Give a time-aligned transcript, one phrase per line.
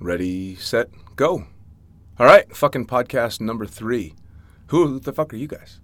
[0.00, 1.46] Ready, set, go.
[2.18, 4.14] All right, fucking podcast number three.
[4.68, 5.80] Who the fuck are you guys?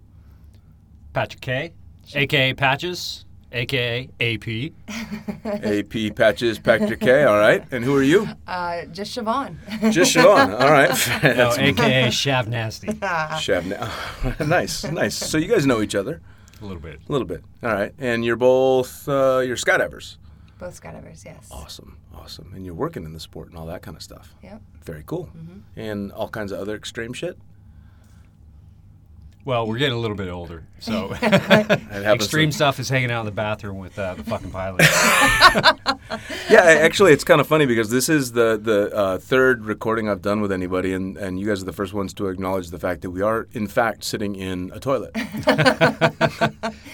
[1.13, 1.73] Patrick K,
[2.15, 4.73] aka Patches, aka AP.
[5.45, 7.25] AP Patches, Patrick K.
[7.25, 8.29] All right, and who are you?
[8.47, 9.57] Uh, just Siobhan.
[9.93, 10.61] Just Siobhan.
[10.61, 10.91] All right.
[11.23, 12.87] No, That's aka Shav Nasty.
[12.89, 13.65] Shav.
[13.67, 14.45] Nasty.
[14.45, 15.15] Nice, nice.
[15.15, 16.21] So you guys know each other
[16.61, 17.01] A little bit.
[17.09, 17.43] a little bit.
[17.63, 20.17] All right, and you're both uh, you're skydivers.
[20.63, 21.49] Both skydivers, yes.
[21.51, 22.53] Awesome, awesome.
[22.55, 24.35] And you're working in the sport and all that kind of stuff.
[24.43, 24.63] Yep.
[24.85, 25.29] Very cool.
[25.37, 25.81] Mm-hmm.
[25.81, 27.37] And all kinds of other extreme shit.
[29.45, 33.27] Well, we're getting a little bit older, so extreme to- stuff is hanging out in
[33.27, 34.83] the bathroom with uh, the fucking pilot.
[36.51, 40.21] Yeah, actually, it's kind of funny because this is the the uh, third recording I've
[40.21, 43.01] done with anybody, and, and you guys are the first ones to acknowledge the fact
[43.03, 45.13] that we are, in fact, sitting in a toilet.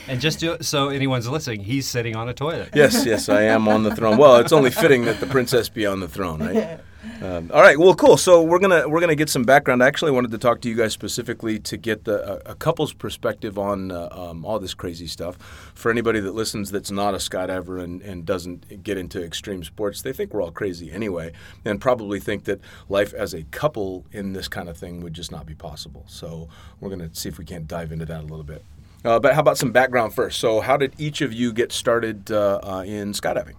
[0.06, 2.70] and just to, so anyone's listening, he's sitting on a toilet.
[2.74, 4.16] yes, yes, I am on the throne.
[4.16, 6.80] Well, it's only fitting that the princess be on the throne, right?
[7.22, 8.16] Um, all right, well, cool.
[8.16, 9.82] So we're gonna we're gonna get some background.
[9.82, 12.92] I actually wanted to talk to you guys specifically to get the, a, a couple's
[12.92, 15.36] perspective on uh, um, all this crazy stuff.
[15.74, 20.02] For anybody that listens that's not a skydiver and, and doesn't get into extreme sports,
[20.02, 21.32] they think we're all crazy anyway,
[21.64, 25.30] and probably think that life as a couple in this kind of thing would just
[25.30, 26.04] not be possible.
[26.08, 26.48] So
[26.80, 28.64] we're gonna see if we can't dive into that a little bit.
[29.04, 30.40] Uh, but how about some background first?
[30.40, 33.54] So how did each of you get started uh, uh, in skydiving?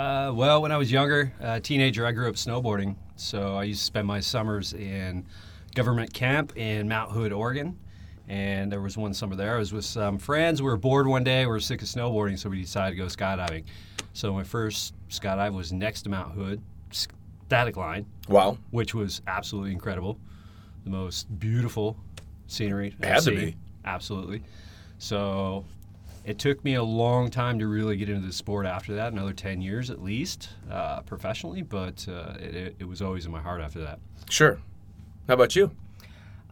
[0.00, 2.96] Uh, well, when I was younger, uh, teenager, I grew up snowboarding.
[3.16, 5.26] So I used to spend my summers in
[5.74, 7.78] government camp in Mount Hood, Oregon.
[8.26, 9.56] And there was one summer there.
[9.56, 10.62] I was with some friends.
[10.62, 11.40] We were bored one day.
[11.44, 13.64] We were sick of snowboarding, so we decided to go skydiving.
[14.14, 16.62] So my first skydive was next to Mount Hood,
[16.92, 18.56] static line, Wow.
[18.70, 20.18] which was absolutely incredible.
[20.84, 21.98] The most beautiful
[22.46, 22.94] scenery.
[23.02, 23.56] I've Had to be.
[23.84, 24.44] Absolutely.
[24.96, 25.66] So
[26.30, 29.32] it took me a long time to really get into the sport after that, another
[29.32, 33.40] 10 years at least, uh, professionally, but uh, it, it, it was always in my
[33.40, 33.98] heart after that.
[34.28, 34.60] Sure.
[35.26, 35.72] How about you?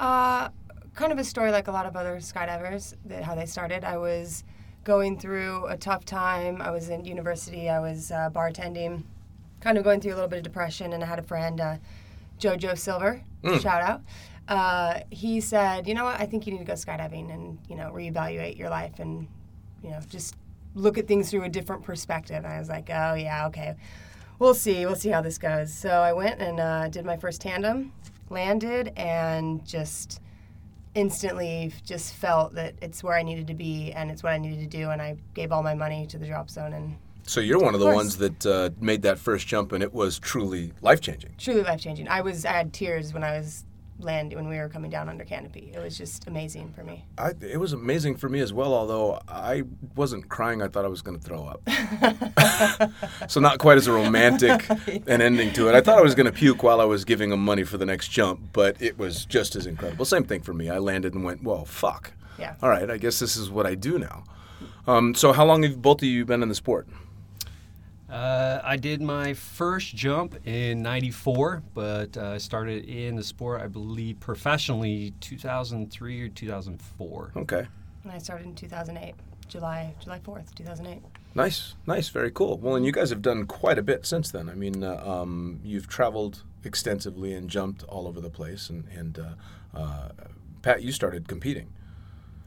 [0.00, 0.48] Uh,
[0.96, 3.84] kind of a story like a lot of other skydivers, that how they started.
[3.84, 4.42] I was
[4.82, 6.60] going through a tough time.
[6.60, 7.70] I was in university.
[7.70, 9.04] I was uh, bartending,
[9.60, 10.92] kind of going through a little bit of depression.
[10.92, 11.76] And I had a friend, uh,
[12.40, 13.22] Jojo Silver,
[13.60, 14.02] shout out.
[14.48, 16.18] Uh, he said, "You know what?
[16.20, 19.28] I think you need to go skydiving and you know reevaluate your life and
[19.82, 20.34] you know just
[20.74, 23.76] look at things through a different perspective." And I was like, "Oh yeah, okay."
[24.38, 24.86] We'll see.
[24.86, 25.74] We'll see how this goes.
[25.74, 27.92] So I went and uh, did my first tandem,
[28.30, 30.20] landed, and just
[30.94, 34.60] instantly just felt that it's where I needed to be and it's what I needed
[34.60, 34.90] to do.
[34.90, 37.80] And I gave all my money to the drop zone and So you're one of
[37.80, 41.34] the ones that uh, made that first jump, and it was truly life changing.
[41.36, 42.08] truly life changing.
[42.08, 43.64] I was I had tears when I was
[43.98, 45.72] land when we were coming down under canopy.
[45.74, 47.04] It was just amazing for me.
[47.16, 49.64] I, it was amazing for me as well, although I
[49.96, 50.62] wasn't crying.
[50.62, 52.90] I thought I was going to throw up.
[53.28, 54.68] so not quite as a romantic
[55.06, 55.74] an ending to it.
[55.74, 57.86] I thought I was going to puke while I was giving him money for the
[57.86, 60.04] next jump, but it was just as incredible.
[60.04, 60.70] Same thing for me.
[60.70, 62.12] I landed and went, "Well, fuck.
[62.38, 62.54] Yeah.
[62.62, 64.24] All right, I guess this is what I do now."
[64.86, 66.88] Um, so how long have both of you been in the sport?
[68.10, 73.60] Uh, I did my first jump in 94, but uh, I started in the sport,
[73.60, 77.32] I believe, professionally 2003 or 2004.
[77.36, 77.66] Okay.
[78.04, 79.14] And I started in 2008,
[79.48, 81.02] July July 4th, 2008.
[81.34, 82.56] Nice, nice, very cool.
[82.56, 84.48] Well, and you guys have done quite a bit since then.
[84.48, 88.70] I mean, uh, um, you've traveled extensively and jumped all over the place.
[88.70, 90.08] And, and uh, uh,
[90.62, 91.68] Pat, you started competing.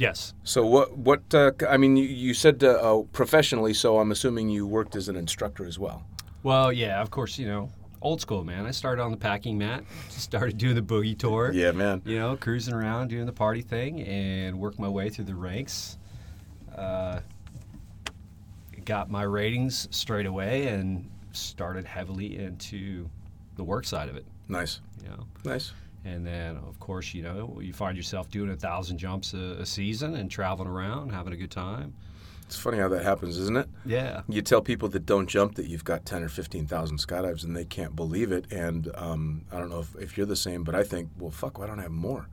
[0.01, 0.33] Yes.
[0.43, 0.97] So what?
[0.97, 1.21] What?
[1.31, 5.07] Uh, I mean, you, you said uh, uh, professionally, so I'm assuming you worked as
[5.09, 6.03] an instructor as well.
[6.41, 7.69] Well, yeah, of course, you know,
[8.01, 8.65] old school, man.
[8.65, 11.51] I started on the packing mat, started doing the boogie tour.
[11.53, 12.01] Yeah, man.
[12.03, 15.99] you know, cruising around doing the party thing and worked my way through the ranks.
[16.75, 17.19] Uh,
[18.85, 23.07] got my ratings straight away and started heavily into
[23.55, 24.25] the work side of it.
[24.47, 25.73] Nice, You know, nice.
[26.05, 29.65] And then of course, you know, you find yourself doing a thousand jumps a, a
[29.65, 31.93] season and traveling around, having a good time.
[32.45, 33.69] It's funny how that happens, isn't it?
[33.85, 37.55] Yeah, You tell people that don't jump that you've got 10 or 15,000 skydives and
[37.55, 38.51] they can't believe it.
[38.51, 41.57] And um, I don't know if, if you're the same, but I think, well, fuck,
[41.59, 42.27] why don't I have more?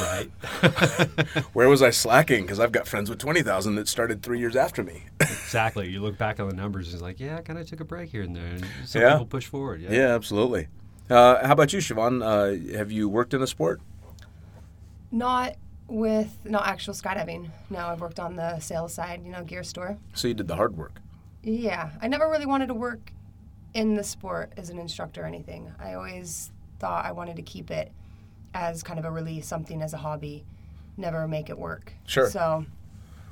[0.00, 0.30] right.
[1.52, 2.42] Where was I slacking?
[2.42, 5.04] Because I've got friends with 20,000 that started three years after me.
[5.20, 5.88] exactly.
[5.88, 7.84] You look back on the numbers, and it's like, yeah, I kind of took a
[7.84, 8.46] break here and there.
[8.46, 9.12] And some Yeah.
[9.12, 9.80] people push forward.
[9.80, 9.90] Yeah.
[9.92, 10.68] yeah, absolutely.
[11.10, 12.22] Uh, how about you, Siobhan?
[12.22, 13.80] Uh, have you worked in a sport?
[15.10, 15.56] Not
[15.88, 17.50] with not actual skydiving.
[17.68, 19.98] No, I've worked on the sales side, you know, gear store.
[20.14, 21.00] So you did the hard work.
[21.42, 23.12] Yeah, I never really wanted to work
[23.74, 25.72] in the sport as an instructor or anything.
[25.80, 27.90] I always thought I wanted to keep it
[28.54, 30.44] as kind of a release, something as a hobby,
[30.96, 31.92] never make it work.
[32.06, 32.30] Sure.
[32.30, 32.66] So,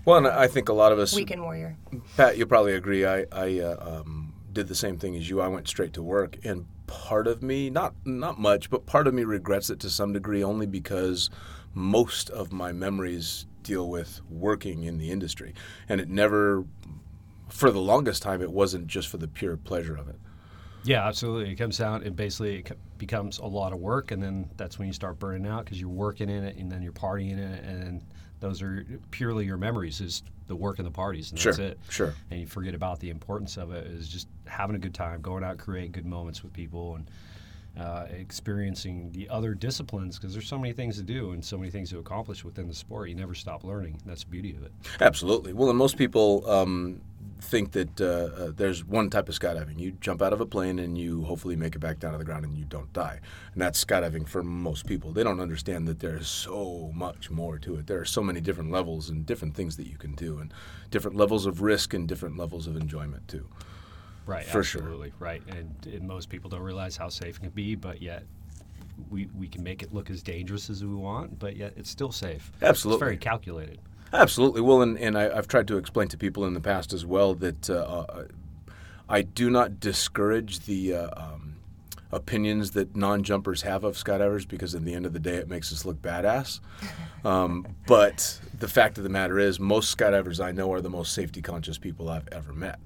[0.05, 1.77] Well, and I think a lot of us, weekend warrior.
[2.17, 3.05] Pat, you'll probably agree.
[3.07, 5.41] I, I uh, um, did the same thing as you.
[5.41, 9.14] I went straight to work, and part of me, not not much, but part of
[9.14, 11.31] me regrets it to some degree, only because
[11.73, 15.55] most of my memories deal with working in the industry,
[15.88, 16.64] and it never,
[17.49, 20.17] for the longest time, it wasn't just for the pure pleasure of it.
[20.88, 21.52] Yeah, absolutely.
[21.52, 24.88] It comes down and basically it becomes a lot of work, and then that's when
[24.88, 27.62] you start burning out because you're working in it, and then you're partying in it,
[27.62, 28.02] and
[28.40, 31.79] those are purely your memories is the work and the parties, and sure, that's it.
[31.90, 32.14] Sure.
[32.31, 35.44] And you forget about the importance of it is just having a good time, going
[35.44, 37.11] out, creating good moments with people, and
[37.79, 41.71] uh, experiencing the other disciplines because there's so many things to do and so many
[41.71, 43.09] things to accomplish within the sport.
[43.09, 44.01] You never stop learning.
[44.05, 44.73] That's the beauty of it.
[45.01, 45.53] Absolutely.
[45.53, 47.01] Well, and most people um,
[47.41, 49.79] think that uh, uh, there's one type of skydiving.
[49.79, 52.25] You jump out of a plane and you hopefully make it back down to the
[52.25, 53.21] ground and you don't die.
[53.53, 55.13] And that's skydiving for most people.
[55.13, 57.87] They don't understand that there's so much more to it.
[57.87, 60.53] There are so many different levels and different things that you can do, and
[60.91, 63.47] different levels of risk and different levels of enjoyment too.
[64.29, 64.45] Right.
[64.45, 65.09] For absolutely.
[65.09, 65.17] sure.
[65.19, 65.43] Right.
[65.49, 68.25] And, and most people don't realize how safe it can be, but yet
[69.11, 72.13] we, we can make it look as dangerous as we want, but yet it's still
[72.13, 72.53] safe.
[72.61, 72.97] Absolutely.
[72.97, 73.79] It's very calculated.
[74.13, 74.61] Absolutely.
[74.61, 77.35] Well, and, and I, have tried to explain to people in the past as well
[77.37, 78.25] that uh, uh,
[79.09, 81.57] I do not discourage the uh, um,
[82.13, 85.49] opinions that non jumpers have of skydivers because at the end of the day it
[85.49, 86.61] makes us look badass.
[87.25, 91.13] Um, but the fact of the matter is, most skydivers I know are the most
[91.13, 92.79] safety conscious people I've ever met.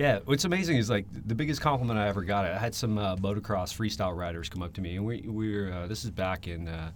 [0.00, 2.46] Yeah, what's amazing is like the biggest compliment I ever got.
[2.46, 5.70] I had some uh, motocross freestyle riders come up to me, and we, we were
[5.70, 6.90] uh, this is back in uh,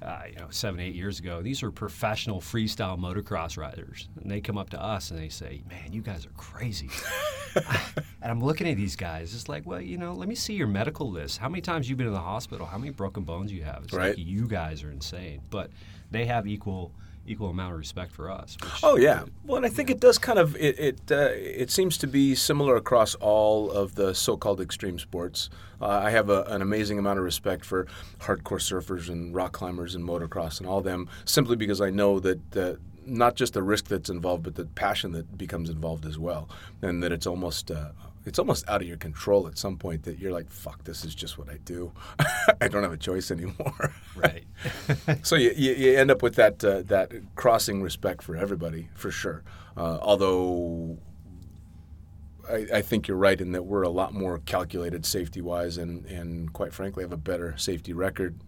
[0.00, 1.42] uh, you know, seven, eight years ago.
[1.42, 4.08] These are professional freestyle motocross riders.
[4.22, 6.88] And they come up to us and they say, Man, you guys are crazy.
[7.54, 9.34] and I'm looking at these guys.
[9.34, 11.36] It's like, Well, you know, let me see your medical list.
[11.36, 12.64] How many times you've been in the hospital?
[12.64, 13.82] How many broken bones you have?
[13.84, 14.16] It's right.
[14.16, 15.42] like you guys are insane.
[15.50, 15.72] But
[16.10, 16.92] they have equal
[17.30, 18.56] equal amount of respect for us.
[18.82, 21.96] Oh yeah, well, and I think it does kind of it it, uh, it seems
[21.98, 25.48] to be similar across all of the so-called extreme sports.
[25.80, 27.86] Uh, I have a, an amazing amount of respect for
[28.18, 32.56] hardcore surfers and rock climbers and motocross and all them, simply because I know that.
[32.56, 32.74] Uh,
[33.06, 36.48] not just the risk that's involved, but the passion that becomes involved as well,
[36.82, 37.88] and that it's almost uh,
[38.24, 41.14] it's almost out of your control at some point that you're like, fuck, this is
[41.14, 41.92] just what I do.
[42.60, 43.94] I don't have a choice anymore.
[44.14, 44.44] right.
[45.22, 49.10] so you, you, you, end up with that uh, that crossing respect for everybody for
[49.10, 49.42] sure.
[49.76, 50.98] Uh, although
[52.48, 56.04] I, I, think you're right in that we're a lot more calculated safety wise, and
[56.06, 58.38] and quite frankly have a better safety record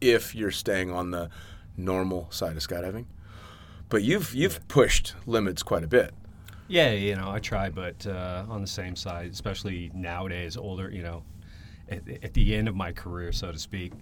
[0.00, 1.28] if you're staying on the
[1.76, 3.06] normal side of skydiving.
[3.88, 6.14] But you've you've pushed limits quite a bit.
[6.68, 11.02] Yeah, you know, I try, but uh, on the same side, especially nowadays, older, you
[11.02, 11.22] know,
[11.88, 13.92] at, at the end of my career, so to speak,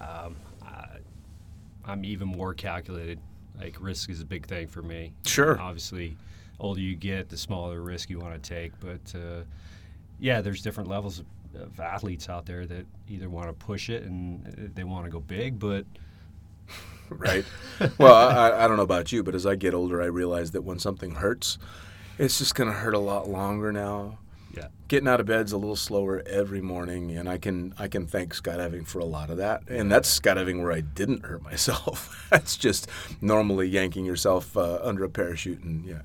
[0.00, 3.18] um, I, am even more calculated.
[3.60, 5.12] Like risk is a big thing for me.
[5.26, 5.52] Sure.
[5.52, 6.16] And obviously,
[6.60, 8.72] older you get, the smaller risk you want to take.
[8.80, 9.42] But uh,
[10.18, 11.26] yeah, there's different levels of,
[11.60, 15.10] of athletes out there that either want to push it and uh, they want to
[15.10, 15.84] go big, but
[17.10, 17.44] right.
[17.98, 20.62] well, I, I, don't know about you, but as I get older, I realize that
[20.62, 21.58] when something hurts,
[22.18, 24.18] it's just going to hurt a lot longer now.
[24.54, 24.68] Yeah.
[24.88, 28.34] Getting out of bed's a little slower every morning, and I can I can thank
[28.34, 29.68] skydiving for a lot of that.
[29.68, 32.26] And that's skydiving where I didn't hurt myself.
[32.30, 32.88] that's just
[33.20, 36.02] normally yanking yourself uh, under a parachute, and yeah,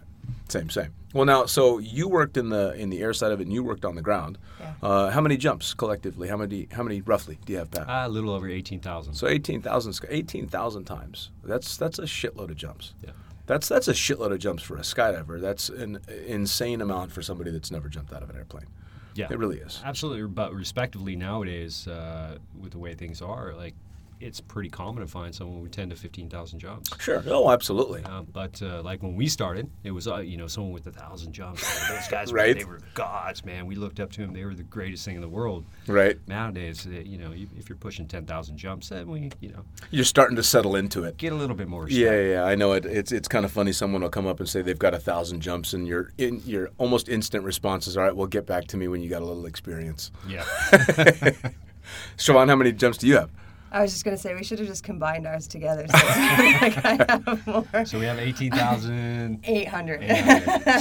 [0.49, 0.93] same same.
[1.13, 3.63] Well, now, so you worked in the in the air side of it, and you
[3.63, 4.37] worked on the ground.
[4.59, 4.73] Yeah.
[4.81, 6.27] Uh, how many jumps collectively?
[6.27, 7.87] How many how many roughly do you have, Pat?
[7.87, 9.13] Uh, a little over eighteen thousand.
[9.13, 11.29] So eighteen thousand 18,000 times.
[11.43, 12.93] That's that's a shitload of jumps.
[13.03, 13.11] Yeah.
[13.45, 15.39] That's that's a shitload of jumps for a skydiver.
[15.41, 18.67] That's an insane amount for somebody that's never jumped out of an airplane.
[19.15, 19.81] Yeah, it really is.
[19.83, 23.75] Absolutely, but respectively nowadays, uh, with the way things are, like
[24.23, 26.89] it's pretty common to find someone with 10 to 15,000 jobs.
[26.99, 27.21] Sure.
[27.27, 28.03] Oh, absolutely.
[28.05, 30.91] Uh, but uh, like when we started, it was uh, you know someone with a
[30.91, 31.61] thousand jumps.
[31.89, 32.57] Those guys, right.
[32.57, 33.65] they were gods, man.
[33.65, 34.33] We looked up to them.
[34.33, 35.65] They were the greatest thing in the world.
[35.87, 36.17] Right.
[36.27, 40.37] Nowadays, uh, you know, if you're pushing 10,000 jumps, then we, you know, you're starting
[40.37, 41.17] to settle into it.
[41.17, 41.83] Get a little bit more.
[41.83, 42.01] Respect.
[42.01, 42.85] Yeah, yeah, I know it.
[42.85, 43.73] It's it's kind of funny.
[43.73, 46.69] Someone will come up and say they've got a thousand jumps, and your in your
[46.77, 49.25] almost instant response is, "All right, well, get back to me when you got a
[49.25, 50.43] little experience." Yeah.
[52.17, 53.29] Siobhan, how many jumps do you have?
[53.73, 55.87] I was just going to say we should have just combined ours together.
[55.87, 57.85] So, like I have more.
[57.85, 59.39] so we have 18,000.
[59.43, 60.01] 800.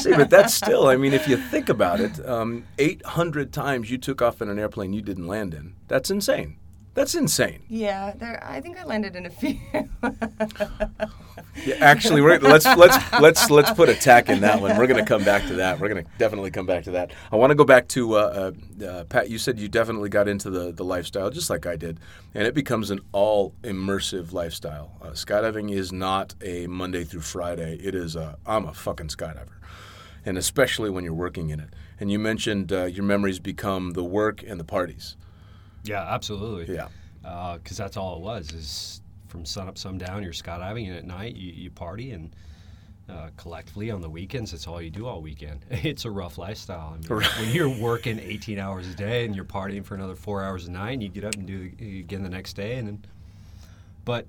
[0.00, 3.96] See, but that's still, I mean, if you think about it, um, 800 times you
[3.96, 5.74] took off in an airplane you didn't land in.
[5.88, 6.58] That's insane.
[6.92, 7.62] That's insane.
[7.68, 8.42] Yeah, there.
[8.44, 9.58] I think I landed in a few.
[11.64, 14.76] yeah, actually, we're, let's let's let's let's put a tack in that one.
[14.76, 15.78] We're going to come back to that.
[15.80, 17.12] We're going to definitely come back to that.
[17.30, 19.30] I want to go back to uh, uh, uh, Pat.
[19.30, 22.00] You said you definitely got into the the lifestyle just like I did,
[22.34, 24.96] and it becomes an all immersive lifestyle.
[25.02, 27.78] Uh, skydiving is not a Monday through Friday.
[27.82, 29.62] It is a I'm a fucking skydiver
[30.24, 31.70] and especially when you're working in it.
[31.98, 35.16] And you mentioned uh, your memories become the work and the parties.
[35.84, 36.74] Yeah, absolutely.
[36.74, 36.88] Yeah.
[37.22, 39.01] Because that's all it was is
[39.32, 40.22] from sun up, sun down.
[40.22, 42.36] You're skydiving, and at night you, you party, and
[43.08, 45.64] uh, collectively on the weekends, it's all you do all weekend.
[45.70, 46.94] It's a rough lifestyle.
[46.94, 50.44] I mean, when you're working 18 hours a day and you're partying for another four
[50.44, 52.86] hours a night, and you get up and do it again the next day, and
[52.86, 53.04] then,
[54.04, 54.26] but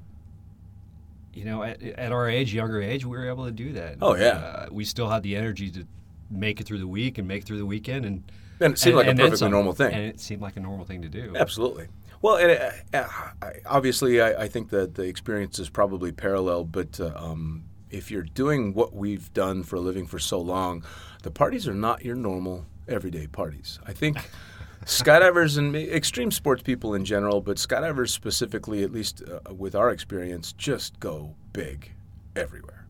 [1.33, 3.97] you know, at, at our age, younger age, we were able to do that.
[4.01, 4.27] Oh, yeah.
[4.27, 5.85] Uh, we still had the energy to
[6.29, 8.23] make it through the week and make it through the weekend, and
[8.59, 9.93] And it seemed like a and then perfectly normal thing.
[9.93, 11.35] And it seemed like a normal thing to do.
[11.35, 11.87] Absolutely.
[12.23, 17.11] Well, uh, uh, obviously, I, I think that the experience is probably parallel, but uh,
[17.17, 20.85] um, if you're doing what we've done for a living for so long,
[21.23, 23.77] the parties are not your normal everyday parties.
[23.85, 24.17] I think
[24.85, 29.89] skydivers and extreme sports people in general, but skydivers specifically, at least uh, with our
[29.91, 31.91] experience, just go big
[32.37, 32.85] everywhere.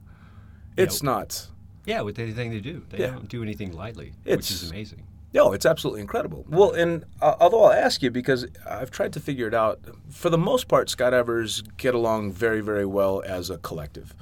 [0.77, 1.47] It's not.
[1.85, 3.07] Yeah, with anything they do, they Yeah.
[3.13, 5.07] don't do anything lightly, which It's- is amazing.
[5.33, 6.45] No, it's absolutely incredible.
[6.47, 10.29] Well, and uh, although I'll ask you because I've tried to figure it out, for
[10.29, 14.13] the most part, skydivers get along very, very well as a collective.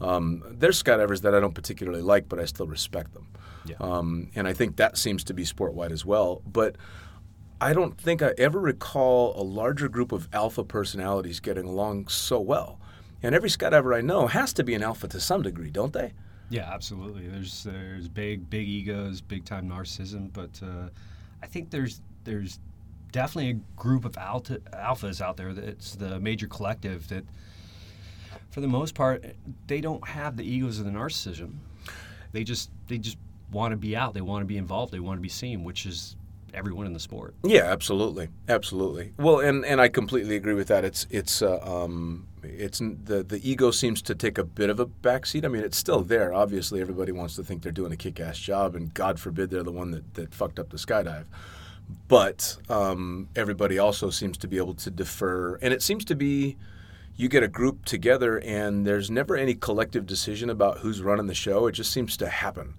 [0.00, 3.26] Um, there's skydivers that I don't particularly like, but I still respect them.
[3.66, 3.76] Yeah.
[3.80, 6.40] Um, and I think that seems to be sport wide as well.
[6.46, 6.76] But
[7.60, 12.40] I don't think I ever recall a larger group of alpha personalities getting along so
[12.40, 12.80] well.
[13.22, 16.12] And every skydiver I know has to be an alpha to some degree, don't they?
[16.50, 17.28] Yeah, absolutely.
[17.28, 20.88] There's there's big big egos, big time narcissism, but uh,
[21.42, 22.58] I think there's there's
[23.12, 27.24] definitely a group of alpha, alphas out there that's the major collective that,
[28.50, 29.24] for the most part,
[29.66, 31.54] they don't have the egos of the narcissism.
[32.32, 33.16] They just they just
[33.52, 34.14] want to be out.
[34.14, 34.92] They want to be involved.
[34.92, 36.16] They want to be seen, which is
[36.52, 37.34] everyone in the sport.
[37.44, 39.12] Yeah, absolutely, absolutely.
[39.18, 40.84] Well, and, and I completely agree with that.
[40.84, 44.86] It's it's uh, um, it's the the ego seems to take a bit of a
[44.86, 45.44] backseat.
[45.44, 46.32] I mean, it's still there.
[46.32, 49.72] Obviously, everybody wants to think they're doing a kick-ass job, and God forbid they're the
[49.72, 51.24] one that, that fucked up the skydive.
[52.08, 56.56] But um, everybody also seems to be able to defer, and it seems to be
[57.16, 61.34] you get a group together, and there's never any collective decision about who's running the
[61.34, 61.66] show.
[61.66, 62.74] It just seems to happen.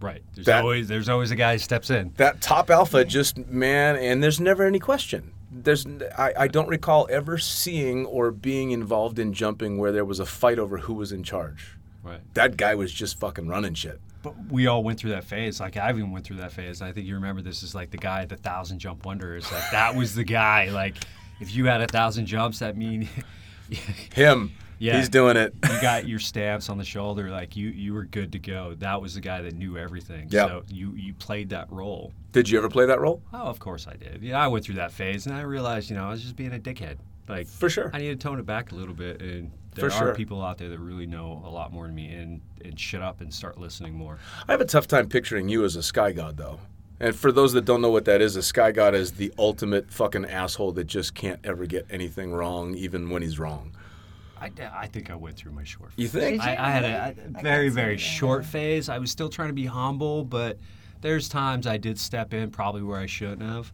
[0.00, 0.22] Right.
[0.34, 2.12] There's That- always there's always a guy who steps in.
[2.16, 5.86] that top alpha just man and there's never any question there's
[6.18, 10.26] I, I don't recall ever seeing or being involved in jumping where there was a
[10.26, 12.20] fight over who was in charge Right.
[12.34, 15.60] that guy was just fucking running shit But we all went through that phase.
[15.60, 16.82] Like I even went through that phase.
[16.82, 19.36] I think you remember this is like the guy at the thousand jump wonder.
[19.36, 20.70] Is like that was the guy.
[20.70, 20.96] Like
[21.40, 23.08] if you had a thousand jumps, that mean
[24.14, 24.96] him Yeah.
[24.96, 27.30] he's doing it you got your stamps on the shoulder.
[27.30, 28.74] Like you you were good to go.
[28.78, 30.28] That was the guy that knew everything.
[30.30, 30.46] Yeah.
[30.46, 32.12] So you you played that role.
[32.32, 34.22] did you ever play that role Oh, of course I did.
[34.22, 36.52] Yeah, I went through that phase, and I realized, you know, I was just being
[36.54, 36.96] a dickhead.
[37.28, 39.96] Like for sure I need to tone it back a little bit, and there For
[39.96, 40.14] are sure.
[40.14, 43.20] people out there that really know a lot more than me, and and shut up
[43.20, 44.18] and start listening more.
[44.48, 46.58] i have a tough time picturing you as a sky god though
[47.00, 49.90] and for those that don't know what that is a sky god is the ultimate
[49.90, 53.74] fucking asshole that just can't ever get anything wrong even when he's wrong
[54.40, 55.92] I, I think I went through my short.
[55.92, 56.02] Phase.
[56.02, 58.88] You think I, I had a, can't very very short phase.
[58.88, 60.58] I was still trying to be humble, but
[61.00, 63.72] there's times I did step in probably where I shouldn't have.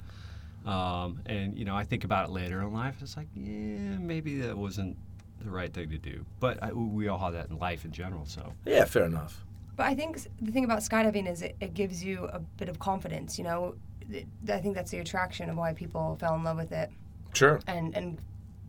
[0.66, 2.96] Um, and you know, I think about it later in life.
[3.00, 4.96] It's like, yeah, maybe that wasn't
[5.42, 6.24] the right thing to do.
[6.38, 8.26] But I, we all have that in life in general.
[8.26, 9.42] So yeah fair enough
[9.76, 12.78] But I think the thing about skydiving is it, it gives you a bit of
[12.78, 13.38] confidence.
[13.38, 13.74] You know,
[14.10, 16.90] It- I think that's the attraction of why people fell in love with it
[17.32, 18.18] sure and and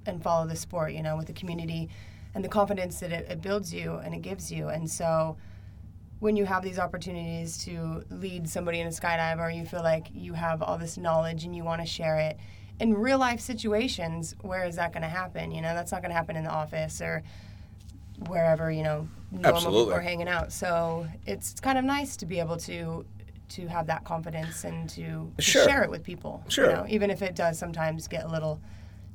[0.05, 0.93] and follow the sport.
[0.93, 1.89] You know, with the community
[2.33, 4.69] and the confidence that it, it builds you and it gives you.
[4.69, 5.37] And so,
[6.19, 10.07] when you have these opportunities to lead somebody in a skydive, or you feel like
[10.13, 12.37] you have all this knowledge and you want to share it.
[12.79, 15.51] In real life situations, where is that going to happen?
[15.51, 17.21] You know, that's not going to happen in the office or
[18.27, 19.81] wherever you know normal Absolutely.
[19.85, 20.51] people are hanging out.
[20.51, 23.05] So it's kind of nice to be able to
[23.49, 25.65] to have that confidence and to, to Sure.
[25.65, 26.41] share it with people.
[26.47, 26.69] Sure.
[26.69, 28.61] You know, even if it does sometimes get a little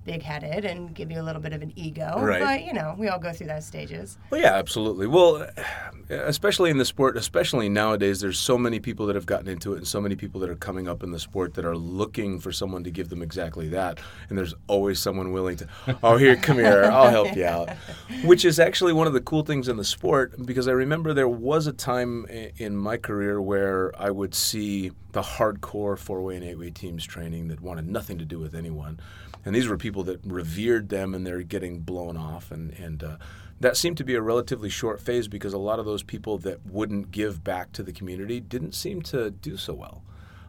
[0.07, 2.15] big headed and give you a little bit of an ego.
[2.19, 2.41] Right.
[2.41, 4.17] But you know, we all go through those stages.
[4.31, 5.07] Well, yeah, absolutely.
[5.07, 5.47] Well,
[6.09, 9.79] especially in the sport, especially nowadays, there's so many people that have gotten into it
[9.79, 12.53] and so many people that are coming up in the sport that are looking for
[12.53, 13.99] someone to give them exactly that.
[14.29, 15.69] And there's always someone willing to,
[16.03, 17.71] oh, here, come here, I'll help you out.
[18.25, 21.29] Which is actually one of the cool things in the sport because I remember there
[21.29, 26.45] was a time in my career where I would see the hardcore four way and
[26.45, 29.01] eight way teams training that wanted nothing to do with anyone.
[29.47, 32.51] And these were people that revered them and they're getting blown off.
[32.51, 33.17] And, and uh,
[33.61, 36.67] that seemed to be a relatively short phase because a lot of those people that
[36.67, 40.03] wouldn't give back to the community didn't seem to do so well.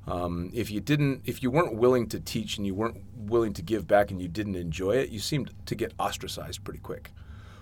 [0.07, 3.61] Um, if you didn't, if you weren't willing to teach and you weren't willing to
[3.61, 7.11] give back and you didn't enjoy it, you seemed to get ostracized pretty quick.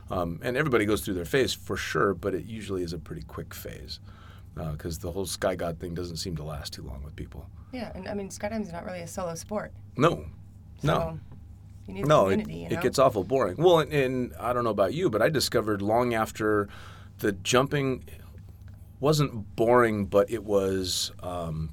[0.09, 3.23] Um, and everybody goes through their phase for sure, but it usually is a pretty
[3.23, 3.99] quick phase.
[4.53, 7.49] because the whole sky god thing doesn't seem to last too long with people.
[7.73, 9.73] Yeah, and I mean, skydiving's not really a solo sport.
[9.97, 10.27] No,
[10.81, 11.19] So no.
[11.87, 12.77] You need the No, it, you know?
[12.77, 13.57] it gets awful boring.
[13.57, 16.67] Well, and, and I don't know about you, but I discovered long after
[17.19, 18.03] the jumping
[18.99, 21.69] wasn't boring, but it was um,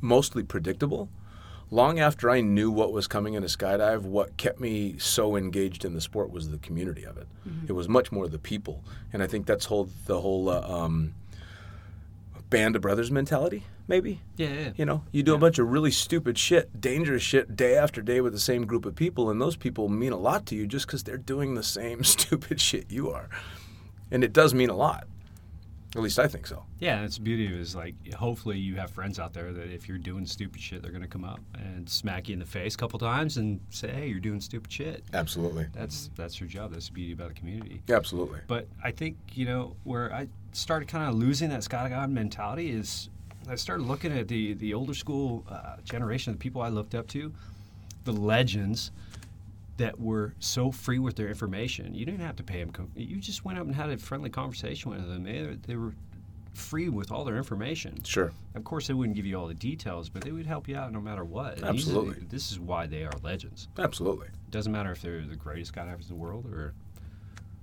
[0.00, 1.08] mostly predictable.
[1.70, 5.84] Long after I knew what was coming in a skydive, what kept me so engaged
[5.84, 7.26] in the sport was the community of it.
[7.48, 7.66] Mm-hmm.
[7.68, 11.14] It was much more the people, and I think that's whole the whole uh, um,
[12.54, 14.20] band of brothers mentality, maybe.
[14.36, 14.70] Yeah, yeah.
[14.76, 18.20] You know, you do a bunch of really stupid shit, dangerous shit day after day
[18.20, 20.86] with the same group of people, and those people mean a lot to you just
[20.86, 23.28] because they're doing the same stupid shit you are.
[24.12, 25.08] And it does mean a lot.
[25.94, 26.64] At least I think so.
[26.80, 29.70] Yeah, that's the beauty of it is like hopefully you have friends out there that
[29.72, 32.74] if you're doing stupid shit, they're gonna come up and smack you in the face
[32.74, 35.66] a couple times and say, "Hey, you're doing stupid shit." Absolutely.
[35.72, 36.72] That's that's your job.
[36.72, 37.80] That's the beauty about the community.
[37.88, 38.40] Absolutely.
[38.48, 42.70] But I think you know where I started kind of losing that sky god mentality
[42.70, 43.08] is
[43.48, 46.94] I started looking at the the older school uh, generation of the people I looked
[46.94, 47.32] up to,
[48.04, 48.90] the legends
[49.76, 51.94] that were so free with their information.
[51.94, 52.90] You didn't have to pay them.
[52.94, 55.24] You just went up and had a friendly conversation with them.
[55.24, 55.94] They, were- they were
[56.54, 58.02] free with all their information.
[58.04, 58.30] Sure.
[58.54, 60.92] Of course, they wouldn't give you all the details, but they would help you out
[60.92, 61.54] no matter what.
[61.60, 62.26] And these are- Absolutely.
[62.30, 63.66] this is why they are legends.
[63.76, 64.28] Absolutely.
[64.50, 66.72] Doesn't matter if they're the greatest skydivers in the world or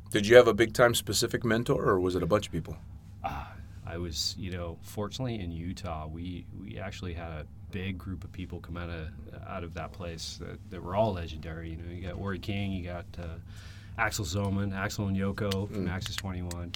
[0.09, 2.75] Did you have a big time specific mentor, or was it a bunch of people?
[3.23, 3.53] Ah,
[3.85, 8.31] I was, you know, fortunately in Utah, we we actually had a big group of
[8.31, 9.07] people come out of
[9.47, 11.69] out of that place that, that were all legendary.
[11.71, 13.25] You know, you got Ori King, you got uh,
[13.97, 16.71] Axel Zoman, Axel and Yoko from Axis Twenty One.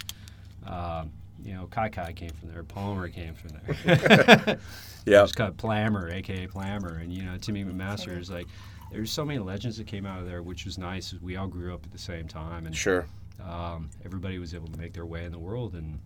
[0.66, 1.12] Um,
[1.44, 2.64] you know, Kai Kai came from there.
[2.64, 4.58] Palmer came from there.
[5.08, 5.22] Yeah.
[5.22, 8.48] Just got Plammer, aka Plammer, and you know Timmy McMaster is like.
[8.92, 11.14] There's so many legends that came out of there, which was nice.
[11.22, 13.06] We all grew up at the same time, and Sure.
[13.44, 16.00] um, everybody was able to make their way in the world, and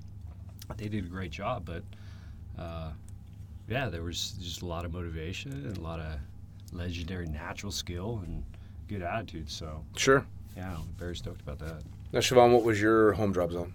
[0.78, 1.64] they did a great job.
[1.66, 1.84] But
[2.58, 2.92] uh,
[3.70, 6.18] yeah, there was just a lot of motivation and a lot of
[6.72, 8.44] legendary natural skill and
[8.88, 9.50] good attitude.
[9.50, 10.26] So Sure.
[10.58, 11.84] yeah, I'm very stoked about that.
[12.12, 13.74] Now, Siobhan, what was your home drop zone?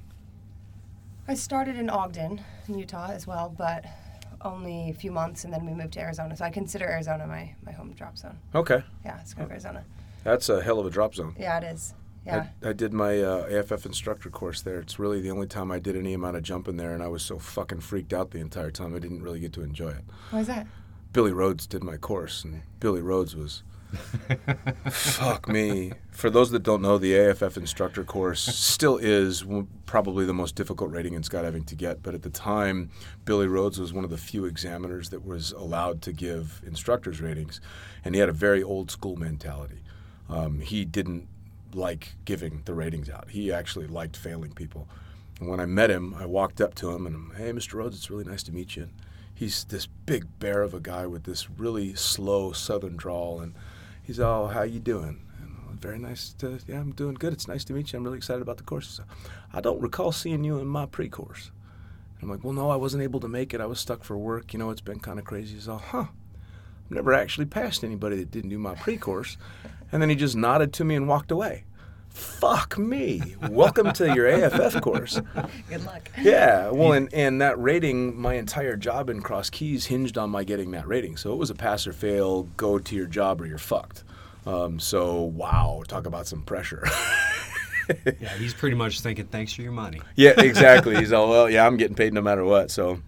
[1.29, 3.85] I started in Ogden, in Utah as well, but
[4.43, 6.37] only a few months, and then we moved to Arizona.
[6.37, 8.37] So I consider Arizona my, my home drop zone.
[8.55, 8.83] Okay.
[9.05, 9.85] Yeah, it's kind of Arizona.
[10.23, 11.35] That's a hell of a drop zone.
[11.39, 11.95] Yeah, it is.
[12.27, 12.47] Yeah.
[12.63, 14.79] I, I did my uh, AFF instructor course there.
[14.79, 17.23] It's really the only time I did any amount of jumping there, and I was
[17.23, 20.05] so fucking freaked out the entire time I didn't really get to enjoy it.
[20.31, 20.67] Why is that?
[21.13, 23.63] Billy Rhodes did my course, and Billy Rhodes was
[24.91, 25.93] fuck me.
[26.11, 29.45] For those that don't know, the AFF instructor course still is
[29.87, 32.03] probably the most difficult rating in skydiving to get.
[32.03, 32.91] But at the time,
[33.25, 37.61] Billy Rhodes was one of the few examiners that was allowed to give instructors ratings,
[38.05, 39.83] and he had a very old school mentality.
[40.29, 41.29] Um, he didn't
[41.75, 43.31] like giving the ratings out.
[43.31, 44.89] He actually liked failing people.
[45.41, 47.75] And when I met him, I walked up to him and I'm, hey, Mr.
[47.75, 48.85] Rhodes, it's really nice to meet you.
[48.85, 48.93] And
[49.35, 53.55] he's this big bear of a guy with this really slow southern drawl, and
[54.03, 55.21] he's oh, how you doing?
[55.41, 57.33] And "Oh, very nice to yeah, I'm doing good.
[57.33, 57.99] It's nice to meet you.
[57.99, 58.89] I'm really excited about the course.
[58.89, 59.05] So,
[59.53, 61.51] I don't recall seeing you in my pre-course.
[62.23, 63.61] I'm like, well, no, I wasn't able to make it.
[63.61, 64.55] I was stuck for work.
[64.55, 65.57] You know, it's been kind of crazy.
[65.57, 66.07] He's all, huh.
[66.85, 69.37] I've never actually passed anybody that didn't do my pre-course.
[69.91, 71.65] And then he just nodded to me and walked away.
[72.11, 73.35] Fuck me.
[73.51, 75.21] Welcome to your AFF course.
[75.69, 76.09] Good luck.
[76.21, 80.45] Yeah, well, and, and that rating, my entire job in Cross Keys hinged on my
[80.45, 81.17] getting that rating.
[81.17, 84.05] So it was a pass or fail, go to your job or you're fucked.
[84.47, 86.87] Um, so, wow, talk about some pressure.
[88.21, 90.97] Yeah, he's pretty much thinking, "Thanks for your money." yeah, exactly.
[91.01, 92.71] He's all, well, yeah, I'm getting paid no matter what.
[92.71, 93.03] So,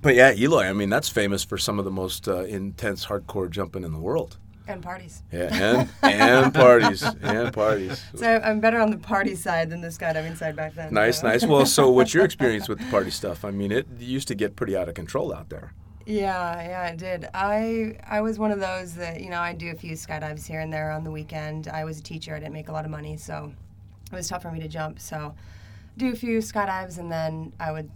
[0.00, 3.50] but yeah, Eloy, I mean, that's famous for some of the most uh, intense hardcore
[3.50, 4.38] jumping in the world.
[4.66, 5.22] And parties.
[5.32, 8.04] Yeah, and, and parties, and parties.
[8.14, 10.92] So I'm better on the party side than the skydiving side back then.
[10.92, 11.28] Nice, so.
[11.28, 11.46] nice.
[11.46, 13.46] Well, so what's your experience with the party stuff?
[13.46, 15.72] I mean, it used to get pretty out of control out there.
[16.04, 17.28] Yeah, yeah, it did.
[17.32, 20.60] I I was one of those that you know I do a few skydives here
[20.60, 21.68] and there on the weekend.
[21.68, 22.34] I was a teacher.
[22.34, 23.52] I didn't make a lot of money, so
[24.12, 25.00] it was tough for me to jump.
[25.00, 25.34] So
[25.96, 27.90] do a few skydives and then I would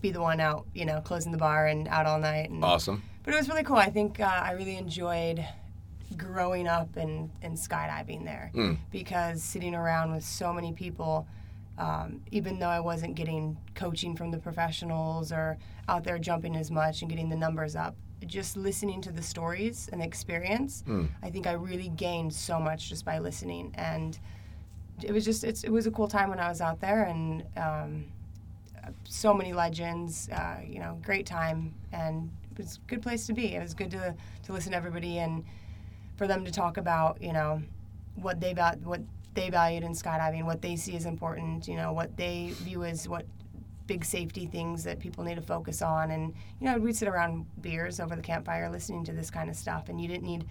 [0.00, 2.50] be the one out, you know, closing the bar and out all night.
[2.50, 3.02] And, Awesome.
[3.24, 3.76] But it was really cool.
[3.76, 5.44] I think uh, I really enjoyed
[6.16, 8.78] growing up and, and skydiving there Mm.
[8.90, 11.26] because sitting around with so many people,
[11.76, 15.58] um, even though I wasn't getting coaching from the professionals or
[15.88, 17.94] out there jumping as much and getting the numbers up,
[18.26, 21.08] just listening to the stories and the experience, Mm.
[21.22, 23.72] I think I really gained so much just by listening.
[23.74, 24.18] And
[25.02, 27.44] it was just, it's, it was a cool time when I was out there and
[27.56, 28.06] um,
[29.04, 31.74] so many legends, uh, you know, great time.
[31.92, 33.54] And it was a good place to be.
[33.54, 35.44] It was good to, to listen to everybody and
[36.16, 37.62] for them to talk about, you know,
[38.16, 39.00] what they val- what
[39.34, 43.08] they valued in skydiving, what they see as important, you know, what they view as
[43.08, 43.24] what
[43.86, 46.10] big safety things that people need to focus on.
[46.10, 49.56] And you know, we'd sit around beers over the campfire listening to this kind of
[49.56, 50.44] stuff, and you didn't need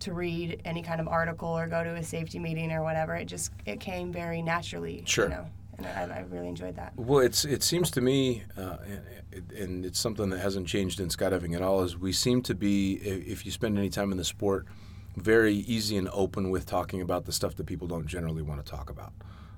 [0.00, 3.14] to read any kind of article or go to a safety meeting or whatever.
[3.14, 5.02] It just it came very naturally.
[5.06, 5.26] Sure.
[5.26, 5.46] You know,
[5.84, 6.92] and I, I really enjoyed that.
[6.96, 8.76] Well, it's it seems to me, uh,
[9.32, 11.82] and- and it's something that hasn't changed in skydiving at all.
[11.82, 14.66] Is we seem to be, if you spend any time in the sport,
[15.16, 18.68] very easy and open with talking about the stuff that people don't generally want to
[18.70, 19.12] talk about.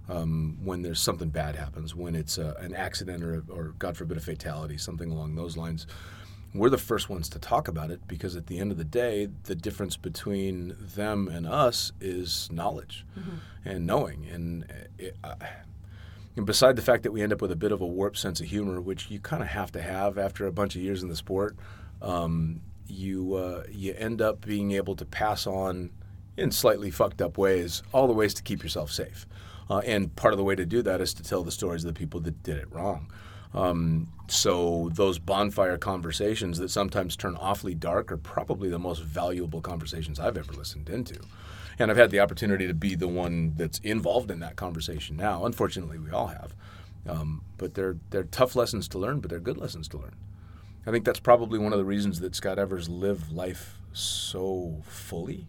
[0.08, 4.16] Um, when there's something bad happens, when it's uh, an accident or, or God forbid
[4.18, 5.86] a fatality, something along those lines,
[6.54, 9.28] we're the first ones to talk about it because at the end of the day,
[9.44, 13.06] the difference between them and us is knowledge
[13.64, 14.26] and knowing.
[14.30, 15.34] And uh, it, uh,
[16.36, 18.40] and beside the fact that we end up with a bit of a warped sense
[18.40, 21.08] of humor, which you kind of have to have after a bunch of years in
[21.08, 21.56] the sport,
[22.00, 25.90] um, you uh, you end up being able to pass on
[26.36, 29.26] in slightly fucked up ways all the ways to keep yourself safe.
[29.70, 31.94] Uh, and part of the way to do that is to tell the stories of
[31.94, 33.10] the people that did it wrong.
[33.54, 39.60] Um, so those bonfire conversations that sometimes turn awfully dark are probably the most valuable
[39.60, 41.20] conversations I've ever listened into.
[41.78, 45.44] And I've had the opportunity to be the one that's involved in that conversation now.
[45.44, 46.54] Unfortunately, we all have.
[47.08, 50.14] Um, but they're, they're tough lessons to learn, but they're good lessons to learn.
[50.86, 55.48] I think that's probably one of the reasons that skydivers live life so fully.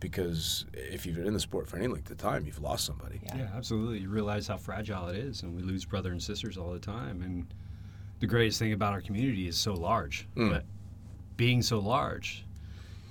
[0.00, 3.20] Because if you've been in the sport for any length of time, you've lost somebody.
[3.24, 3.36] Yeah.
[3.36, 4.00] Yeah, absolutely.
[4.00, 7.22] You realize how fragile it is, and we lose brother and sisters all the time.
[7.22, 7.46] And
[8.18, 10.26] the greatest thing about our community is so large.
[10.36, 10.50] Mm.
[10.50, 10.64] But
[11.36, 12.44] being so large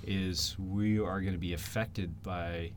[0.06, 2.72] is we are going to be affected by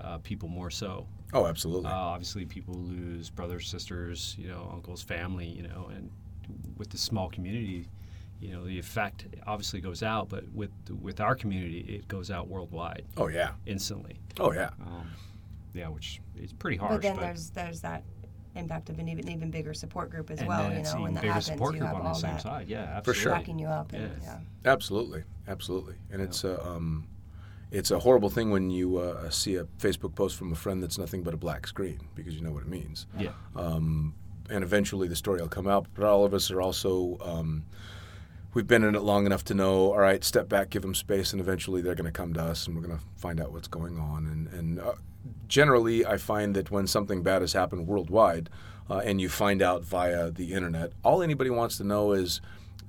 [0.00, 1.06] uh, people more so.
[1.32, 1.90] Oh, absolutely.
[1.90, 6.10] Uh, obviously, people lose brothers, sisters, you know, uncles, family, you know, and
[6.76, 7.86] with the small community,
[8.40, 10.28] you know, the effect obviously goes out.
[10.28, 13.52] But with with our community, it goes out worldwide oh, yeah.
[13.66, 14.16] instantly.
[14.38, 14.70] Oh, yeah.
[14.84, 15.10] Um,
[15.72, 16.92] yeah, which is pretty harsh.
[16.92, 18.02] But then there's there's that
[18.54, 20.64] impact of an even even bigger support group as and well.
[20.64, 22.14] then You it's know, even when that bigger happens, support you group have on all
[22.14, 22.68] the same that side.
[22.68, 23.22] Yeah, For absolutely.
[23.22, 23.32] sure.
[23.32, 23.92] backing you up.
[23.94, 24.38] And, yeah.
[24.66, 27.06] Absolutely, absolutely, and it's a um,
[27.70, 30.98] it's a horrible thing when you uh, see a Facebook post from a friend that's
[30.98, 33.06] nothing but a black screen because you know what it means.
[33.18, 33.32] Yeah.
[33.56, 34.14] Um,
[34.50, 35.86] and eventually the story will come out.
[35.94, 37.64] But all of us are also um,
[38.54, 39.92] we've been in it long enough to know.
[39.92, 42.66] All right, step back, give them space, and eventually they're going to come to us,
[42.66, 44.26] and we're going to find out what's going on.
[44.26, 44.94] And and uh,
[45.48, 48.50] generally, I find that when something bad has happened worldwide,
[48.90, 52.40] uh, and you find out via the internet, all anybody wants to know is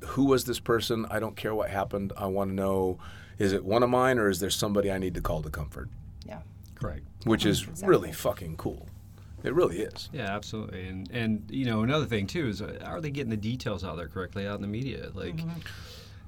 [0.07, 1.05] who was this person?
[1.09, 2.13] I don't care what happened.
[2.17, 2.99] I want to know
[3.39, 5.89] is it one of mine or is there somebody I need to call to comfort?
[6.25, 6.39] Yeah.
[6.75, 7.01] Correct.
[7.25, 7.87] Which is Exactly.
[7.89, 8.87] really fucking cool.
[9.43, 10.09] It really is.
[10.13, 10.87] Yeah, absolutely.
[10.87, 13.97] And and you know another thing too is uh, are they getting the details out
[13.97, 15.09] there correctly out in the media?
[15.13, 15.35] Like,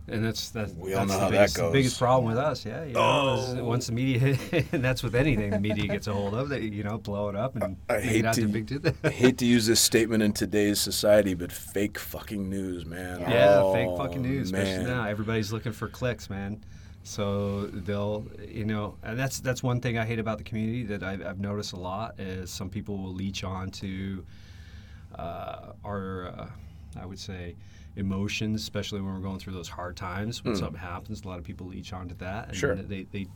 [0.07, 1.73] and that's that's We all that's know the how that biggest, goes.
[1.73, 2.65] biggest problem with us.
[2.65, 2.83] Yeah.
[2.83, 3.63] You know, Oh.
[3.63, 4.37] once the media,
[4.71, 7.35] and that's with anything the media gets a hold of, they you know blow it
[7.35, 8.67] up and I make hate it out to- to big.
[8.67, 13.21] To I hate to use this statement in today's society, but fake fucking news, man.
[13.21, 15.05] Yeah, Oh, fake fucking news, especially now.
[15.07, 16.63] Everybody's looking for clicks, man.
[17.07, 21.03] So they'll, you know, and that's that's one thing I hate about the community that
[21.03, 24.25] I've, I've noticed a lot is some people will leech on to
[25.15, 26.47] uh, our, uh,
[26.99, 27.55] I would say,
[27.95, 30.43] emotions, especially when we're going through those hard times.
[30.43, 32.57] When something happens, a lot of people leech onto that, and.
[32.57, 32.75] Sure.
[32.75, 33.27] they they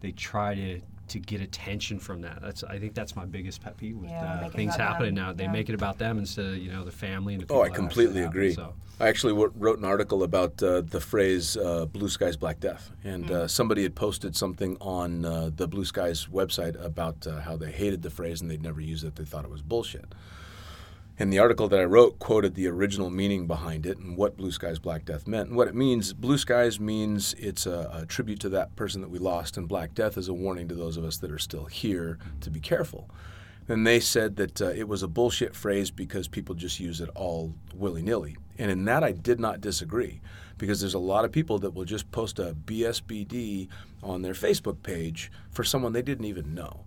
[0.00, 2.40] they try to to get attention from that.
[2.40, 5.24] That's I think that's my biggest pet peeve with Yeah, uh, things happening them.
[5.26, 5.32] now.
[5.32, 5.52] They Yeah.
[5.52, 8.22] make it about them instead of you know the family and the Oh, I completely
[8.22, 8.50] agree.
[8.54, 9.04] happen, so.
[9.04, 12.90] I actually w- wrote an article about uh, the phrase uh, "Blue Skies Black Death,"
[13.02, 17.56] and uh, somebody had posted something on uh, the Blue Skies website about uh, how
[17.56, 19.16] they hated the phrase and they'd never use it.
[19.16, 20.14] They thought it was bullshit.
[21.16, 24.50] And the article that I wrote quoted the original meaning behind it and what Blue
[24.50, 25.48] Skies Black Death meant.
[25.48, 29.10] And what it means, Blue Skies means it's a, a tribute to that person that
[29.10, 31.66] we lost, and Black Death is a warning to those of us that are still
[31.66, 33.08] here to be careful.
[33.68, 37.08] And they said that uh, it was a bullshit phrase because people just use it
[37.14, 38.36] all willy nilly.
[38.58, 40.20] And in that, I did not disagree
[40.58, 43.68] because there's a lot of people that will just post a BSBD
[44.02, 46.83] on their Facebook page for someone they didn't even know.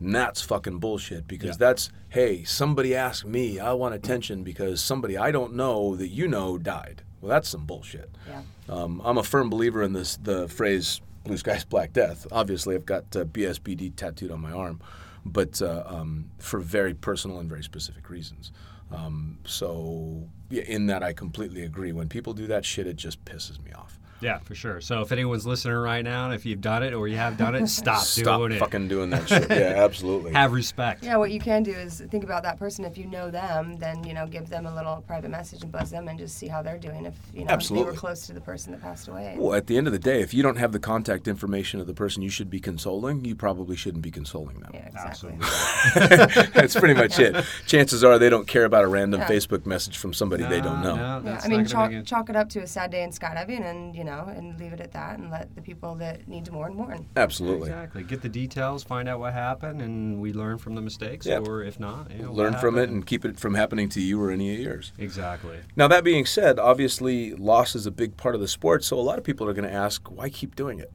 [0.00, 1.56] And that's fucking bullshit because Yeah.
[1.58, 6.26] that's, hey, somebody asked me, I want attention because somebody I don't know that you
[6.26, 7.02] know died.
[7.20, 8.10] Well, that's some bullshit.
[8.26, 8.42] Yeah.
[8.68, 12.86] Um, I'm a firm believer in this the phrase "blue skies, black death." Obviously, I've
[12.86, 14.80] got uh, BSBD tattooed on my arm,
[15.26, 18.52] but uh, um, for very personal and very specific reasons.
[18.90, 21.92] Um, so, yeah, in that, I completely agree.
[21.92, 23.99] When people do that shit, it just pisses me off.
[24.20, 24.80] Yeah, for sure.
[24.80, 27.66] So if anyone's listening right now, if you've done it or you have done it,
[27.80, 28.56] stop, Stop doing it.
[28.56, 29.48] Stop fucking doing that shit.
[29.50, 30.32] Yeah, absolutely.
[30.32, 31.04] Have respect.
[31.04, 32.84] Yeah, what you can do is think about that person.
[32.84, 35.90] If you know them, then you know give them a little private message and buzz
[35.90, 37.06] them and just see how they're doing.
[37.06, 37.92] If you know they Absolutely.
[37.92, 39.34] were close to the person that passed away.
[39.38, 41.86] Well, at the end of the day, if you don't have the contact information of
[41.86, 44.70] the person you should be consoling, you probably shouldn't be consoling them.
[44.74, 45.32] Yeah, exactly.
[45.40, 46.46] Absolutely.
[46.54, 47.44] That's pretty much it.
[47.66, 49.28] Chances are they don't care about a random Yeah.
[49.28, 50.96] Facebook message from somebody they don't know.
[50.96, 53.02] No, Yeah, I mean, not gonna chalk, it- chalk it up to a sad day
[53.02, 56.26] in skydiving, and you know, and leave it at that, and let the people that
[56.28, 57.06] need to mourn mourn.
[57.16, 57.68] Absolutely.
[57.68, 58.02] Exactly.
[58.02, 61.46] Get the details, find out what happened, and we learn from the mistakes, Yep.
[61.48, 64.20] or if not, you know, Learn from it and keep it from happening to you
[64.22, 64.92] or any of yours.
[64.98, 65.58] Exactly.
[65.76, 69.00] Now, that being said, obviously loss is a big part of the sport, so a
[69.00, 70.90] lot of people are going to ask, why keep doing it?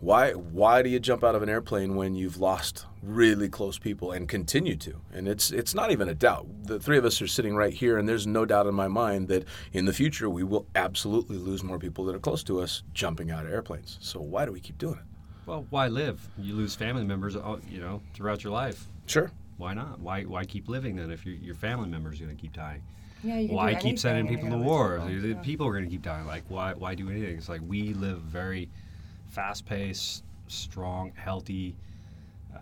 [0.00, 4.12] Why, why do you jump out of an airplane when you've lost really close people
[4.12, 5.00] and continue to?
[5.12, 6.46] And it's, it's not even a doubt.
[6.64, 9.26] The three of us are sitting right here, and there's no doubt in my mind
[9.28, 12.84] that in the future we will absolutely lose more people that are close to us
[12.94, 13.98] jumping out of airplanes.
[14.00, 15.04] So why do we keep doing it?
[15.46, 16.28] Well, why live?
[16.38, 18.86] You lose family members, uh, you know, throughout your life.
[19.06, 19.32] Sure.
[19.56, 19.98] Why not?
[19.98, 22.82] Why why keep living then if your your family members are going to keep dying?
[23.24, 24.98] Yeah, you can Why keep sending people and to war?
[24.98, 25.42] gonna lose The people.
[25.42, 26.26] people are going to keep dying.
[26.26, 27.36] Like why why do anything?
[27.36, 28.68] It's like we live very
[29.28, 31.76] fast paced, strong, healthy,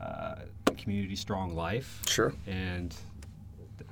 [0.01, 0.37] uh,
[0.77, 2.03] community strong life.
[2.07, 2.35] Sure.
[2.47, 2.95] and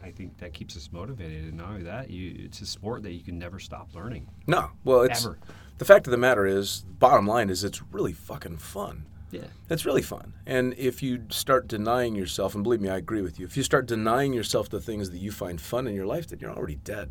[0.03, 1.45] I think that keeps us motivated.
[1.45, 4.29] And not only that, you, it's a sport that you can never stop learning.
[4.47, 4.71] No.
[4.85, 5.39] Well, it's Ever.
[5.79, 9.07] the fact of the matter is, bottom line is, it's really fucking fun.
[9.31, 9.47] Yeah.
[9.71, 10.35] It's really fun.
[10.47, 13.63] And if you start denying yourself, and believe me, I agree with you, if you
[13.63, 16.77] start denying yourself the things that you find fun in your life, then you're already
[16.77, 17.11] dead.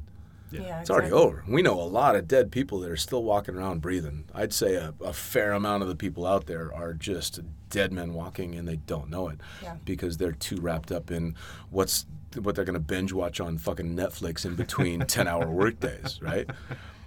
[0.62, 1.44] Yeah, It's already over.
[1.48, 4.26] We know a lot of dead people that are still walking around breathing.
[4.34, 7.39] I'd say a, a fair amount of the people out there are just
[7.70, 9.76] dead men walking and they don't know it Yeah.
[9.86, 11.36] because they're too wrapped up in
[11.72, 12.06] what's
[12.42, 16.50] what they're going to binge watch on fucking Netflix in between 10 hour workdays, right?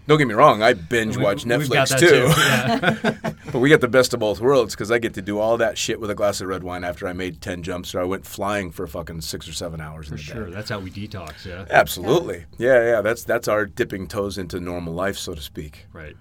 [0.06, 3.12] Don't get me wrong, I binge watch We- Netflix that too.
[3.26, 3.32] Yeah.
[3.52, 5.78] But we get the best of both worlds because I get to do all that
[5.78, 8.26] shit with a glass of red wine after I made 10 jumps or I went
[8.26, 10.46] flying for fucking six or seven hours For in the sure.
[10.46, 10.52] day.
[10.52, 11.46] That's how we detox.
[11.46, 11.64] Yeah.
[11.70, 12.44] Absolutely.
[12.58, 13.00] Yeah, yeah.
[13.02, 15.86] That's that's our dipping toes into normal life, so to speak.
[15.92, 16.16] Right.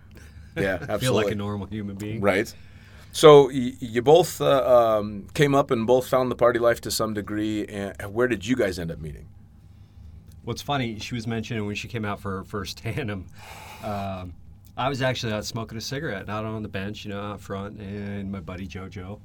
[0.55, 0.99] Yeah, absolutely.
[0.99, 2.21] Feel like a normal human being.
[2.21, 2.53] Right.
[3.11, 6.91] So y- you both uh, um, came up and both found the party life to
[6.91, 7.65] some degree.
[7.65, 9.27] And where did you guys end up meeting?
[10.43, 13.25] What's funny, she was mentioning when she came out for her first tandem.
[13.85, 14.33] Um,
[14.77, 17.79] I was actually out smoking a cigarette out on the bench, you know, out front,
[17.79, 19.19] and my buddy JoJo,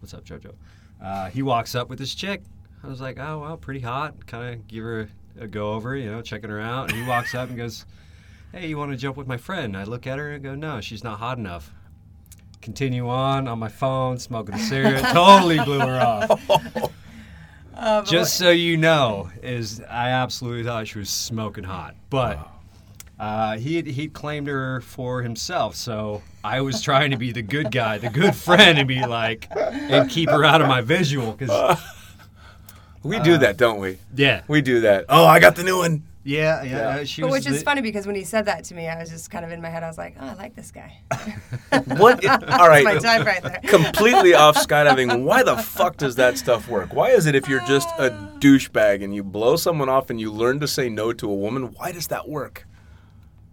[0.00, 0.54] what's up, JoJo?
[1.02, 2.42] Uh, he walks up with this chick.
[2.82, 4.26] I was like, oh, well, pretty hot.
[4.26, 5.08] Kind of give her
[5.38, 6.90] a go over, you know, checking her out.
[6.90, 7.86] And he walks up and goes,
[8.52, 9.76] hey, you want to jump with my friend?
[9.76, 11.72] I look at her and go, no, she's not hot enough.
[12.62, 15.04] Continue on on my phone, smoking a cigarette.
[15.12, 16.92] totally blew her off.
[17.74, 22.50] Uh, Just so you know, is I absolutely thought she was smoking hot, but
[23.18, 25.74] uh, he he claimed her for himself.
[25.74, 29.48] So I was trying to be the good guy, the good friend, and be like,
[29.56, 31.32] and keep her out of my visual.
[31.32, 31.78] Because
[33.02, 33.98] We do that, don't we?
[34.14, 35.06] yeah, We do that.
[35.08, 36.02] Oh, I got the new one.
[36.24, 36.88] yeah, yeah.
[36.88, 38.88] uh, She But was which is the- funny because when he said that to me,
[38.88, 39.82] I was just kind of in my head.
[39.84, 40.98] I was like, "Oh, I like this guy."
[41.96, 42.24] What?
[42.26, 42.84] i- all right.
[42.84, 43.60] my type right there.
[43.68, 45.22] Completely off skydiving.
[45.22, 46.92] Why the fuck does that stuff work?
[46.92, 50.32] Why is it if you're just a douchebag and you blow someone off and you
[50.32, 52.66] learn to say no to a woman, why does that work?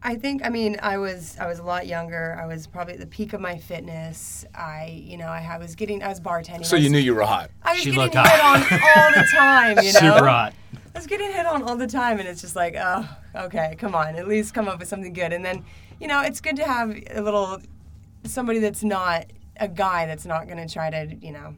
[0.06, 2.40] I think I mean I was I was a lot younger.
[2.40, 4.46] I was probably at the peak of my fitness.
[4.54, 6.64] I you know I, ha- was getting I was bartending.
[6.64, 7.50] So was, you knew you were hot.
[7.64, 8.62] I was She getting hit hot.
[8.72, 9.78] on all the time.
[9.84, 10.54] You know, super hot.
[10.74, 13.96] I was getting hit on all the time, and it's just like, oh, okay, come
[13.96, 15.34] on, at least come up with something good.
[15.34, 15.66] And then,
[16.00, 17.60] you know, it's good to have a little
[18.24, 19.26] somebody that's not
[19.60, 21.56] a guy that's not going to try to, you know,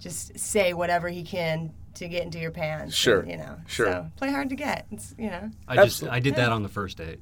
[0.00, 2.94] just say whatever he can to get into your pants.
[2.94, 3.86] Sure, and, you know, sure.
[3.86, 4.86] So play hard to get.
[4.90, 5.50] It's, you know.
[5.68, 6.16] I just Absolutely.
[6.16, 7.20] I did that on the first date.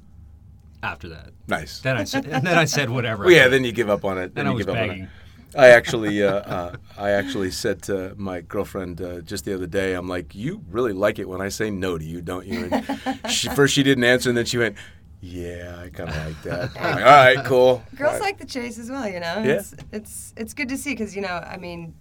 [0.83, 1.79] After that, Nice.
[1.79, 3.23] then I said, and then I said whatever.
[3.25, 4.35] Well, yeah, then you give up on it.
[4.35, 4.87] Then and I was give up on it.
[4.89, 5.07] begging.
[5.55, 9.93] I actually, uh, uh, I actually said to my girlfriend uh, just the other day,
[9.93, 13.19] I'm like, "You really like it when I say no to you, don't you?" And
[13.31, 14.75] she, first she didn't answer, and then she went,
[15.21, 17.83] "Yeah, I kind of like that." I'm like, All right, cool.
[17.95, 18.21] Girls All right.
[18.21, 19.41] like the chase as well, you know.
[19.45, 19.59] Yeah.
[19.59, 21.93] It's it's it's good to see because you know, I mean,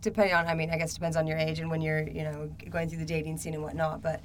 [0.00, 2.50] depending on, I mean, I guess depends on your age and when you're, you know,
[2.70, 4.02] going through the dating scene and whatnot.
[4.02, 4.20] But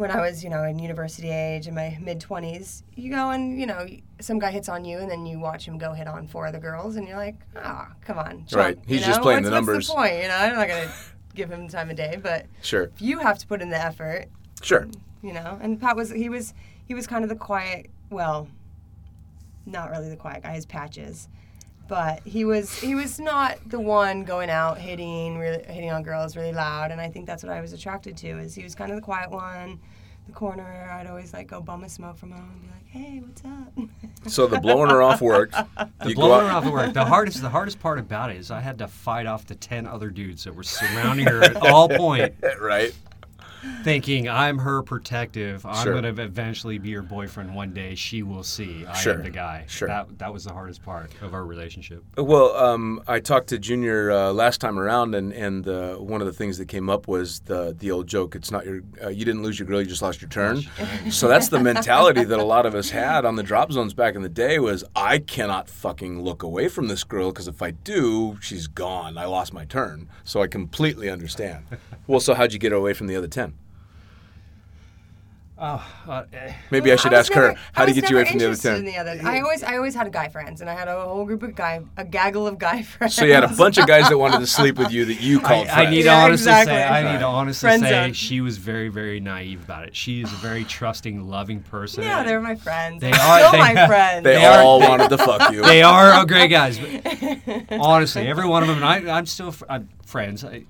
[0.00, 3.60] when I was, you know, in university age in my mid twenties, you go and
[3.60, 3.86] you know,
[4.20, 6.58] some guy hits on you, and then you watch him go hit on four other
[6.58, 8.78] girls, and you're like, oh, come on, chump," Right.
[8.86, 9.24] He's you just know?
[9.24, 9.88] playing what's, the numbers.
[9.88, 10.22] What's the point?
[10.22, 10.90] You know, I'm not gonna
[11.34, 14.26] give him time of day, but Sure, if you have to put in the effort,
[14.62, 14.88] sure.
[15.22, 15.58] you know.
[15.60, 16.54] And Pat was he was
[16.88, 18.48] he was kind of the quiet, well,
[19.66, 20.54] not really the quiet guy.
[20.54, 21.28] His patches,
[21.90, 26.36] but he was he was not the one going out hitting really hitting on girls
[26.36, 26.92] really loud.
[26.92, 28.38] And I think that's what I was attracted to.
[28.38, 29.80] Is he was kind of the quiet one,
[30.28, 30.88] the corner.
[30.92, 34.30] I'd always like go bum a smoke from home and be like, "Hey, what's up?"
[34.30, 35.54] So the blowing her off worked.
[35.54, 36.92] The You blowing her off at work.
[36.92, 39.88] The hardest, the hardest part about it is I had to fight off the ten
[39.88, 42.94] other dudes that were surrounding her at all point, right?
[43.82, 45.64] Thinking I'm her protective.
[45.66, 46.00] I'm Sure.
[46.00, 47.94] going to eventually be her boyfriend one day.
[47.94, 49.14] She will see I Sure.
[49.14, 49.64] am the guy.
[49.68, 49.88] Sure.
[49.88, 52.04] That that was the hardest part of our relationship.
[52.16, 56.26] Well, um, I talked to Junior uh, last time around, and and uh, one of
[56.26, 58.34] the things that came up was the the old joke.
[58.34, 60.62] It's not your uh, you didn't lose your girl, you just lost your turn.
[61.10, 64.14] so that's the mentality that a lot of us had on the drop zones back
[64.14, 64.58] in the day.
[64.58, 69.16] Was I cannot fucking look away from this girl because if I do, she's gone.
[69.18, 70.08] I lost my turn.
[70.24, 71.64] So I completely understand.
[72.06, 73.49] well, so how'd you get away from the other ten?
[75.62, 77.52] Oh, uh, eh, Maybe I should was ask her.
[77.74, 78.78] How I do was you get you away from the other interested ten?
[78.78, 81.26] in the other- I always, I always had guy friends, and I had a whole
[81.26, 83.14] group of guy, a gaggle of guy friends.
[83.14, 85.38] So you had a bunch of guys that wanted to sleep with you that you
[85.38, 85.90] called I, I friends.
[85.90, 86.72] need to Yeah, honestly exactly.
[86.74, 88.12] say, I need to honestly Friend say, zone.
[88.14, 89.94] she was very, very naive about it.
[89.94, 92.04] She is a very trusting, loving person.
[92.04, 93.02] Yeah, they were my friends.
[93.02, 94.24] They They're Still they- my friends.
[94.24, 95.62] They, They are- all wanted to fuck you.
[95.62, 96.78] They are all great guys.
[96.78, 100.42] But honestly, every one of them, and I, I'm still fr- I'm friends.
[100.42, 100.64] I,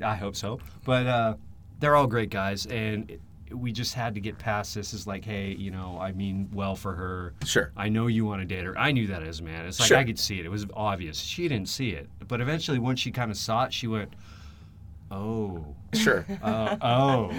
[0.00, 0.60] I hope so.
[0.84, 1.34] But uh,
[1.80, 3.20] they're all great guys, and it,
[3.52, 4.92] we just had to get past this.
[4.94, 7.34] Is like, hey, you know, I mean well for her.
[7.44, 7.72] Sure.
[7.76, 8.78] I know you want to date her.
[8.78, 9.66] I knew that as a man.
[9.66, 9.96] It's like Sure.
[9.98, 10.46] I could see it.
[10.46, 11.18] It was obvious.
[11.18, 14.12] She didn't see it, but eventually, once she kind of saw it, she went,
[15.10, 16.24] "Oh, Sure.
[16.42, 17.30] uh, oh."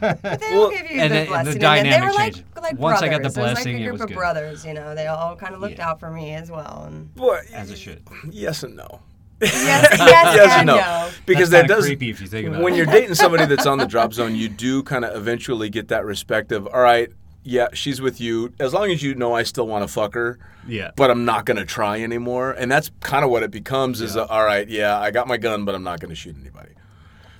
[0.00, 1.52] But they Well, all gave you and the the- and the blessing.
[1.52, 1.58] and they
[1.90, 2.44] dynamic were like, changed.
[2.62, 3.10] like Once I brothers.
[3.10, 4.14] got the It was blessing, like it a group was of good.
[4.16, 4.64] brothers.
[4.64, 5.90] You know, they all kind of looked Yeah.
[5.90, 6.84] out for me as well.
[6.86, 8.02] And Well, As it should.
[8.30, 9.00] Yes and no.
[9.40, 10.76] Yes, yes, Yes and and no.
[10.76, 11.10] no.
[11.26, 12.76] Because That's that does creepy if you think about when it.
[12.76, 16.04] you're dating somebody that's on the drop zone, you do kind of eventually get that
[16.04, 17.10] respect of, all right,
[17.42, 18.52] yeah, she's with you.
[18.58, 20.90] As long as you know I still want to fuck her, Yeah.
[20.96, 22.52] but I'm not going to try anymore.
[22.52, 24.22] And that's kind of what it becomes is, Yeah.
[24.22, 26.70] uh, all right, yeah, I got my gun, but I'm not going to shoot anybody.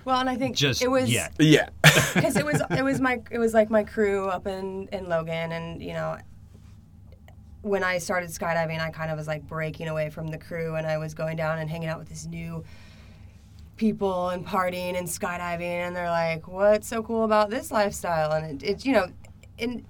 [0.04, 1.32] Well, and I think Just it was yet.
[1.40, 1.70] Yeah.
[2.14, 5.50] because it was it was my it was like my crew up in in Logan,
[5.52, 6.18] and you know.
[7.66, 10.86] When I started skydiving, I kind of was like breaking away from the crew, and
[10.86, 12.62] I was going down and hanging out with these new
[13.76, 18.62] people and partying and skydiving, and they're like, "What's so cool about this lifestyle?" And
[18.62, 19.08] it's it you know,
[19.58, 19.84] and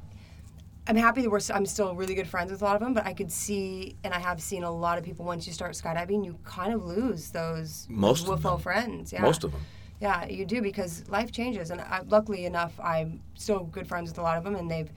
[0.87, 3.05] I'm happy that we're I'm still really good friends with a lot of them, but
[3.05, 6.25] I could see and I have seen a lot of people once you start skydiving,
[6.25, 8.59] you kind of lose those Most of them.
[8.59, 9.13] friends.
[9.13, 9.21] Yeah.
[9.21, 9.61] Most of them.
[10.01, 14.19] Yeah, you do because life changes, and I, luckily enough, I'm still good friends with
[14.19, 14.91] a lot of them, and they've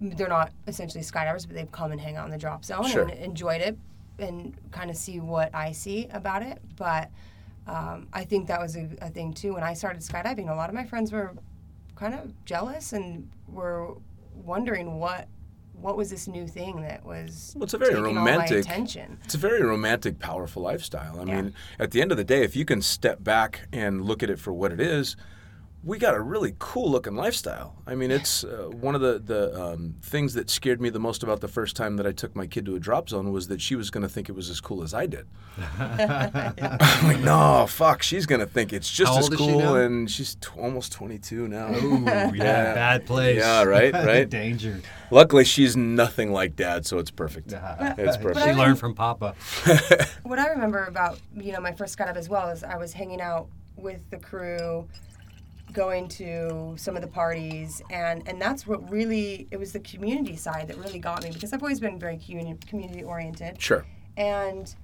[0.00, 3.02] they're not essentially skydivers, but they've come and hang out in the drop zone Sure.
[3.02, 3.76] and enjoyed it,
[4.18, 6.58] and kind of see what I see about it.
[6.76, 7.10] But
[7.66, 9.54] um, I think that was a, a thing too.
[9.54, 11.34] When I started skydiving, a lot of my friends were
[11.96, 13.94] kind of jealous and were
[14.34, 15.28] wondering what
[15.74, 18.66] what was this new thing that was Well, it's a very taking all my romantic-
[18.66, 19.18] attention.
[19.24, 21.18] It's a very romantic, powerful lifestyle.
[21.20, 21.36] I Yeah.
[21.42, 24.28] mean, at the end of the day, if you can step back and look at
[24.28, 25.16] it for what it is,
[25.82, 27.74] we got a really cool looking lifestyle.
[27.86, 31.22] I mean, it's uh, one of the the um, things that scared me the most
[31.22, 33.60] about the first time that I took my kid to a drop zone was that
[33.62, 35.26] she was going to think it was as cool as I did.
[35.78, 39.46] I'm like, no, fuck, she's going to think it's just How as old is she
[39.46, 41.68] cool, and she's t- almost 22 now.
[41.74, 42.74] Ooh, yeah, Yeah.
[42.74, 43.38] bad place.
[43.38, 44.28] Yeah, right, right.
[44.28, 44.80] Danger.
[45.10, 47.52] Luckily, she's nothing like dad, so it's perfect.
[47.52, 47.94] Yeah.
[47.98, 48.46] It's She perfect.
[48.46, 49.34] I learned from Papa.
[50.22, 53.20] what I remember about you know my first skydive as well is I was hanging
[53.20, 54.86] out with the crew,
[55.72, 60.36] going to some of the parties, and and that's what really it was the community
[60.36, 63.84] side that really got me because I've always been very community community oriented, Sure.
[64.16, 64.74] and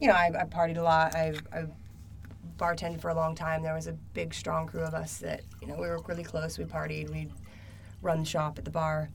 [0.00, 1.14] you know I, I partied a lot.
[1.14, 1.70] I've, I've
[2.58, 3.62] bartended for a long time.
[3.62, 6.58] There was a big strong crew of us that you know we were really close.
[6.58, 7.10] We partied.
[7.10, 7.32] We'd
[8.02, 9.10] run the shop at the bar,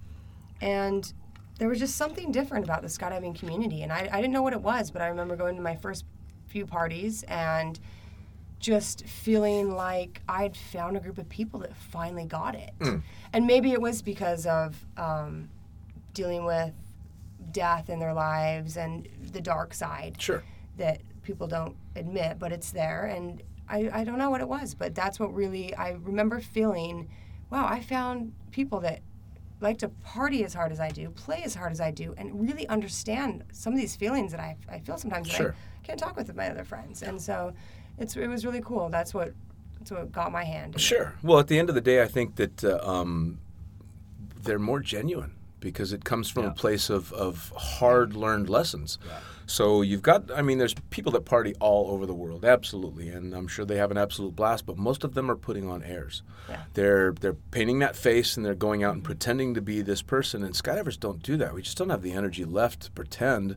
[0.61, 1.11] and
[1.59, 4.53] there was just something different about the skydiving community, and I, I didn't know what
[4.53, 6.05] it was, but I remember going to my first
[6.47, 7.79] few parties and
[8.60, 12.72] just feeling like I'd found a group of people that finally got it.
[13.34, 15.50] And maybe it was because of um,
[16.13, 16.74] dealing with
[17.52, 20.43] death in their lives and the dark side Sure.
[20.78, 23.06] that people don't admit, but it's there.
[23.06, 27.08] And I, I don't know what it was, but that's what really I remember feeling.
[27.50, 29.00] Wow, I found people that
[29.62, 32.39] like to party as hard as I do, play as hard as I do, and
[32.41, 35.56] really understand some of these feelings that I, I feel sometimes that Sure.
[35.84, 37.04] I can't talk with my other friends.
[37.04, 37.54] And so
[37.99, 38.89] it's it was really cool.
[38.89, 39.33] That's what
[39.77, 40.79] that's what got my hand.
[40.79, 41.15] Sure.
[41.23, 43.39] Well, at the end of the day, I think that uh, um,
[44.41, 48.97] they're more genuine because it comes from a place of, of hard learned lessons.
[49.45, 53.33] So you've got, I mean, there's people that party all over the world, absolutely, and
[53.33, 54.67] I'm sure they have an absolute blast.
[54.67, 56.21] But most of them are putting on airs.
[56.47, 56.62] Yeah.
[56.75, 60.43] They're they're painting that face and they're going out and pretending to be this person.
[60.43, 61.53] And skydivers don't do that.
[61.53, 63.55] We just don't have the energy left to pretend.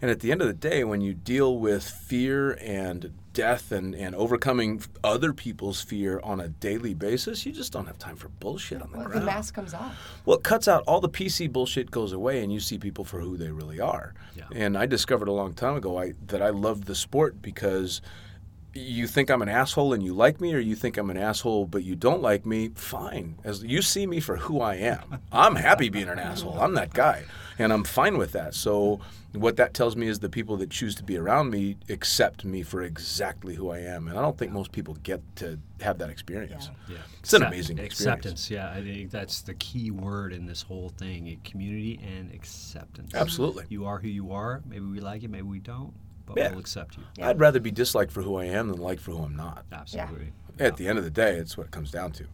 [0.00, 3.94] And at the end of the day, when you deal with fear and death and,
[3.94, 8.28] and overcoming other people's fear on a daily basis, you just don't have time for
[8.28, 9.96] bullshit on the Well, the mask comes off.
[10.24, 13.20] Well, it cuts out all the PC bullshit goes away, and you see people for
[13.20, 14.14] who they really are.
[14.36, 14.44] Yeah.
[14.52, 18.00] And I discovered a long time ago I, that I loved the sport because
[18.74, 21.66] you think I'm an asshole and you like me, or you think I'm an asshole
[21.66, 22.70] but you don't like me.
[22.74, 25.18] Fine, as you see me for who I am.
[25.32, 26.58] I'm happy being an asshole.
[26.60, 27.24] I'm that guy,
[27.58, 28.54] and I'm fine with that.
[28.54, 29.00] So.
[29.34, 32.62] What that tells me is the people that choose to be around me accept me
[32.62, 36.10] for exactly who I am, and I don't think most people get to have that
[36.10, 36.68] experience.
[36.86, 36.96] Yeah.
[37.20, 38.26] It's an Accept- amazing experience.
[38.26, 38.50] acceptance.
[38.50, 43.14] Yeah, I think that's the key word in this whole thing: community and acceptance.
[43.14, 43.64] Absolutely.
[43.70, 44.60] You are who you are.
[44.68, 45.94] Maybe we like it, maybe we don't,
[46.26, 46.50] but Yeah.
[46.50, 47.02] we'll accept you.
[47.16, 47.28] Yeah.
[47.28, 49.64] I'd rather be disliked for who I am than liked for who I'm not.
[49.72, 50.32] Absolutely.
[50.58, 52.24] At the end of the day, it's what it comes down to.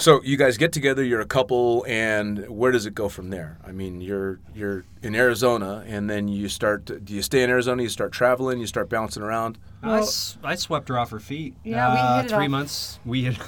[0.00, 3.58] So you guys get together, you're a couple, and where does it go from there?
[3.66, 6.84] I mean, you're you're in Arizona, and then you start.
[7.04, 7.82] Do you stay in Arizona?
[7.82, 8.60] You start traveling.
[8.60, 9.58] You start bouncing around.
[9.82, 11.56] I, Well- s- I swept her off her feet.
[11.64, 12.50] Yeah, we Uh, hit it three off.
[12.50, 13.00] months.
[13.04, 13.38] We hit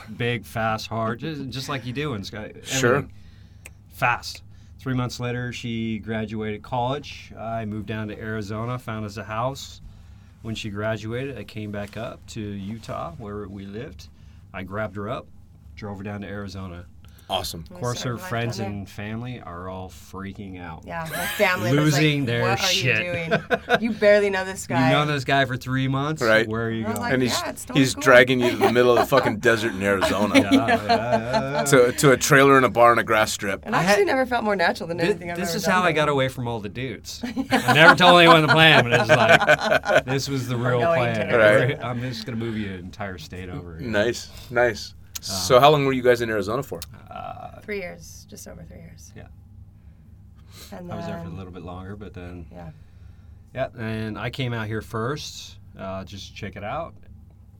[0.16, 2.54] big, fast, hard, just, just like you do in Sky.
[2.62, 3.06] Sure.
[3.90, 4.42] Fast.
[4.80, 7.34] Three months later, she graduated college.
[7.38, 9.82] I moved down to Arizona, found us a house.
[10.40, 14.08] When she graduated, I came back up to Utah, where we lived.
[14.54, 15.26] I grabbed her up,
[15.76, 16.86] drove her down to Arizona.
[17.30, 17.64] Awesome.
[17.70, 20.82] Of course, her friends and family are all freaking out.
[20.84, 23.32] Yeah, my family Losing like, their "What are you doing?
[23.80, 24.90] You barely know this guy.
[24.90, 26.20] You know this guy for three months.
[26.22, 26.46] Right.
[26.48, 27.00] Where are you I going?
[27.00, 28.02] like, and he's yeah, totally he's cool.
[28.02, 31.64] dragging you to the middle of the fucking desert in Arizona Yeah, yeah, yeah.
[31.64, 33.62] to to a trailer and a bar and a grass strip.
[33.64, 35.56] And I I actually had- never felt more natural than Thi- anything I've this ever
[35.58, 37.20] is done how I got away from all the dudes.
[37.50, 41.28] I never told anyone the plan, but it's like this was the real going plan.
[41.28, 41.84] to Right.
[41.84, 43.78] I'm just gonna move you an entire state over.
[43.78, 43.88] here.
[43.88, 44.94] Nice, nice.
[45.20, 46.80] So how long were you guys in Arizona for?
[47.10, 49.12] Uh, Three years, just over three years.
[49.16, 49.26] Yeah.
[50.72, 52.70] And I was there for a little bit longer, but then Yeah.
[53.54, 56.94] yeah, and I came out here first, uh, just to check it out,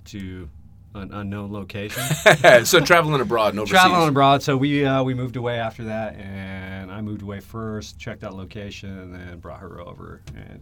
[0.06, 0.48] to
[0.94, 2.02] an unknown location.
[2.64, 6.90] so traveling abroad, no Traveling abroad, so we uh, we moved away after that, and
[6.90, 10.20] I moved away first, checked out location, and then brought her over.
[10.34, 10.60] And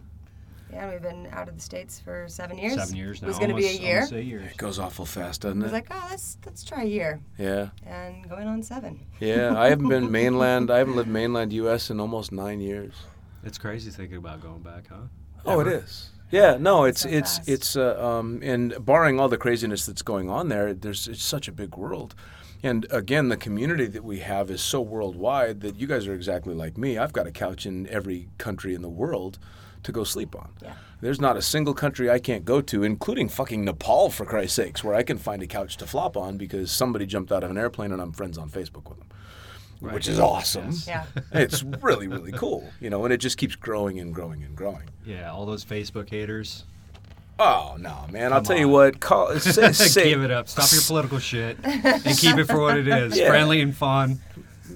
[0.71, 2.75] Yeah, we've been out of the states for seven years.
[2.75, 3.27] seven years now.
[3.27, 3.95] It was going to be a year.
[3.97, 4.51] almost eight years.
[4.51, 5.65] It goes awful fast, I doesn't it?
[5.65, 8.99] I was like, oh, let's let's try a year, Yeah, and going on seven.
[9.19, 9.59] yeah.
[9.59, 10.69] I haven't been mainland.
[10.69, 11.89] I haven't lived mainland U.S.
[11.89, 12.93] in almost nine years.
[13.43, 14.95] It's crazy thinking about going back, huh?
[15.45, 15.77] Oh, it Ever?
[15.77, 16.09] is.
[16.31, 17.49] Yeah, no, it's So it's fast.
[17.49, 21.47] it's uh, um, and barring all the craziness that's going on there, there's it's such
[21.47, 22.13] a big world,
[22.61, 26.53] and again, the community that we have is so worldwide that you guys are exactly
[26.53, 26.99] like me.
[26.99, 29.39] I've got a couch in every country in the world
[29.83, 30.49] to go sleep on.
[30.61, 30.73] Yeah.
[31.01, 34.83] There's not a single country I can't go to, including fucking Nepal, for Christ's sakes,
[34.83, 37.57] where I can find a couch to flop on because somebody jumped out of an
[37.57, 39.07] airplane and I'm friends on Facebook with them,
[39.79, 39.93] Right.
[39.93, 40.71] which is awesome.
[40.71, 40.87] Yes.
[40.87, 41.05] Yeah.
[41.31, 44.89] it's really really cool, you know, and it just keeps growing and growing and growing.
[45.05, 46.65] Yeah, all those Facebook haters.
[47.41, 48.33] Oh no, man!
[48.33, 48.99] I'll Come tell you what.
[48.99, 50.49] Call, say, say, Give it up.
[50.49, 53.17] Stop your political shit and keep it for what it is.
[53.17, 53.29] Yeah.
[53.29, 54.19] Friendly and fun.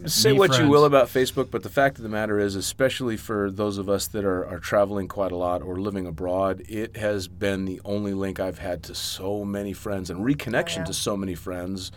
[0.06, 3.18] Say Be what you will about Facebook, but the fact of the matter is, especially
[3.18, 6.98] for those of us that are, are traveling quite a lot or living abroad, it
[6.98, 10.84] has been the only link I've had to so many friends and reconnection yeah.
[10.86, 11.92] to so many friends.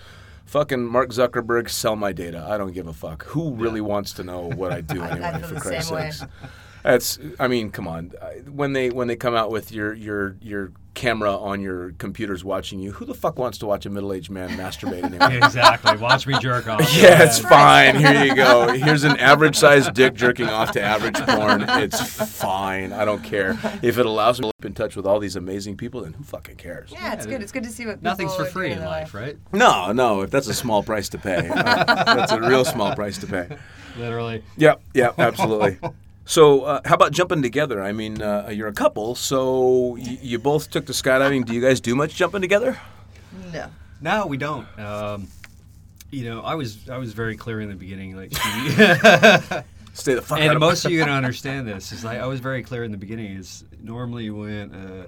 [0.44, 2.47] Fucking Mark Zuckerberg, sell my data.
[2.49, 3.24] I don't give a fuck.
[3.24, 5.42] Who really wants to know what I do I- I anyway?
[5.49, 6.11] for the Christ's same way.
[6.12, 6.32] sakes.
[6.87, 7.18] That's.
[7.41, 8.12] I mean, come on.
[8.51, 12.80] When they when they come out with your your your camera on your computers watching
[12.80, 15.30] you, who the fuck wants to watch a middle aged man masturbate anymore?
[15.47, 15.97] exactly.
[15.97, 16.80] Watch me jerk off.
[16.97, 17.97] Yeah, it's fine.
[17.97, 18.68] Here you go.
[18.72, 21.64] Here's an average sized dick jerking off to average porn.
[21.68, 22.93] It's fine.
[22.93, 23.59] I don't care.
[23.82, 26.24] If it allows me to keep in touch with all these amazing people, then who
[26.24, 26.91] fucking cares?
[26.93, 27.43] Yeah, it's good.
[27.43, 29.37] It's good to see what Nothing's for free in life, right?
[29.53, 31.49] No, no, if that's a small price to pay.
[31.49, 33.49] uh, that's a real small price to pay.
[33.99, 34.43] Literally.
[34.57, 35.78] Yep, yep, absolutely.
[36.29, 37.81] So, uh, how about jumping together?
[37.81, 41.47] I mean, uh, you're a couple, so y- you both took to skydiving.
[41.47, 42.79] Do you guys do much jumping together?
[43.53, 43.68] No.
[44.01, 44.66] No, we don't.
[44.79, 45.29] Um,
[46.11, 48.33] you know, I was I was very clear in the beginning, like,
[49.93, 51.93] Stay the fuck out and of most of you are gonna understand this.
[51.93, 53.37] Is like I was very clear in the beginning.
[53.37, 55.07] Is normally when uh,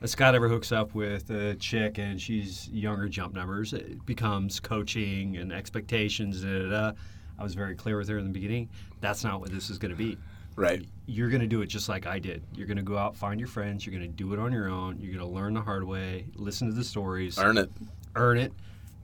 [0.00, 5.36] a skydiver hooks up with a chick and she's younger jump numbers, it becomes coaching
[5.36, 6.42] and expectations.
[6.42, 6.92] Da, da, da.
[7.38, 8.68] I was very clear with her in the beginning.
[9.00, 10.16] That's not what this is going to be.
[10.56, 10.84] Right.
[11.06, 12.42] You're going to do it just like I did.
[12.54, 13.84] You're going to go out, find your friends.
[13.86, 14.98] You're going to do it on your own.
[15.00, 17.70] You're going to learn the hard way, listen to the stories, Earn it.
[18.16, 18.52] earn it,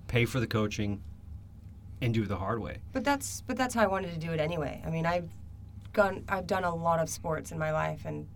[0.09, 1.01] pay for the coaching,
[2.03, 2.78] and do it the hard way.
[2.92, 4.82] But that's but that's how I wanted to do it anyway.
[4.86, 5.28] I mean, I've
[5.92, 8.26] gone I've done a lot of sports in my life, and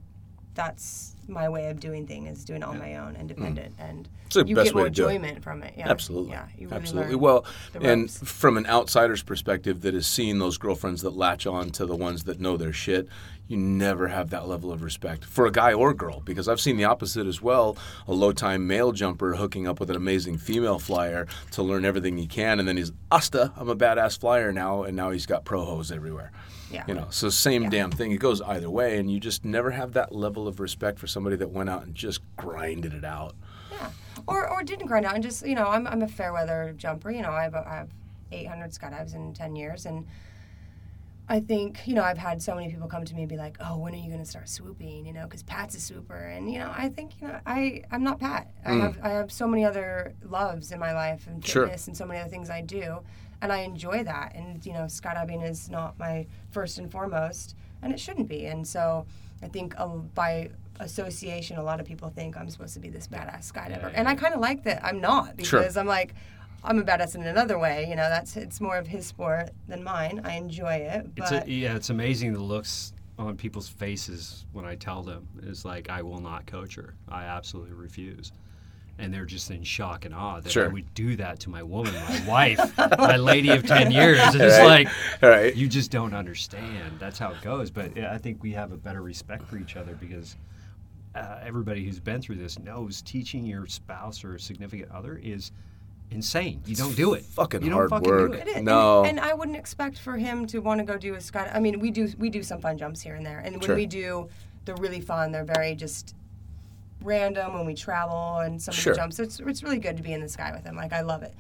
[0.61, 4.17] that's my way of doing things is doing it on my own, independent, and Mm.
[4.27, 5.15] It's the you best get way more do it.
[5.15, 5.75] enjoyment from it.
[5.77, 6.31] Yeah, Absolutely.
[6.31, 7.15] Yeah, you really Absolutely.
[7.17, 7.45] Well,
[7.81, 11.97] and from an outsider's perspective that is seeing those girlfriends that latch on to the
[11.97, 13.09] ones that know their shit,
[13.49, 16.77] you never have that level of respect for a guy or girl because I've seen
[16.77, 17.77] the opposite as well.
[18.07, 22.17] A low time male jumper hooking up with an amazing female flyer to learn everything
[22.17, 25.45] he can, and then he's, Asta, I'm a badass flyer now, and now he's got
[25.45, 26.31] pro hose everywhere.
[26.71, 26.85] Yeah.
[26.87, 28.13] You know, so same damn thing.
[28.13, 31.37] It goes either way, and you just never have that level of respect for somebody
[31.37, 33.35] that went out and just grinded it out.
[33.73, 33.91] Yeah.
[34.27, 37.11] Or, or didn't grind out and just, you know, I'm, I'm a fair weather jumper.
[37.11, 37.89] You know, I have, I have
[38.31, 39.87] 800 skydives in 10 years.
[39.87, 40.07] And
[41.29, 43.57] I think, you know, I've had so many people come to me and be like,
[43.61, 45.07] oh, when are you going to start swooping?
[45.07, 46.15] You know, because Pat's a swooper.
[46.17, 48.51] And, you know, I think, you know, I, I'm not Pat.
[48.65, 51.47] I, have, I have so many other loves in my life and Mm.
[51.47, 51.65] Sure.
[51.67, 52.99] fitness and so many other things I do.
[53.43, 54.35] And I enjoy that.
[54.35, 57.55] And, you know, skydiving is not my first and foremost.
[57.83, 58.47] And it shouldn't be.
[58.47, 59.07] And so
[59.43, 63.07] I think uh, by association, a lot of people think I'm supposed to be this
[63.09, 63.91] badass skydiver.
[63.95, 65.61] And I kind of like that I'm not Sure.
[65.61, 66.15] because I'm like,
[66.63, 67.87] I'm a badass in another way.
[67.89, 70.21] You know, that's it's more of his sport than mine.
[70.25, 74.75] I enjoy it, It's a, yeah, it's amazing the looks on people's faces when I
[74.75, 75.27] tell them.
[75.43, 76.95] It's like I will not coach her.
[77.09, 78.33] I absolutely refuse.
[79.01, 80.67] And they're just in shock and awe that Sure.
[80.67, 84.19] I would do that to my woman, my wife, my lady of ten years.
[84.35, 84.87] It's Right.
[84.87, 85.57] like Right.
[85.57, 86.99] you just don't understand.
[86.99, 87.71] That's how it goes.
[87.71, 90.37] But yeah, I think we have a better respect for each other because
[91.15, 95.51] uh, everybody who's been through this knows teaching your spouse or significant other is
[96.11, 96.61] insane.
[96.67, 97.23] You don't do it.
[97.25, 98.33] fucking you don't hard fucking work.
[98.33, 98.57] Do It it.
[98.59, 98.63] is.
[98.63, 99.01] No.
[99.05, 101.51] And, and I wouldn't expect for him to want to go do a sky.
[101.55, 103.77] I mean, we do we do some fun jumps here and there, and when Sure.
[103.77, 104.29] we do,
[104.67, 105.33] they're really fun.
[105.33, 106.15] They're very just
[107.03, 108.93] random when we travel and some Sure.
[108.93, 109.19] of the jumps.
[109.19, 110.77] It's it's really good to be in the sky with him.
[110.77, 111.35] Like I love it,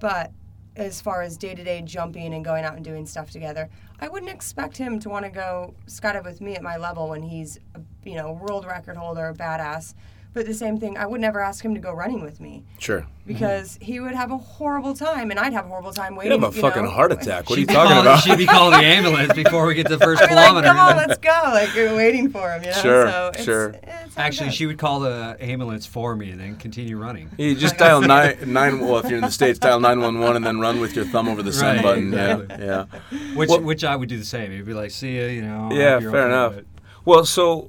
[0.00, 0.30] but
[0.74, 3.68] as far as day to day jumping and going out and doing stuff together,
[4.00, 7.22] I wouldn't expect him to want to go skydive with me at my level when
[7.22, 7.58] he's
[8.04, 9.94] you know world record holder, a badass.
[10.34, 13.06] But the same thing, I would never ask him to go running with me Sure.
[13.26, 16.40] because he would have a horrible time, and I'd have a horrible time You'd waiting.
[16.40, 16.90] have a you fucking know.
[16.90, 17.50] heart attack.
[17.50, 18.22] What are you She'd be talking calling- about?
[18.22, 20.68] She'd be calling the ambulance before we get to the first I'd be like, kilometer.
[20.68, 21.40] come on, let's go.
[21.52, 22.76] Like you're waiting for him, you know.
[22.76, 23.68] Sure, so it's, sure.
[23.82, 27.30] It's Actually, she would call the ambulance for me and then continue running.
[27.36, 28.80] You just dial nine nine.
[28.80, 31.04] Well, if you're in the states, dial nine one one and then run with your
[31.04, 32.08] thumb over the send Right, button.
[32.14, 32.56] exactly.
[32.66, 33.34] Yeah, yeah.
[33.34, 34.50] Which Well- which I would do the same.
[34.50, 35.68] It'd be like, see ya, you know.
[35.72, 36.56] Yeah, fair okay enough.
[36.56, 36.64] with.
[37.04, 37.68] Well, so y-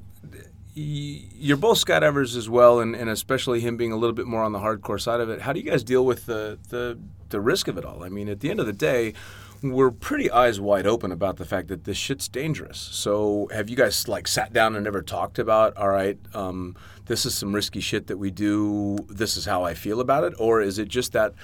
[0.74, 4.52] you're both skydivers as well, and, and especially him being a little bit more on
[4.52, 5.42] the hardcore side of it.
[5.42, 6.98] How do you guys deal with the, the
[7.28, 8.02] the risk of it all?
[8.02, 9.14] I mean, at the end of the day,
[9.62, 12.78] we're pretty eyes wide open about the fact that this shit's dangerous.
[12.78, 17.24] So, have you guys like sat down and ever talked about, all right, um, this
[17.24, 18.98] is some risky shit that we do.
[19.08, 21.34] This is how I feel about it, or is it just that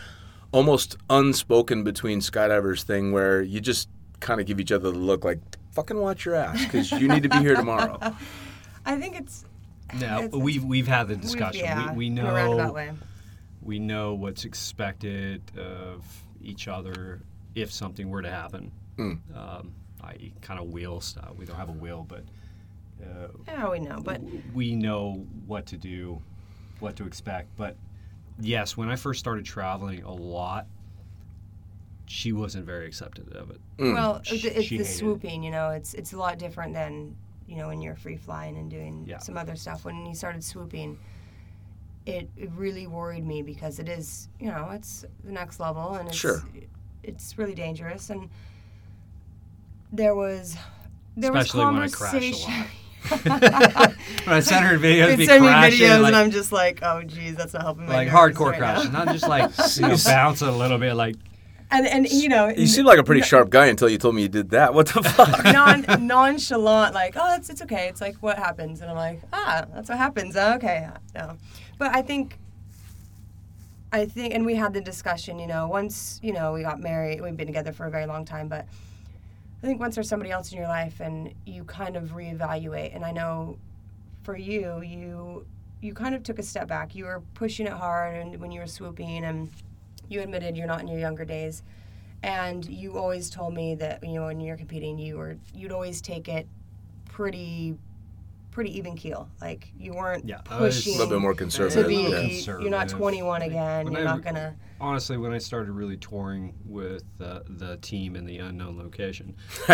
[0.52, 5.24] almost unspoken between skydivers thing where you just kind of give each other the look
[5.24, 5.38] like,
[5.70, 7.98] fucking watch your ass because you need to be here tomorrow.
[8.86, 9.44] I think it's
[10.00, 11.60] No, It's- we've we've had the discussion.
[11.64, 12.90] yeah, we, we in a roundabout know way.
[13.62, 16.04] we know what's expected of
[16.42, 17.20] each other
[17.54, 18.70] if something were to happen.
[18.96, 19.18] Mm.
[19.36, 19.72] Um,
[20.02, 21.30] I kind of wheel stuff.
[21.36, 22.24] We don't have a wheel, but
[23.02, 24.20] uh, Yeah, we know, but
[24.54, 26.22] we know what to do,
[26.78, 27.48] what to expect.
[27.56, 27.76] But
[28.40, 30.66] yes, when I first started traveling a lot,
[32.06, 33.60] she wasn't very accepted of it.
[33.78, 33.94] Mm.
[33.94, 34.98] well, She- it's, it's she the hated it.
[34.98, 35.42] swooping.
[35.42, 37.14] You know, it's it's a lot different than
[37.50, 39.18] you know when you're free flying and doing Yeah.
[39.18, 39.84] some other stuff.
[39.84, 40.96] When you started swooping,
[42.06, 46.08] it, it really worried me because it is you know it's the next level and
[46.08, 46.42] it's Sure.
[47.02, 48.30] it's really dangerous and
[49.92, 50.56] there was
[51.16, 52.64] there Especially when I was crash a conversation.
[54.26, 56.52] When I sent her videos, They'd be send me crashing, videos, like, and I'm just
[56.52, 59.04] like, oh, geez, that's not helping my like hardcore right now.
[59.04, 61.16] not just like you know, bounce a little bit, like
[61.72, 64.22] And and you know, You seem like a pretty sharp guy until you told me
[64.22, 64.74] you did that.
[64.74, 65.44] What the fuck?
[65.44, 67.88] non nonchalant, like, oh, it's it's okay.
[67.88, 70.36] It's like what happens, and I'm like, ah, that's what happens.
[70.36, 71.36] Oh, okay, no,
[71.78, 72.38] but I think.
[73.92, 77.20] I think, and we had the discussion, you know, once, you know, we got married,
[77.20, 78.64] we've been together for a very long time, but
[79.60, 83.04] I think once there's somebody else in your life and you kind of reevaluate, and
[83.04, 83.58] I know
[84.22, 85.44] for you, you
[85.80, 86.94] you kind of took a step back.
[86.94, 89.50] You were pushing it hard and when you were swooping and
[90.10, 91.62] you admitted you're not in your younger days.
[92.22, 96.02] And you always told me that, you know, when you're competing, you were you'd always
[96.02, 96.46] take it
[97.08, 97.78] pretty
[98.50, 99.28] pretty even keel.
[99.40, 101.86] Like you weren't Yeah, pushing a little bit more to conservative.
[101.86, 102.58] be yeah.
[102.58, 103.84] you're not 21 again.
[103.86, 108.16] When You're I- not gonna honestly, when I started really touring with uh, the team
[108.16, 109.36] in the unknown location,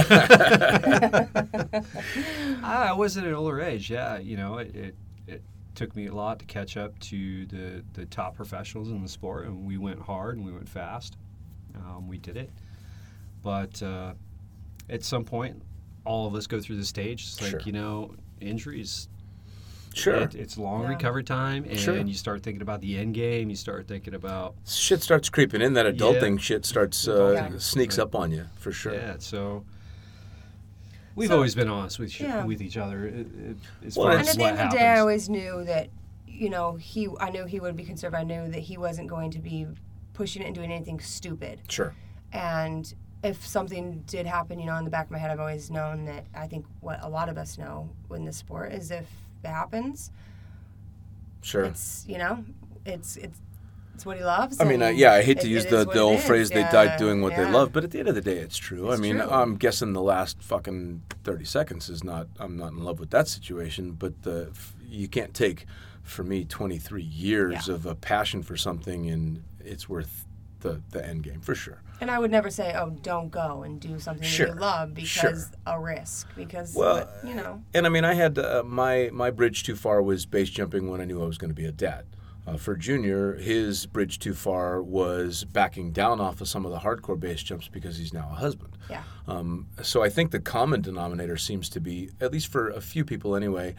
[2.62, 3.91] I was at an older age.
[3.91, 4.95] Yeah, you know, it, it
[5.26, 5.43] it
[5.77, 9.47] took me a lot to catch up to the the top professionals in the sport,
[9.47, 11.16] and we went hard and we went fast.
[11.77, 12.51] Um, we did it,
[13.43, 14.14] but uh,
[14.89, 15.62] at some point,
[16.05, 17.22] all of us go through the stage.
[17.22, 17.61] It's like Sure.
[17.64, 19.09] you know, injuries
[19.95, 20.16] Sure.
[20.16, 20.89] It, it's long Yeah.
[20.91, 21.97] recovery time, and Sure.
[21.97, 23.49] you start thinking about the end game.
[23.49, 25.72] You start thinking about Shit starts creeping in.
[25.72, 27.59] That adulting shit starts uh, Yeah.
[27.59, 28.03] sneaks Right.
[28.05, 28.93] up on you for sure.
[28.93, 29.16] yeah.
[29.18, 29.64] So
[31.17, 32.45] we've So- always been honest with each- Yeah.
[32.45, 33.07] with each other.
[33.07, 34.87] It, it, as Well, far and And as at the what end of the day,
[34.87, 35.89] I always knew that,
[36.29, 37.09] you know, he.
[37.19, 38.21] I knew he would be conservative.
[38.21, 39.67] I knew that he wasn't going to be
[40.14, 41.61] pushing it and doing anything stupid.
[41.69, 41.93] Sure.
[42.33, 42.95] And
[43.25, 46.05] if something did happen, you know, in the back of my head, I've always known
[46.05, 46.27] that.
[46.35, 49.09] I think what a lot of us know in this sport is if
[49.43, 50.11] it happens,
[51.43, 51.64] Sure.
[51.64, 52.45] it's you know,
[52.85, 53.41] it's it's
[53.97, 54.61] it's what he loves.
[54.61, 56.25] I mean, yeah, I hate to it- use it the, the old is.
[56.27, 58.37] phrase "they Yeah, died doing what they love," but at the end of the day,
[58.39, 58.93] it's true.
[58.93, 59.31] I mean, true.
[59.31, 62.29] I'm guessing the last fucking thirty seconds is not.
[62.39, 64.51] I'm not in love with that situation, but the
[64.89, 65.67] you can't take,
[66.05, 67.75] for me, 23 years Yeah.
[67.75, 70.27] of a passion for something, and it's worth
[70.61, 71.83] the the end game for sure.
[72.01, 74.47] And I would never say, "Oh, don't go and do something Sure.
[74.49, 75.75] that you love," because Sure.
[75.75, 76.29] a risk.
[76.37, 80.03] Because Well, you know, And I mean, I had uh, my my bridge too far
[80.03, 82.05] was base jumping when I knew I was going to be a dad.
[82.47, 86.79] Uh, for Junior, his bridge too far was backing down off of some of the
[86.79, 88.77] hardcore base jumps because he's now a husband.
[88.89, 89.03] yeah.
[89.27, 93.05] Um, so I think the common denominator seems to be, at least for a few
[93.05, 93.75] people anyway,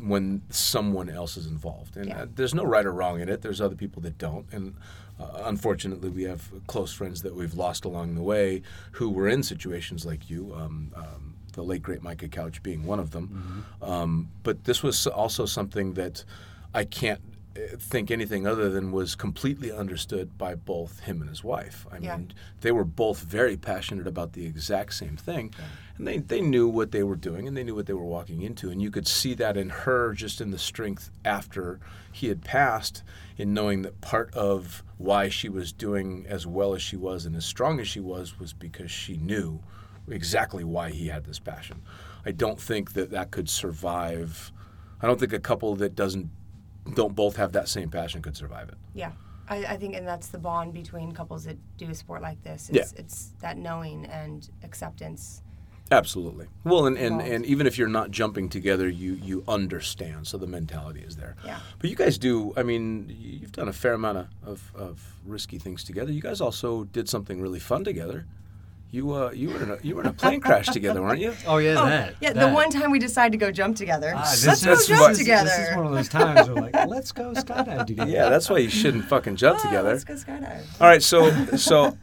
[0.00, 1.96] when someone else is involved.
[1.96, 2.22] And Yeah.
[2.22, 3.42] uh, there's no right or wrong in it.
[3.42, 4.46] There's other people that don't.
[4.52, 4.76] And
[5.18, 8.62] uh, unfortunately, we have close friends that we've lost along the way
[8.92, 10.54] who were in situations like you.
[10.54, 13.66] Um, um, the late great Micah Couch being one of them.
[13.82, 16.24] Um, but this was also something that
[16.72, 21.28] I can't uh, Uh, think anything other than was completely understood by both him and
[21.28, 21.86] his wife.
[21.90, 22.16] I Yeah.
[22.16, 22.32] mean,
[22.62, 25.52] they were both very passionate about the exact same thing.
[25.98, 28.40] And they, they knew what they were doing and they knew what they were walking
[28.40, 28.70] into.
[28.70, 31.78] And you could see that in her just in the strength after
[32.10, 33.02] he had passed,
[33.36, 37.36] in knowing that part of why she was doing as well as she was and
[37.36, 39.60] as strong as she was was because she knew
[40.08, 41.82] exactly why he had this passion.
[42.24, 44.52] I don't think that that could survive.
[45.02, 46.30] I don't think a couple that doesn't
[46.94, 48.76] don't both have that same passion could survive it.
[48.94, 49.12] Yeah,
[49.48, 52.70] I, I think, and that's the bond between couples that do a sport like this.
[52.72, 52.82] Yeah.
[52.82, 55.42] It's, it's that knowing and acceptance.
[55.90, 56.46] Absolutely.
[56.64, 60.26] Well, and, and, and even if you're not jumping together, you you understand.
[60.26, 61.36] So the mentality is there.
[61.44, 61.60] Yeah.
[61.78, 62.54] But you guys do.
[62.56, 66.10] I mean, you've done a fair amount of, of, of risky things together.
[66.10, 68.26] You guys also did something really fun together.
[68.92, 71.32] You uh you were in a you were in a plane crash together, weren't you?
[71.46, 72.14] Oh yeah, Oh, that.
[72.20, 74.12] yeah, the one time we decided to go jump together.
[74.14, 75.44] Ah, Let's this go is- jump what- together.
[75.48, 78.10] This is one of those times where like, let's go skydive together.
[78.10, 79.88] Yeah, that's why you shouldn't fucking jump Oh, together.
[79.88, 80.60] Let's go skydive.
[80.78, 81.96] All right, so so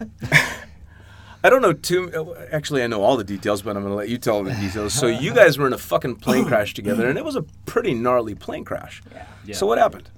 [1.44, 2.36] I don't know too.
[2.52, 4.92] Actually, I know all the details, but I'm going to let you tell the details.
[4.96, 7.94] So you guys were in a fucking plane crash together, and it was a pretty
[7.94, 9.04] gnarly plane crash.
[9.14, 9.26] Yeah.
[9.46, 9.56] Yeah.
[9.56, 10.10] So what happened?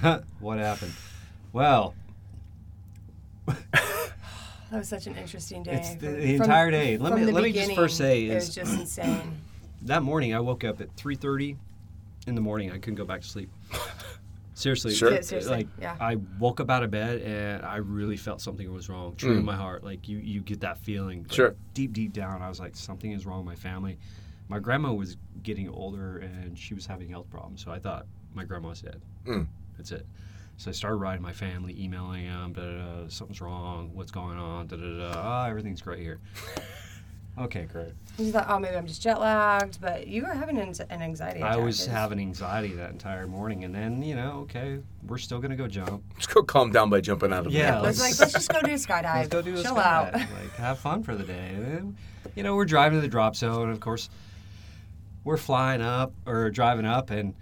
[0.40, 0.92] what happened?
[1.52, 1.94] Well,
[4.70, 5.72] That was such an interesting day.
[5.74, 6.98] It's the- the from- entire day.
[6.98, 9.38] Let from me- the let me just first say beginning, it is- was just insane.
[9.82, 11.56] that morning I woke up at 3:30
[12.26, 12.70] in the morning.
[12.72, 13.50] I couldn't go back to sleep.
[14.54, 15.12] Seriously, Sure.
[15.12, 15.96] Yeah, seriously, like yeah.
[16.00, 19.14] I woke up out of bed and I really felt something was wrong.
[19.16, 19.40] True Mm.
[19.40, 21.24] in my heart, like you, you get that feeling.
[21.24, 21.54] like, Sure.
[21.74, 23.98] Deep, deep down, I was like, something is wrong with my family.
[24.48, 28.44] My grandma was getting older and she was having health problems, so I thought my
[28.44, 29.02] grandma's dead.
[29.26, 29.46] Mm.
[29.76, 30.06] That's it.
[30.58, 34.38] So I started writing my family, emailing them, da, da, da, something's wrong, what's going
[34.38, 35.12] on, da da da.
[35.14, 36.18] Ah, everything's great here.
[37.38, 37.92] okay, great.
[38.18, 41.42] You thought, oh, maybe I'm just jet lagged, but you were having an, an anxiety
[41.42, 41.64] I attack.
[41.64, 45.56] was It's- having anxiety that entire morning, and then you know, okay, we're still gonna
[45.56, 46.02] go jump.
[46.16, 47.74] Just go calm down by jumping out of Yeah, bed.
[47.74, 49.14] I was let's- like, let's just go do a skydive.
[49.14, 50.14] Let's go do a Chill skydive, out.
[50.14, 51.50] like have fun for the day.
[51.54, 51.96] And then,
[52.34, 54.08] you know, we're driving to the drop zone, and of course,
[55.22, 57.34] we're flying up or driving up, and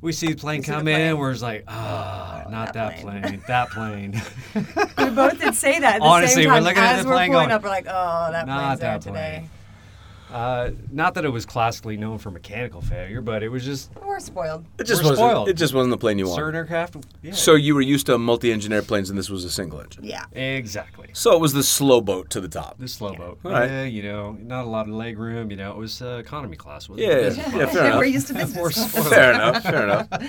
[0.00, 1.00] we see the plane We see the come plane.
[1.00, 1.18] in.
[1.18, 4.22] We're just like, ah, Oh, not that that plane." plane, that plane.
[4.98, 6.64] we both did say that at the Honestly, same we're time.
[6.64, 8.90] looking at As the we're plane going, up, we're like, oh, that "Not plane's there
[8.92, 9.48] that today.
[10.28, 13.90] Plane." Uh, not that it was classically known for mechanical failure, but it was just
[14.04, 14.64] We're spoiled.
[14.78, 15.30] It just We're wasn't.
[15.30, 15.48] spoiled.
[15.48, 16.40] It just wasn't the plane you wanted.
[16.40, 16.96] certain aircraft.
[17.22, 20.04] Yeah, So you were used to multi-engine airplanes, and this was a single engine.
[20.04, 20.24] Yeah.
[20.32, 21.08] exactly.
[21.12, 22.78] So it was the slow boat to the top.
[22.78, 23.38] The slow boat.
[23.44, 23.68] All right.
[23.70, 25.50] Yeah, you know, not a lot of leg room.
[25.50, 26.88] You know, it was uh, economy class.
[26.88, 27.36] Wasn't Yeah, it?
[27.36, 27.98] yeah, fair enough.
[27.98, 28.90] we're used to We're business.
[28.90, 29.06] spoiled.
[29.08, 29.62] Fair enough.
[29.62, 30.08] Fair enough.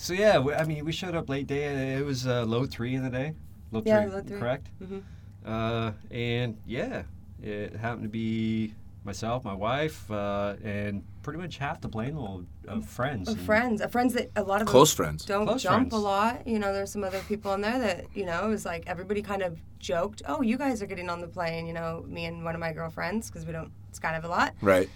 [0.00, 1.64] So yeah, we, I mean, we showed up late day.
[1.64, 3.34] and It was uh, load three in the day.
[3.72, 4.38] Load Yeah, three, load three.
[4.38, 4.68] correct?
[4.80, 5.02] Mhm.
[5.44, 7.02] Uh, and yeah,
[7.42, 8.74] it happened to be
[9.08, 13.28] myself, my wife, uh, and pretty much half the plane load of friends.
[13.28, 15.24] Of friends, uh, friends that a lot of Close friends.
[15.24, 15.94] don't Close jump friends.
[15.94, 16.46] a lot.
[16.46, 19.22] You know, there's some other people in there that you know it was like everybody
[19.22, 22.44] kind of joked, "Oh, you guys are getting on the plane." You know, me and
[22.44, 24.54] one of my girlfriends because we don't skydive a lot.
[24.60, 24.88] Right.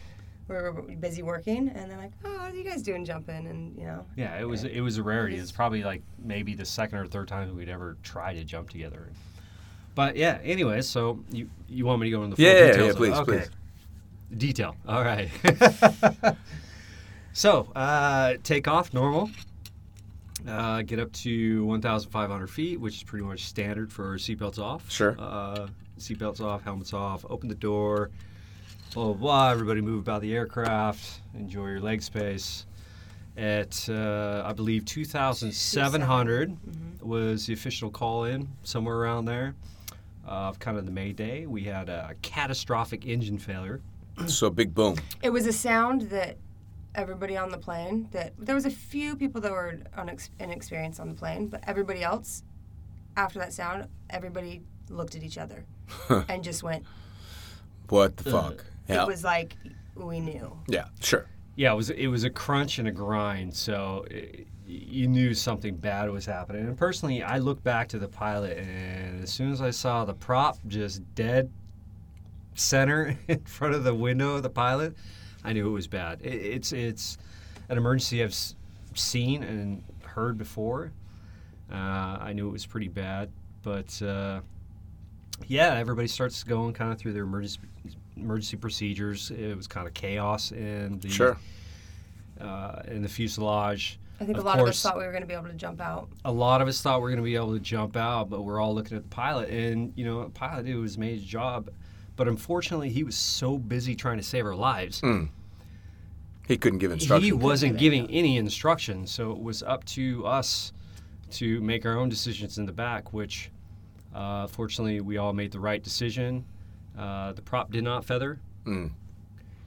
[0.48, 3.76] We were busy working, and they're like, "Oh, what are you guys doing jumping?" And
[3.78, 5.36] you know, Yeah, it was it was a rarity.
[5.36, 9.08] It's probably like maybe the second or third time we'd ever try to jump together.
[9.94, 12.70] But yeah, anyway, so you you want me to go into the full Yeah, yeah,
[12.72, 12.86] details?
[12.88, 13.38] yeah, please, okay.
[13.38, 13.50] please.
[14.36, 14.76] Detail.
[14.88, 15.28] All right.
[17.34, 19.30] So, uh, take off normal.
[20.46, 24.90] Uh, get up to 1,500 feet, which is pretty much standard for seatbelts off.
[24.90, 25.16] Sure.
[25.18, 25.68] Uh,
[25.98, 28.10] seatbelts off, helmets off, open the door,
[28.92, 29.50] blah, blah, blah.
[29.50, 32.66] Everybody move about the aircraft, enjoy your leg space.
[33.38, 36.54] At, uh, I believe, 2,700
[37.00, 39.54] was the official call in, somewhere around there.
[40.24, 41.46] Of kind of the May Day.
[41.46, 43.80] We had a catastrophic engine failure.
[44.26, 44.96] So big boom.
[45.22, 46.36] It was a sound that
[46.94, 51.08] everybody on the plane that there was a few people that were unex- inexperienced on
[51.08, 52.42] the plane, but everybody else,
[53.16, 55.64] after that sound, everybody looked at each other
[56.28, 56.84] and just went.
[57.88, 58.64] What the uh, fuck?
[58.88, 59.02] Yeah.
[59.02, 59.56] It was like
[59.94, 60.56] we knew.
[60.68, 60.86] yeah.
[61.00, 61.26] Sure.
[61.54, 65.76] Yeah, it was it was a crunch and a grind, so it, you knew something
[65.76, 66.66] bad was happening.
[66.66, 70.14] And personally, I looked back to the pilot, and as soon as I saw the
[70.14, 71.50] prop just dead
[72.54, 74.94] center in front of the window of the pilot,
[75.44, 76.20] I knew it was bad.
[76.22, 77.18] It, it's it's
[77.68, 78.36] an emergency I've
[78.94, 80.92] seen and heard before.
[81.72, 83.30] Uh, I knew it was pretty bad,
[83.62, 84.40] but uh,
[85.46, 87.60] yeah, everybody starts going kind of through their emergency
[88.16, 89.30] emergency procedures.
[89.30, 91.36] It was kind of chaos in the Sure.
[92.40, 93.98] uh, in the fuselage.
[94.20, 95.54] I think Of a lot of us thought we were going to be able to
[95.54, 96.08] jump out.
[96.24, 98.42] A lot of us thought we were going to be able to jump out, but
[98.42, 101.24] we're all looking at the pilot, and you know, the pilot did his made his
[101.24, 101.70] job,
[102.22, 105.02] but unfortunately, he was so busy trying to save our lives.
[106.46, 107.24] He couldn't give instructions.
[107.26, 110.72] He wasn't giving any instructions, so it was up to us
[111.32, 113.12] to make our own decisions in the back.
[113.12, 113.50] Which,
[114.14, 116.44] uh, fortunately, we all made the right decision.
[116.96, 118.92] Uh, the prop did not feather, Mm.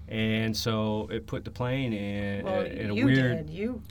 [0.07, 3.47] and so it put the plane in, Well, in a you weird.
[3.47, 3.49] did.
[3.53, 3.81] You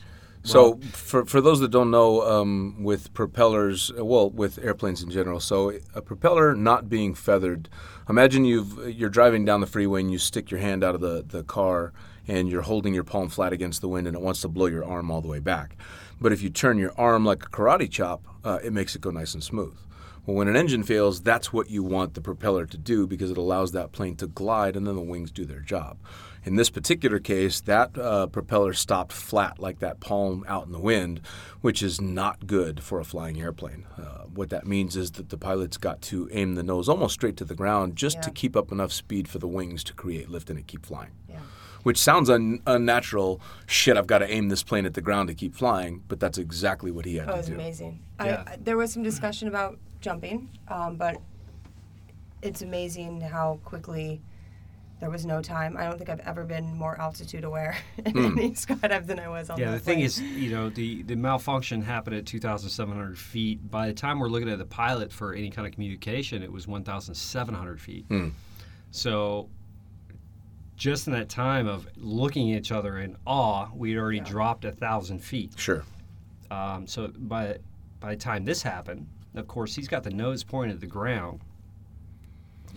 [0.46, 5.40] So, for, for those that don't know, um, with propellers, well, with airplanes in general,
[5.40, 7.70] so a propeller not being feathered,
[8.10, 11.24] imagine you've you're driving down the freeway and you stick your hand out of the,
[11.26, 11.94] the car
[12.28, 14.84] and you're holding your palm flat against the wind and it wants to blow your
[14.84, 15.76] arm all the way back.
[16.20, 19.10] But if you turn your arm like a karate chop, uh, it makes it go
[19.10, 19.76] nice and smooth.
[20.26, 23.36] Well, when an engine fails, that's what you want the propeller to do because it
[23.36, 25.98] allows that plane to glide and then the wings do their job.
[26.44, 30.78] In this particular case, that uh, propeller stopped flat like that palm out in the
[30.78, 31.20] wind,
[31.60, 33.86] which is not good for a flying airplane.
[33.98, 37.36] Uh, what that means is that the pilot's got to aim the nose almost straight
[37.38, 40.50] to the ground just to keep up enough speed for the wings to create lift
[40.50, 41.12] and it keep flying.
[41.28, 41.38] Yeah.
[41.84, 43.40] Which sounds un- unnatural.
[43.66, 46.38] Shit, I've got to aim this plane at the ground to keep flying, but that's
[46.38, 47.54] exactly what he had Oh, it to was do.
[47.54, 48.00] amazing.
[48.18, 48.42] Yeah.
[48.46, 51.18] I, I, there was some discussion about jumping, um, but
[52.42, 54.20] it's amazing how quickly
[55.00, 55.76] there was no time.
[55.76, 58.38] I don't think I've ever been more altitude aware in Hmm.
[58.38, 61.16] any skydive than I was on Yeah, that the thing is, you know, the, the
[61.16, 63.70] malfunction happened at 2,700 feet.
[63.70, 66.66] By the time we're looking at the pilot for any kind of communication, it was
[66.66, 68.06] 1,700 feet.
[68.08, 68.28] Hmm.
[68.90, 69.48] So,
[70.76, 74.24] just in that time of looking at each other in awe, we had already Yeah.
[74.24, 75.52] dropped a thousand feet.
[75.56, 75.84] Sure.
[76.50, 77.58] Um, so by
[78.00, 81.40] by the time this happened, of course, he's got the nose pointed at the ground,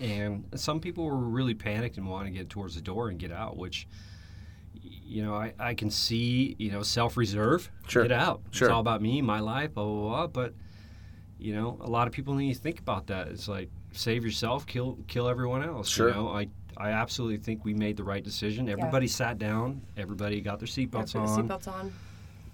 [0.00, 3.32] and some people were really panicked and wanted to get towards the door and get
[3.32, 3.56] out.
[3.56, 3.86] Which,
[4.82, 8.02] you know, I, I can see, you know, self reserve, Sure.
[8.04, 8.42] get out.
[8.52, 8.68] Sure.
[8.68, 10.26] It's all about me, my life, blah blah blah.
[10.28, 10.54] But
[11.38, 13.28] you know, a lot of people need to think about that.
[13.28, 15.88] It's like save yourself, kill kill everyone else.
[15.88, 16.08] Sure.
[16.08, 16.48] You know, I.
[16.76, 18.68] I absolutely think we made the right decision.
[18.68, 19.80] Everybody sat down.
[19.96, 21.92] Everybody got their seatbelts put the on seatbelts on.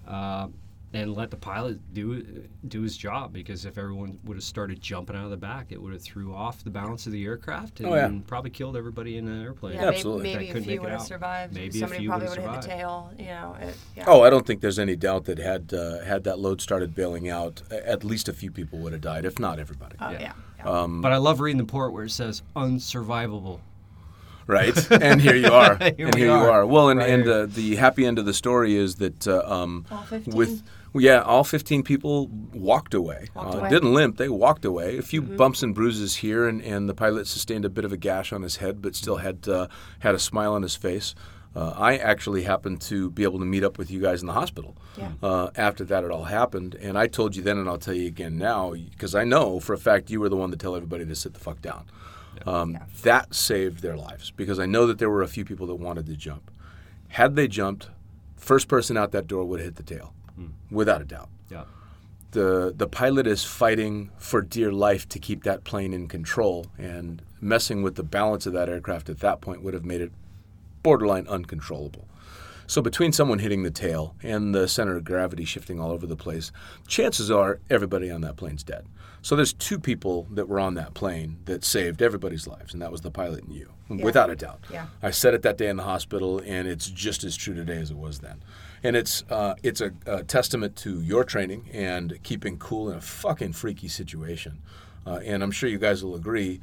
[0.07, 0.47] uh,
[0.93, 3.33] and let the pilot do do his job.
[3.33, 6.33] Because if everyone would have started jumping out of the back, it would have threw
[6.33, 8.09] off the balance of the aircraft and Oh, yeah.
[8.27, 9.73] probably killed everybody in the airplane.
[9.75, 10.23] Yeah, Yeah, absolutely.
[10.23, 11.53] maybe, That a couldn't few would have survived.
[11.53, 13.17] Maybe a Somebody few probably would've would have hit the survived.
[13.17, 13.25] tail.
[13.25, 13.57] You know.
[13.59, 14.03] It, yeah.
[14.07, 17.27] Oh, I don't think there's any doubt that had uh, had that load started bailing
[17.29, 19.97] out, at least a few people would have died, if not everybody.
[19.99, 20.19] Oh, Yeah.
[20.21, 20.33] yeah.
[20.59, 20.63] yeah.
[20.69, 23.59] Um, But I love reading the port where it says unsurvivable.
[24.47, 24.91] Right?
[24.91, 25.75] and here you are.
[25.97, 26.51] Here and we here you are.
[26.51, 26.65] are.
[26.65, 29.85] Well, and, Right and uh, the happy end of the story is that uh, um,
[29.91, 30.63] All with
[30.97, 33.27] yeah, all 15 people walked away.
[33.35, 33.61] Walked uh, away.
[33.63, 33.73] Mm-hmm.
[33.73, 34.97] Didn't limp; they walked away.
[34.97, 37.97] A few bumps and bruises here, and, and the pilot sustained a bit of a
[37.97, 39.67] gash on his head, but still had uh,
[39.99, 41.13] had a smile on his face.
[41.55, 44.33] Uh, I actually happened to be able to meet up with you guys in the
[44.33, 45.11] hospital Yeah.
[45.23, 48.07] uh, after that it all happened, and I told you then, and I'll tell you
[48.07, 51.05] again now, because I know for a fact you were the one to tell everybody
[51.05, 51.85] to sit the fuck down.
[52.45, 52.83] Um, Yeah.
[53.03, 56.05] That saved their lives because I know that there were a few people that wanted
[56.07, 56.51] to jump.
[57.09, 57.89] Had they jumped,
[58.35, 60.13] first person out that door would have hit the tail,
[60.71, 61.29] without a doubt.
[61.49, 61.63] Yeah.
[62.31, 67.21] The the pilot is fighting for dear life to keep that plane in control, and
[67.39, 70.11] messing with the balance of that aircraft at that point would have made it
[70.83, 72.07] borderline uncontrollable.
[72.67, 76.15] So between someone hitting the tail and the center of gravity shifting all over the
[76.15, 76.51] place,
[76.87, 78.85] chances are everybody on that plane's dead.
[79.21, 82.91] So there's two people that were on that plane that saved everybody's lives, and that
[82.91, 84.63] was the pilot and you, without a doubt.
[84.71, 84.85] Yeah.
[85.01, 87.89] I said it that day in the hospital, and it's just as true today as
[87.89, 88.43] it was then.
[88.83, 93.01] And it's uh, it's a, a testament to your training and keeping cool in a
[93.01, 94.61] fucking freaky situation.
[95.07, 96.61] Uh, and I'm sure you guys will agree,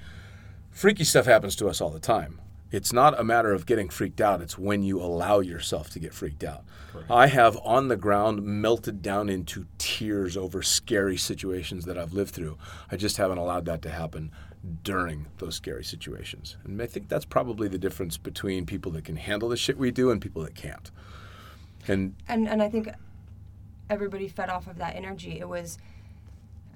[0.71, 2.41] freaky stuff happens to us all the time.
[2.73, 4.41] It's not a matter of getting freaked out.
[4.41, 6.65] It's when you allow yourself to get freaked out.
[7.09, 12.35] I have on the ground melted down into tears over scary situations that I've lived
[12.35, 12.59] through.
[12.91, 14.33] I just haven't allowed that to happen
[14.83, 16.57] during those scary situations.
[16.65, 19.91] And I think that's probably the difference between people that can handle the shit we
[19.91, 20.91] do and people that can't.
[21.89, 22.89] And and and I think
[23.91, 25.39] everybody fed off of that energy.
[25.39, 25.79] It was,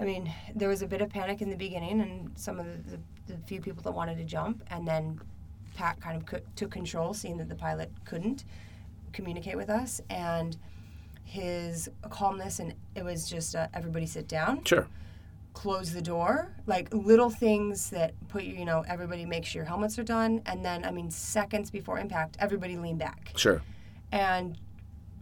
[0.00, 2.98] I mean, there was a bit of panic in the beginning, and some of the,
[3.26, 5.20] the, the few people that wanted to jump, and then
[5.76, 8.44] Pat kind of co- took control, seeing that the pilot couldn't
[9.12, 10.56] communicate with us, and
[11.24, 14.86] his calmness, and it was just uh, everybody sit down sure,
[15.54, 19.66] close the door like little things that put you you know everybody make sure your
[19.68, 23.60] helmets are done and then i mean seconds before impact everybody lean back sure.
[24.12, 24.56] and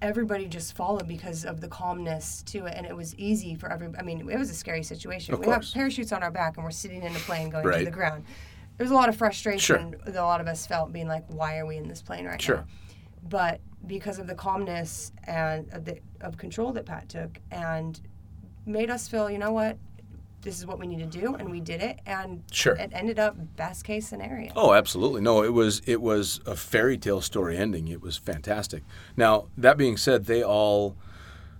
[0.02, 3.88] everybody just followed because of the calmness to it and it was easy for every
[3.98, 5.68] i mean it was a scary situation Of we course.
[5.68, 7.78] have parachutes on our back and we're sitting in a plane going Right.
[7.78, 8.24] to the ground
[8.76, 11.58] there was a lot of frustration that a lot of us felt being like why
[11.58, 12.56] are we in this plane right Sure.
[12.56, 12.64] now
[13.28, 18.00] but because of the calmness and of, the, of control that pat took and
[18.66, 19.76] made us feel you know what
[20.42, 22.74] this is what we need to do and we did it and Sure.
[22.76, 25.22] it ended up best case scenario Oh, absolutely.
[25.22, 27.88] No, it was it was a fairy tale story ending.
[27.88, 28.82] It was fantastic.
[29.16, 30.96] Now, that being said, they all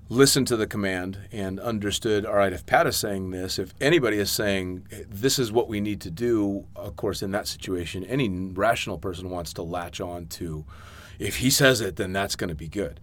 [0.09, 4.18] listened to the command and understood, all right, if Pat is saying this, if anybody
[4.18, 8.28] is saying this is what we need to do, of course, in that situation, any
[8.28, 10.64] rational person wants to latch on to
[11.18, 13.00] if he says it, then that's going to be good.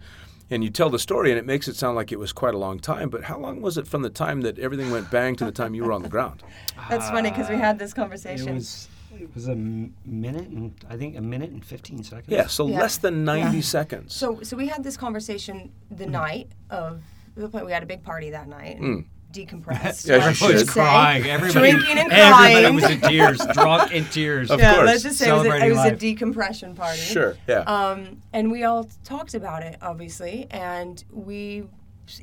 [0.50, 2.58] And you tell the story, and it makes it sound like it was quite a
[2.58, 3.08] long time.
[3.08, 5.74] But how long was it from the time that everything went bang to the time
[5.74, 6.42] you were on the ground?
[6.90, 8.88] that's funny because we had this It conversation was
[9.20, 12.28] it was a m- minute and I think a minute and 15 seconds.
[12.28, 12.80] Yeah, so Yeah.
[12.80, 13.62] less than 90 Yeah.
[13.62, 14.14] seconds.
[14.14, 17.02] So, so we had this conversation the night of
[17.34, 20.04] the point We had a big party that night and decompressed.
[20.04, 20.08] Mm.
[20.08, 20.22] Yeah, you.
[20.22, 20.80] Everybody was just say.
[20.80, 21.24] crying.
[21.24, 22.56] Everybody, Drinking and crying.
[22.56, 22.74] everybody crying.
[22.74, 24.50] was in tears, drunk in tears.
[24.50, 24.86] Of yeah, course.
[24.86, 26.98] let's just say it was, a, it was a decompression party.
[26.98, 27.60] Sure, yeah.
[27.60, 31.64] Um, and we all talked about it, obviously, and we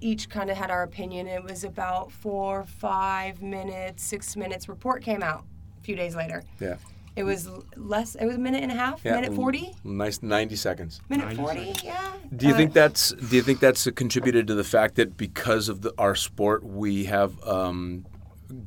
[0.01, 1.25] each kind of had our opinion.
[1.25, 4.69] It was about four, five minutes, six minutes.
[4.69, 5.48] Report came out a
[5.89, 6.43] few days later.
[6.59, 6.75] yeah.
[7.15, 8.15] It was less.
[8.15, 9.01] It was a minute and a half.
[9.03, 9.73] Yeah, minute forty.
[9.83, 11.01] Nice 90 seconds.
[11.09, 11.73] Minute forty.
[11.83, 12.13] Yeah.
[12.33, 15.67] Do you Uh, think that's do you think that's contributed to the fact that because
[15.67, 18.05] of the, our sport we have um,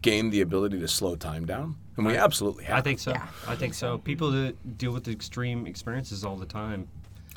[0.03, 1.77] gained the ability to slow time down?
[1.97, 2.77] And we absolutely have.
[2.79, 3.13] I think so.
[3.13, 3.99] Yeah, I think so.
[3.99, 6.89] People that deal with extreme experiences all the time.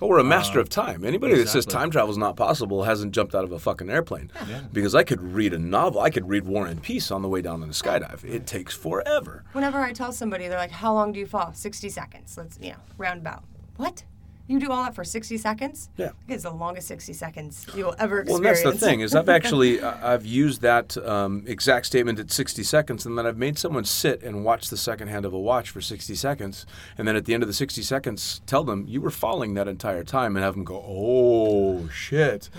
[0.01, 1.05] Oh, we're a master uh, of time.
[1.05, 4.29] Anybody that says time travel is not possible hasn't jumped out of a fucking airplane.
[4.73, 7.41] Because I could read a novel, I could read War and Peace on the way
[7.41, 8.23] down in a skydive.
[8.25, 9.45] It takes forever.
[9.53, 12.37] Whenever I tell somebody, they're like, "How long do you fall?" Sixty seconds.
[12.37, 13.43] Let's you know, roundabout.
[13.77, 14.03] What?
[14.47, 15.89] You do all that for sixty seconds?
[15.97, 16.11] Yeah.
[16.27, 18.37] It's the longest sixty seconds you'll ever experience.
[18.37, 22.29] and that's the thing is I've actually I- I've used that um, exact statement at
[22.31, 25.39] 60 seconds, and then I've made someone sit and watch the second hand of a
[25.39, 26.65] watch for 60 seconds,
[26.97, 29.67] and then at the end of the 60 seconds, tell them you were falling that
[29.67, 32.49] entire time, and have them go, "Oh shit!"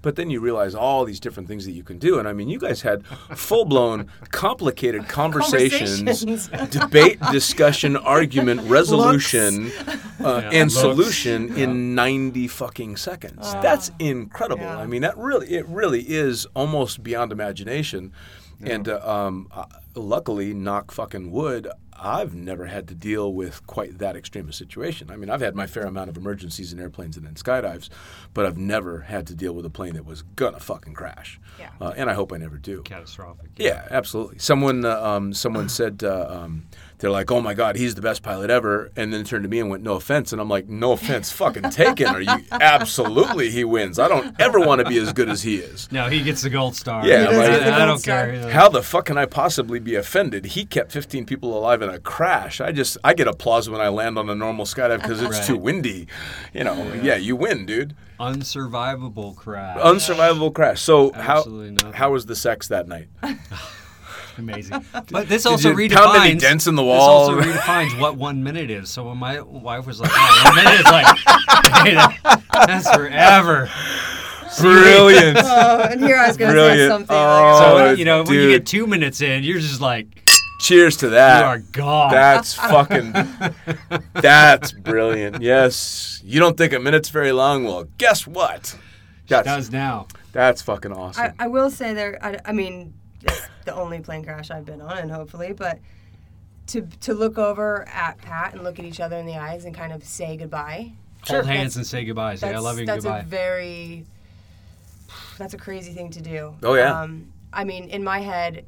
[0.00, 2.48] But then you realize all these different things that you can do, and I mean,
[2.48, 3.04] you guys had
[3.36, 6.48] full blown, complicated conversations, Conversations.
[6.70, 9.70] debate, discussion, argument, resolution,
[10.20, 10.80] uh, and Looks.
[10.80, 13.52] solution in in 90 fucking seconds.
[13.54, 14.62] That's incredible.
[14.62, 14.78] Yeah.
[14.78, 18.12] I mean, that really, it really is almost beyond imagination.
[18.62, 23.98] And uh, um, uh, luckily, knock fucking wood, I've never had to deal with quite
[23.98, 25.10] that extreme a situation.
[25.10, 27.88] I mean, I've had my fair amount of emergencies in airplanes and in skydives,
[28.32, 31.40] but I've never had to deal with a plane that was gonna fucking crash.
[31.58, 31.70] Yeah.
[31.80, 32.82] Uh, and I hope I never do.
[32.82, 33.50] Catastrophic.
[33.56, 34.38] Yeah, absolutely.
[34.38, 36.66] Someone, uh, um, someone said uh, um,
[36.98, 39.58] they're like, "Oh my God, he's the best pilot ever," and then turned to me
[39.60, 42.06] and went, "No offense," and I'm like, "No offense, fucking taken.
[42.08, 43.50] Are you absolutely?
[43.50, 43.98] He wins.
[43.98, 45.90] I don't ever want to be as good as he is.
[45.92, 47.06] No, he gets the gold star.
[47.06, 47.46] Yeah, He does right.
[47.58, 48.26] get the I, I don't star.
[48.26, 48.50] care.
[48.50, 50.44] How the fuck can I possibly be offended?
[50.46, 52.60] He kept 15 people alive in a crash.
[52.60, 55.46] I just, I get applause when I land on a normal skydive because it's Right.
[55.46, 56.06] too windy.
[56.52, 57.94] You know, yeah, you win, dude.
[58.20, 59.78] Unsurvivable crash.
[59.78, 60.80] Unsurvivable crash.
[60.80, 61.92] So how nothing.
[61.94, 63.08] how was the sex that night?
[64.38, 64.84] Amazing.
[65.10, 65.94] But this also you redefines.
[65.94, 67.30] pound any dents in the wall.
[67.30, 67.52] This wall?
[67.54, 68.90] also redefines what one minute is.
[68.90, 71.06] So when my wife was like, oh, "One minute is like,
[71.86, 73.70] hey, that- that's forever."
[74.60, 75.38] Brilliant.
[75.46, 76.90] Oh, and here I was going to say Brilliant.
[76.92, 77.16] something.
[77.18, 80.06] Oh, So like, you know when you get two minutes in, you're just like,
[80.60, 81.40] Cheers to that.
[81.40, 82.10] you are gone.
[82.12, 83.12] That's fucking.
[84.14, 85.42] that's brilliant.
[85.42, 87.64] Yes, you don't think a minute's very long.
[87.64, 88.76] Well, guess what?
[89.26, 90.06] That's does now.
[90.32, 91.32] that's fucking awesome.
[91.38, 92.18] I, I will say there.
[92.22, 92.94] I, I mean,
[93.24, 95.78] it's the only plane crash I've been on, and hopefully, but
[96.68, 99.74] to to look over at Pat and look at each other in the eyes and
[99.74, 100.92] kind of say goodbye.
[101.26, 102.34] Hold That's- hands and say goodbye.
[102.36, 102.86] Say I That's, love you.
[102.86, 103.20] that's Goodbye.
[103.20, 104.04] a very.
[105.38, 106.54] That's a crazy thing to do.
[106.62, 107.00] Oh, yeah.
[107.00, 108.64] Um, I mean, in my head,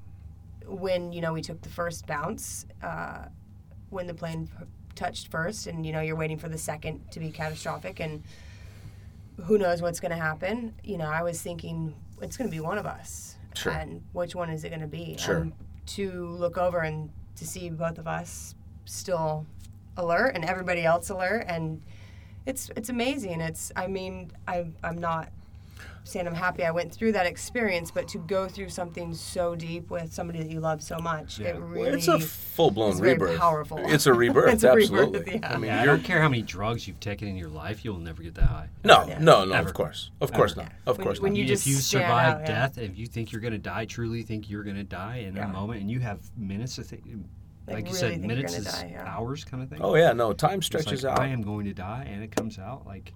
[0.67, 3.27] when you know we took the first bounce, uh,
[3.91, 7.21] when the plane p- touched first, and you know you're waiting for the second to
[7.21, 8.23] be catastrophic, and
[9.45, 10.75] who knows what's going to happen.
[10.83, 13.73] You know, I was thinking it's going to be one of us, Sure.
[13.73, 15.17] and which one is it going to be?
[15.19, 15.41] Sure.
[15.41, 15.55] Um,
[15.87, 18.55] to look over and to see both of us
[18.85, 19.47] still
[19.97, 21.83] alert and everybody else alert, and
[22.45, 23.41] it's it's amazing.
[23.41, 25.31] It's I mean I I'm not
[26.07, 29.91] saying I'm happy I went through that experience, but to go through something so deep
[29.91, 31.49] with somebody that you love so much, Yeah.
[31.49, 33.39] it really it's a full blown rebirth.
[33.39, 33.79] powerful.
[33.81, 34.55] It's a rebirth.
[34.55, 35.39] It's a rebirth, absolutely.
[35.41, 35.53] yeah.
[35.53, 37.85] I mean, Yeah, I you're don't care how many drugs you've taken in your life,
[37.85, 38.69] you'll never get that high.
[38.85, 39.19] no, Yeah.
[39.19, 39.53] no, no.
[39.55, 39.69] Ever.
[39.69, 40.63] Of course, of course Ever.
[40.63, 40.73] not.
[40.87, 41.39] Of When- course when not.
[41.39, 42.47] you if just you survive out, yeah.
[42.47, 45.37] death, if you think you're going to die, truly think you're going to die in
[45.37, 45.45] Yeah.
[45.51, 47.03] a moment, and you have minutes to think,
[47.67, 49.05] like, Like, you really said, minutes gonna is die, yeah.
[49.13, 49.81] hours kind of thing.
[49.83, 50.33] oh yeah, no.
[50.33, 51.19] Time It's stretches like, out.
[51.19, 53.13] I am going to die, and it comes out like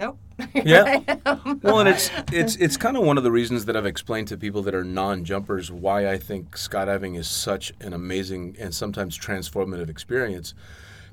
[0.00, 0.18] nope.
[0.54, 1.00] Yeah.
[1.62, 4.36] Well, and it's it's it's kind of one of the reasons that I've explained to
[4.36, 9.88] people that are non-jumpers why I think skydiving is such an amazing and sometimes transformative
[9.90, 10.54] experience.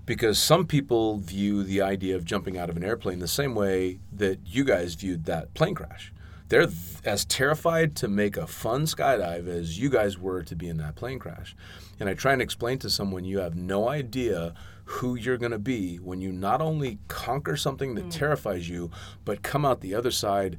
[0.06, 4.00] Because some people view the idea of jumping out of an airplane the same way
[4.14, 6.14] that you guys viewed that plane crash.
[6.48, 10.70] They're th- as terrified to make a fun skydive as you guys were to be
[10.70, 11.56] in that plane crash.
[12.00, 14.54] And I try and explain to someone you have no idea
[14.88, 18.90] who you're going to be when you not only conquer something that terrifies you,
[19.26, 20.58] but come out the other side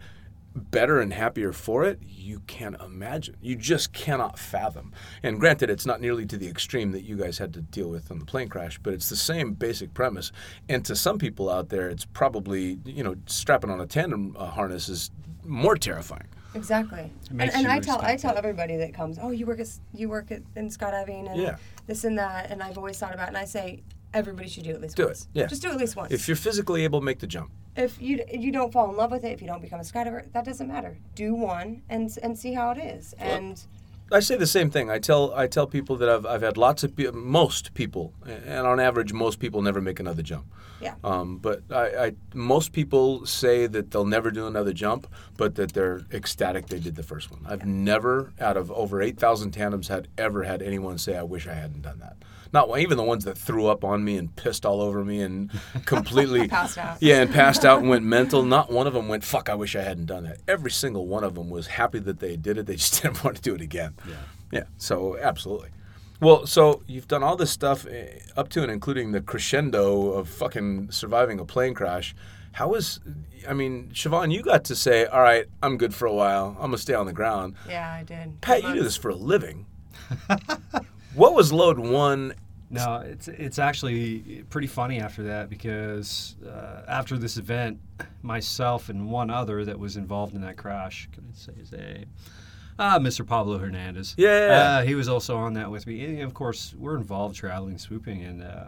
[0.54, 3.36] better and happier for it, you can't imagine.
[3.40, 4.92] You just cannot fathom.
[5.22, 8.10] And granted, it's not nearly to the extreme that you guys had to deal with
[8.10, 10.32] on the plane crash, but it's the same basic premise.
[10.68, 14.46] And to some people out there, it's probably, you know, strapping on a tandem uh,
[14.46, 15.10] harness is
[15.44, 16.26] more terrifying.
[16.54, 17.12] Exactly.
[17.30, 20.32] And, and I tell I tell everybody that comes, oh, you work at you work
[20.32, 21.56] at, in skydiving and Yeah.
[21.86, 23.82] this and that, and I've always thought about, it, and I say
[24.14, 25.46] everybody should do it at least Do it, yeah.
[25.46, 26.12] Just do it at least once.
[26.12, 27.50] If you're physically able to make the jump.
[27.76, 30.30] if you you don't fall in love with it, if you don't become a skydiver,
[30.32, 30.98] that doesn't matter.
[31.14, 33.12] Do one and and see how it is.
[33.18, 33.61] And
[34.11, 34.90] I say the same thing.
[34.90, 38.66] I tell I tell people that I've, I've had lots of pe- most people, and
[38.66, 40.46] on average, most people never make another jump.
[40.80, 45.06] yeah, Um, but I, I most people say that they'll never do another jump,
[45.36, 47.40] but that they're ecstatic they did the first one.
[47.46, 51.46] I've never, out of over eight thousand tandems, had ever had anyone say, "I wish
[51.46, 52.16] I hadn't done that."
[52.50, 55.50] Not even the ones that threw up on me and pissed all over me and
[55.84, 56.96] completely Passed out.
[56.98, 58.42] Yeah, and passed out and went mental.
[58.42, 61.24] Not one of them went, "Fuck, I wish I hadn't done that." Every single one
[61.24, 62.64] of them was happy that they did it.
[62.64, 63.94] They just didn't want to do it again.
[64.07, 64.14] Yeah.
[64.51, 64.64] Yeah.
[64.78, 65.70] So absolutely.
[66.20, 70.28] Well, so you've done all this stuff eh, up to and including the crescendo of
[70.28, 72.14] fucking surviving a plane crash.
[72.53, 72.99] How was,
[73.49, 76.57] I mean, Siobhan, you got to say, all right, I'm good for a while.
[76.59, 77.55] I'm going to stay on the ground.
[77.68, 78.40] yeah, I did.
[78.40, 79.66] Pat, you do this for a living.
[81.14, 82.34] what was load one?
[82.70, 87.80] No, it's it's actually pretty funny after that because uh, after this event,
[88.22, 92.07] myself and one other that was involved in that crash, can I say his name?
[92.78, 93.26] Ah, Mr.
[93.26, 94.14] Pablo Hernandez.
[94.16, 94.28] Yeah.
[94.80, 96.04] uh, he was also on that with me.
[96.04, 98.64] And of course, we're involved traveling, swooping, and uh,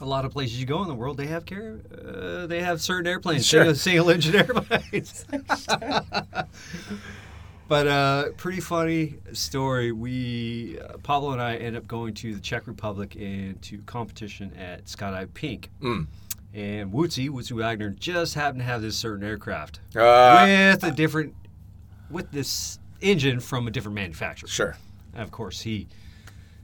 [0.00, 2.80] a lot of places you go in the world, they have care, uh, they have
[2.80, 3.74] certain airplanes, Sure.
[3.74, 5.24] single, engine airplanes.
[7.68, 9.92] But uh, pretty funny story.
[9.92, 14.52] We uh, Pablo and I end up going to the Czech Republic and to competition
[14.58, 15.70] at Skydive Pink.
[15.80, 16.08] Mm.
[16.52, 21.32] And Wootsy, Wootsy Wagner, just happened to have this certain aircraft Uh, with a different,
[22.10, 24.48] with this engine from a different manufacturer.
[24.48, 24.76] sure.
[25.12, 25.88] And of course, he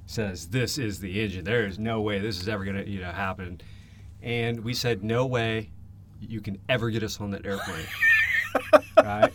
[0.07, 1.45] says this is the engine.
[1.45, 3.61] There is no way this is ever gonna you know happen.
[4.23, 5.71] And we said no way
[6.21, 7.87] you can ever get us on that airplane.
[8.97, 9.33] right.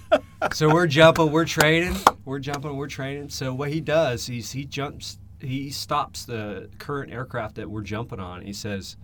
[0.53, 1.95] So we're jumping, we're training,
[2.25, 3.29] we're jumping, we're training.
[3.29, 8.19] So what he does, he's he jumps, he stops the current aircraft that we're jumping
[8.19, 8.41] on.
[8.41, 8.97] He says.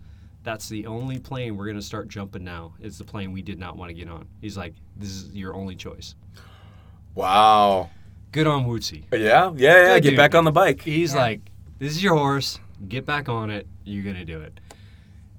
[0.44, 2.74] That's the only plane we're going to start jumping now.
[2.80, 4.30] It's the plane we did not want to get on.
[4.40, 6.16] He's like, this is your only choice.
[7.18, 7.90] Wow.
[8.32, 9.04] Good on Wootsy.
[9.12, 9.94] Yeah, yeah, yeah.
[9.96, 10.18] Good Get dude.
[10.18, 10.82] back on the bike.
[10.84, 11.20] He's Yeah.
[11.22, 11.42] like,
[11.80, 12.60] "This is your horse.
[12.88, 13.66] Get back on it.
[13.86, 14.60] You're gonna do it."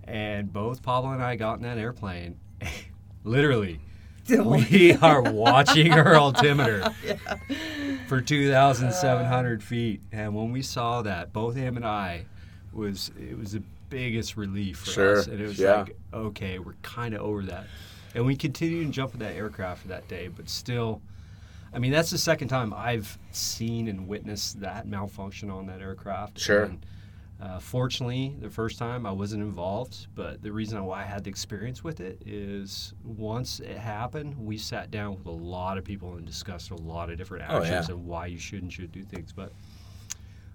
[0.03, 2.35] And both Pablo and I got in that airplane.
[3.25, 3.79] Literally,
[4.29, 6.91] we are watching our altimeter
[8.09, 12.25] for 2,700 feet, and when we saw that, both him and I
[12.73, 15.77] was it was the biggest relief for Sure, us, and it was yeah.
[15.83, 17.67] like, okay, we're kind of over that,
[18.17, 21.01] and we continued to jump in that aircraft for that day, but still.
[21.73, 26.39] I mean, that's the second time I've seen and witnessed that malfunction on that aircraft.
[26.39, 26.65] Sure.
[26.65, 26.87] And,
[27.41, 31.31] uh, fortunately, the first time I wasn't involved, but the reason why I had the
[31.31, 36.15] experience with it is once it happened, we sat down with a lot of people
[36.17, 37.95] and discussed a lot of different Oh, actions yeah.
[37.95, 39.33] and why you should and should do things.
[39.33, 39.53] But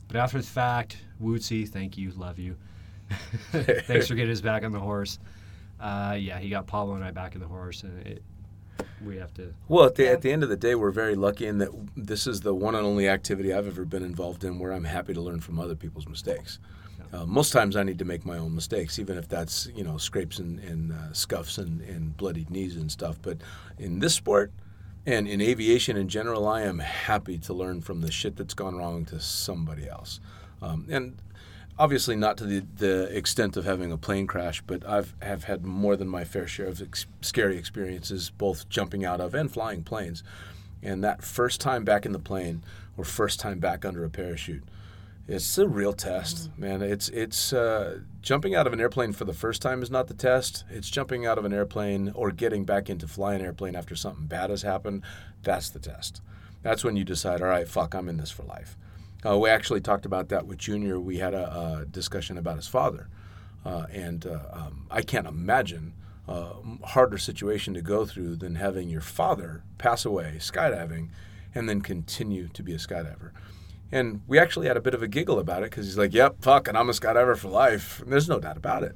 [0.09, 2.57] but after the fact, Wootsy, thank you, love you.
[3.51, 5.19] Thanks for getting us back on the horse.
[5.79, 8.23] Uh, yeah, he got Pablo and I back on the horse, and it,
[9.05, 9.53] we have to.
[9.67, 10.09] Well, at the, Yeah.
[10.11, 12.75] at the end of the day, we're very lucky in that this is the one
[12.75, 15.75] and only activity I've ever been involved in where I'm happy to learn from other
[15.75, 16.59] people's mistakes.
[17.11, 19.97] Uh, most times I need to make my own mistakes, even if that's you know
[19.97, 23.19] scrapes and, and uh, scuffs and, and bloodied knees and stuff.
[23.21, 23.37] But
[23.77, 24.51] in this sport
[25.05, 28.77] and in aviation in general, I am happy to learn from the shit that's gone
[28.77, 30.19] wrong to somebody else.
[30.61, 31.17] Um, and
[31.77, 35.65] obviously not to the, the extent of having a plane crash, but I've have had
[35.65, 39.83] more than my fair share of ex- scary experiences, both jumping out of and flying
[39.83, 40.23] planes.
[40.81, 42.63] And that first time back in the plane,
[42.97, 44.63] or first time back under a parachute,
[45.27, 46.81] it's a real test, man.
[46.81, 50.13] It's it's uh, jumping out of an airplane for the first time is not the
[50.13, 50.65] test.
[50.69, 54.25] It's jumping out of an airplane or getting back into flying an airplane after something
[54.25, 55.03] bad has happened.
[55.41, 56.21] That's the test.
[56.61, 58.77] That's when you decide, all right, fuck, I'm in this for life.
[59.25, 60.99] Uh, we actually talked about that with Junior.
[60.99, 63.07] We had a, a discussion about his father,
[63.65, 65.93] uh, and uh, um, I can't imagine
[66.27, 66.53] a
[66.85, 71.09] harder situation to go through than having your father pass away skydiving,
[71.55, 73.31] and then continue to be a skydiver.
[73.91, 76.37] And we actually had a bit of a giggle about it because he's like, "Yep,
[76.41, 78.95] fuck, and I'm a skydiver for life." And there's no doubt about it.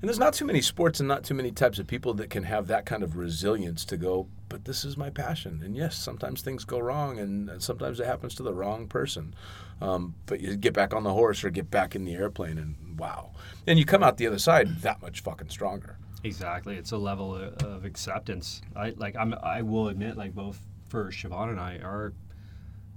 [0.00, 2.42] And there's not too many sports and not too many types of people that can
[2.42, 5.62] have that kind of resilience to go, but this is my passion.
[5.64, 9.34] And yes, sometimes things go wrong, and sometimes it happens to the wrong person.
[9.80, 12.98] Um, but you get back on the horse or get back in the airplane, and
[12.98, 13.32] wow.
[13.66, 15.96] And you come out the other side that much fucking stronger.
[16.22, 18.60] Exactly, it's a level of, acceptance.
[18.76, 19.16] I like.
[19.16, 19.34] I'm.
[19.42, 22.12] I will admit, like both for Siobhan and I, our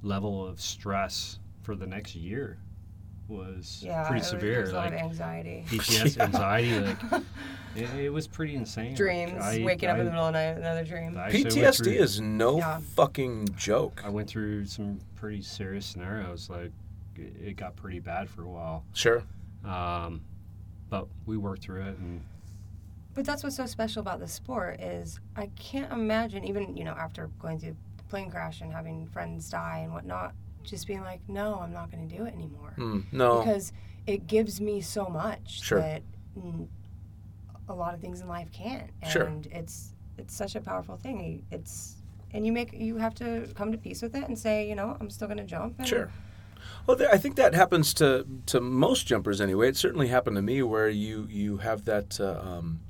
[0.03, 2.59] level of stress for the next year
[3.27, 4.51] was Yeah, pretty severe.
[4.53, 5.63] There was a lot like of anxiety.
[5.67, 7.23] PTS, anxiety, like
[7.75, 8.89] it, it was pretty insane.
[8.89, 11.17] Like, Dreams, I- waking up in the middle of the night, another dream.
[11.17, 12.79] I actually went PTSD through- is no Yeah.
[12.95, 14.01] fucking joke.
[14.05, 16.49] I went through some pretty serious scenarios.
[16.49, 16.71] Like
[17.15, 19.23] it, it got pretty bad for a while, Sure.
[19.63, 20.21] um,
[20.89, 22.21] but we worked through it, and
[23.13, 26.91] But that's what's so special about the sport is I can't imagine even you know
[26.93, 30.33] after going through the plane crash and having friends die and whatnot,
[30.69, 33.39] just being like, no, I'm not going to do it anymore Mm, no.
[33.39, 33.71] because
[34.07, 35.79] it gives me so much Sure.
[35.81, 36.01] that
[37.67, 39.31] a lot of things in life can't, and Sure.
[39.51, 41.45] it's it's such a powerful thing.
[41.51, 41.95] It's
[42.31, 44.95] and you make you have to come to peace with it and say, you know,
[44.99, 45.79] I'm still going to jump.
[45.79, 46.09] And Sure.
[46.87, 49.69] Well, there, I think that happens to to most jumpers anyway.
[49.69, 52.81] It certainly happened to me where you you have that uh, um,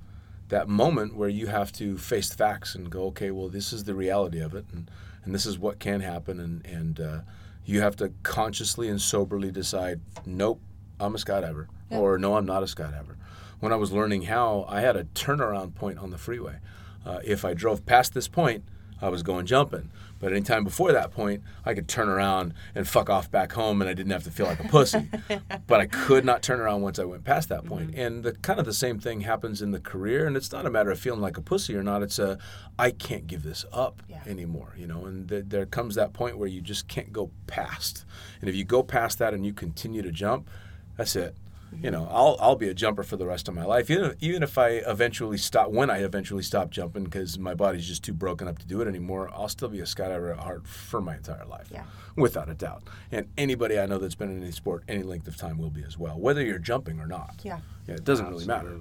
[0.49, 3.83] that moment where you have to face the facts and go, okay, well, this is
[3.85, 4.89] the reality of it, and
[5.23, 7.19] and this is what can happen, and and uh,
[7.65, 10.61] you have to consciously and soberly decide, nope,
[10.99, 13.15] I'm a skydiver, or no, I'm not a skydiver.
[13.59, 16.59] When I was learning how, I had a turnaround point on the freeway.
[17.05, 18.63] Uh, if I drove past this point,
[19.01, 19.91] I was going jumping.
[20.25, 23.87] But anytime before that point, I could turn around and fuck off back home, and
[23.87, 25.07] I didn't have to feel like a pussy.
[25.67, 27.91] but I could not turn around once I went past that point.
[27.91, 27.99] Mm-hmm.
[27.99, 30.71] And the kind of the same thing happens in the career, and it's not a
[30.71, 32.01] matter of feeling like a pussy or not.
[32.01, 32.39] It's a
[32.79, 34.23] I can't give this up Yeah.
[34.25, 35.05] anymore, you know.
[35.05, 38.03] And th- there comes that point where you just can't go past.
[38.41, 40.49] And if you go past that and you continue to jump,
[40.97, 41.35] that's it.
[41.81, 43.89] You know, I'll I'll be a jumper for the rest of my life.
[43.89, 47.87] Even if, even if I eventually stop, when I eventually stop jumping because my body's
[47.87, 50.67] just too broken up to do it anymore, I'll still be a skydiver at heart
[50.67, 51.83] for my entire life, Yeah.
[52.15, 52.83] without a doubt.
[53.11, 55.83] And anybody I know that's been in any sport any length of time will be
[55.83, 57.41] as well, whether you're jumping or not.
[57.43, 57.59] Yeah.
[57.87, 58.77] Yeah, it doesn't really matter.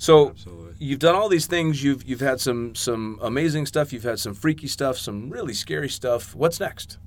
[0.00, 0.74] So Absolutely.
[0.78, 1.82] you've done all these things.
[1.82, 3.92] You've you've had some some amazing stuff.
[3.92, 4.96] You've had some freaky stuff.
[4.96, 6.34] Some really scary stuff.
[6.36, 6.98] What's next?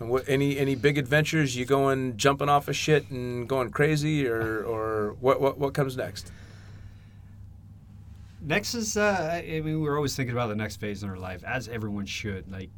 [0.00, 1.56] And what any any big adventures?
[1.56, 5.96] You going jumping off of shit and going crazy, or or what what what comes
[5.96, 6.32] next?
[8.42, 11.44] Next is, uh, I mean, we're always thinking about the next phase in our life,
[11.44, 12.50] as everyone should.
[12.50, 12.70] Like,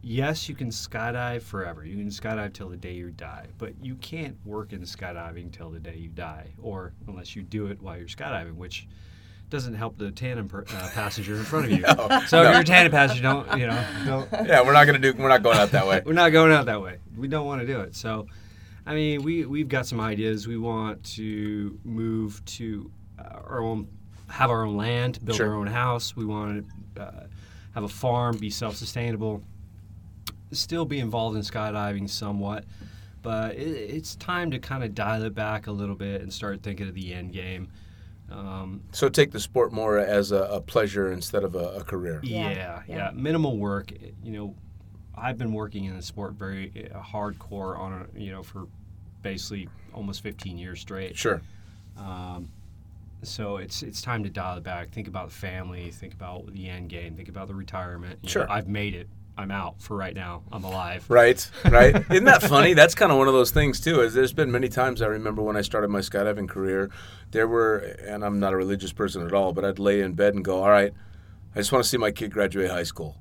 [0.00, 1.84] yes, you can skydive forever.
[1.84, 5.70] You can skydive till the day you die, but you can't work in skydiving till
[5.70, 8.86] the day you die, or unless you do it while you're skydiving, which
[9.50, 11.80] doesn't help the tandem per, uh, passenger in front of you.
[11.80, 12.48] No, so no.
[12.48, 13.84] if you're a tandem passenger, don't you know?
[14.04, 15.12] Don't, Yeah, we're not gonna do.
[15.14, 16.02] We're not going out that way.
[16.06, 16.98] we're not going out that way.
[17.16, 17.96] We don't want to do it.
[17.96, 18.26] So,
[18.86, 20.46] I mean, we we've got some ideas.
[20.46, 23.88] We want to move to uh, our own,
[24.28, 25.48] have our own land, build Sure.
[25.50, 26.14] our own house.
[26.16, 27.26] We want to uh,
[27.74, 29.42] have a farm, be self-sustainable,
[30.52, 32.64] still be involved in skydiving somewhat.
[33.22, 36.62] But it, it's time to kind of dial it back a little bit and start
[36.62, 37.68] thinking of the end game.
[38.30, 42.20] Um, So take the sport more as a, a pleasure instead of a, a career.
[42.22, 43.10] Yeah, yeah, yeah, yeah.
[43.14, 43.90] Minimal work.
[44.22, 44.54] You know,
[45.14, 48.66] I've been working in the sport very uh, hardcore on a, you know for
[49.22, 51.16] basically almost 15 years straight.
[51.16, 51.40] Sure.
[51.96, 52.50] Um,
[53.22, 54.90] so it's it's time to dial it back.
[54.90, 55.90] Think about the family.
[55.90, 57.16] Think about the end game.
[57.16, 58.18] Think about the retirement.
[58.22, 58.46] You Sure.
[58.46, 59.08] know, I've made it.
[59.38, 60.42] I'm out for right now.
[60.50, 61.04] I'm alive.
[61.08, 61.94] Right, right.
[62.10, 62.74] Isn't that funny?
[62.74, 64.00] That's kind of one of those things too.
[64.00, 66.90] Is there's been many times I remember when I started my skydiving career,
[67.30, 70.34] there were, and I'm not a religious person at all, but I'd lay in bed
[70.34, 70.92] and go, "All right,
[71.54, 73.16] I just want to see my kid graduate high school.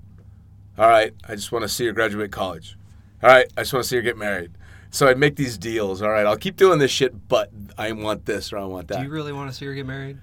[0.75, 2.77] All right, I just want to see her graduate college.
[3.21, 4.51] All right, I just want to see her get married."
[4.89, 6.01] So I'd make these deals.
[6.01, 8.97] All right, I'll keep doing this shit, but I want this or I want that.
[8.97, 10.17] Do you really want to see her get married?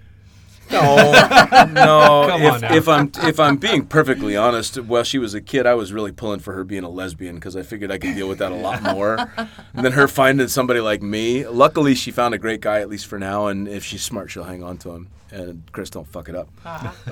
[0.71, 0.97] No,
[1.73, 2.27] no.
[2.29, 2.75] Come if, on now.
[2.75, 6.13] if I'm if I'm being perfectly honest, while she was a kid, I was really
[6.13, 8.57] pulling for her being a lesbian because I figured I could deal with that a
[8.57, 9.31] lot more
[9.75, 11.47] than her finding somebody like me.
[11.47, 14.45] Luckily, she found a great guy at least for now, and if she's smart, she'll
[14.45, 15.09] hang on to him.
[15.31, 16.49] And Chris, don't fuck it up.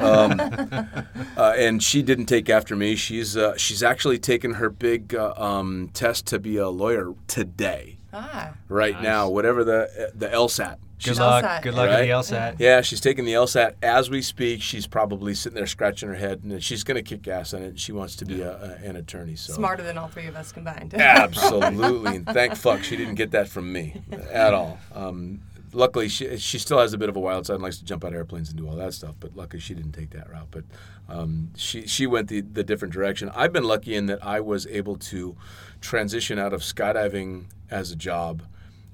[0.01, 0.39] Um,
[1.37, 2.95] uh, and she didn't take after me.
[2.95, 7.97] She's uh, she's actually taken her big uh, um, test to be a lawyer today,
[8.13, 9.03] Ah, right Nice.
[9.03, 9.29] now.
[9.29, 10.77] Whatever the the LSAT.
[11.03, 11.45] Good She's luck.
[11.45, 11.63] LSAT.
[11.63, 12.09] Good luck Right?
[12.09, 12.57] at the LSAT.
[12.61, 14.63] Yeah, she's taking the LSAT as we speak.
[14.63, 17.79] She's probably sitting there scratching her head, and she's going to kick ass on it.
[17.81, 19.35] She wants to be a, a, an attorney.
[19.37, 20.95] So smarter than all three of us combined.
[20.95, 24.01] absolutely, and thank fuck she didn't get that from me
[24.31, 24.79] at all.
[24.95, 25.41] Um,
[25.73, 28.05] luckily, she she still has a bit of a wild side and likes to jump
[28.05, 29.17] out of airplanes and do all that stuff.
[29.19, 30.49] But luckily, she didn't take that route.
[30.51, 30.65] But
[31.09, 33.29] um, she she went the the different direction.
[33.35, 35.37] I've been lucky in that I was able to
[35.81, 38.43] transition out of skydiving as a job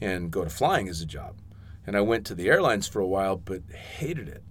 [0.01, 1.35] and go to flying as a job.
[1.89, 4.43] And I went to the airlines for a while, but hated it.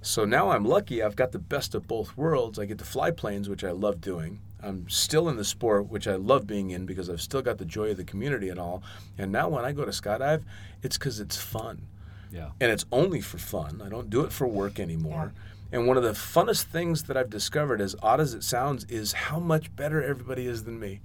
[0.00, 1.02] So now I'm lucky.
[1.02, 2.56] I've got the best of both worlds.
[2.56, 4.38] I get to fly planes, which I love doing.
[4.62, 7.64] I'm still in the sport, which I love being in because I've still got the
[7.64, 8.80] joy of the community and all.
[9.18, 10.44] And now when I go to skydive,
[10.84, 11.88] it's because it's fun.
[12.30, 12.50] Yeah.
[12.60, 13.82] And it's only for fun.
[13.84, 15.32] I don't do it for work anymore.
[15.72, 15.78] Yeah.
[15.80, 19.14] And one of the funnest things that I've discovered, as odd as it sounds, is
[19.14, 21.00] how much better everybody is than me.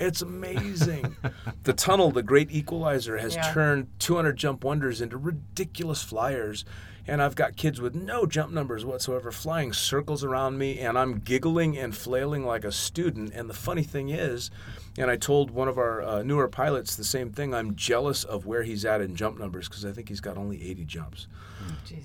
[0.00, 1.16] It's amazing.
[1.64, 3.52] the tunnel, the great equalizer, has Yeah.
[3.52, 6.64] turned 200 jump wonders into ridiculous flyers.
[7.06, 11.20] And I've got kids with no jump numbers whatsoever flying circles around me, and I'm
[11.20, 13.32] giggling and flailing like a student.
[13.32, 14.50] And the funny thing is,
[14.98, 18.44] and I told one of our uh, newer pilots the same thing, I'm jealous of
[18.44, 21.28] where he's at in jump numbers because I think he's got only 80 jumps.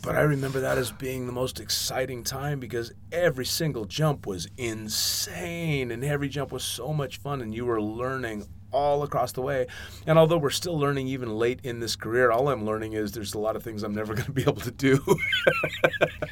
[0.02, 4.48] But I remember that as being the most exciting time because every single jump was
[4.57, 9.41] insane and every jump was so much fun and you were learning all across the
[9.41, 9.68] way.
[10.08, 13.34] And although we're still learning even late in this career, all I'm learning is there's
[13.34, 15.00] a lot of things I'm never going to be able to do.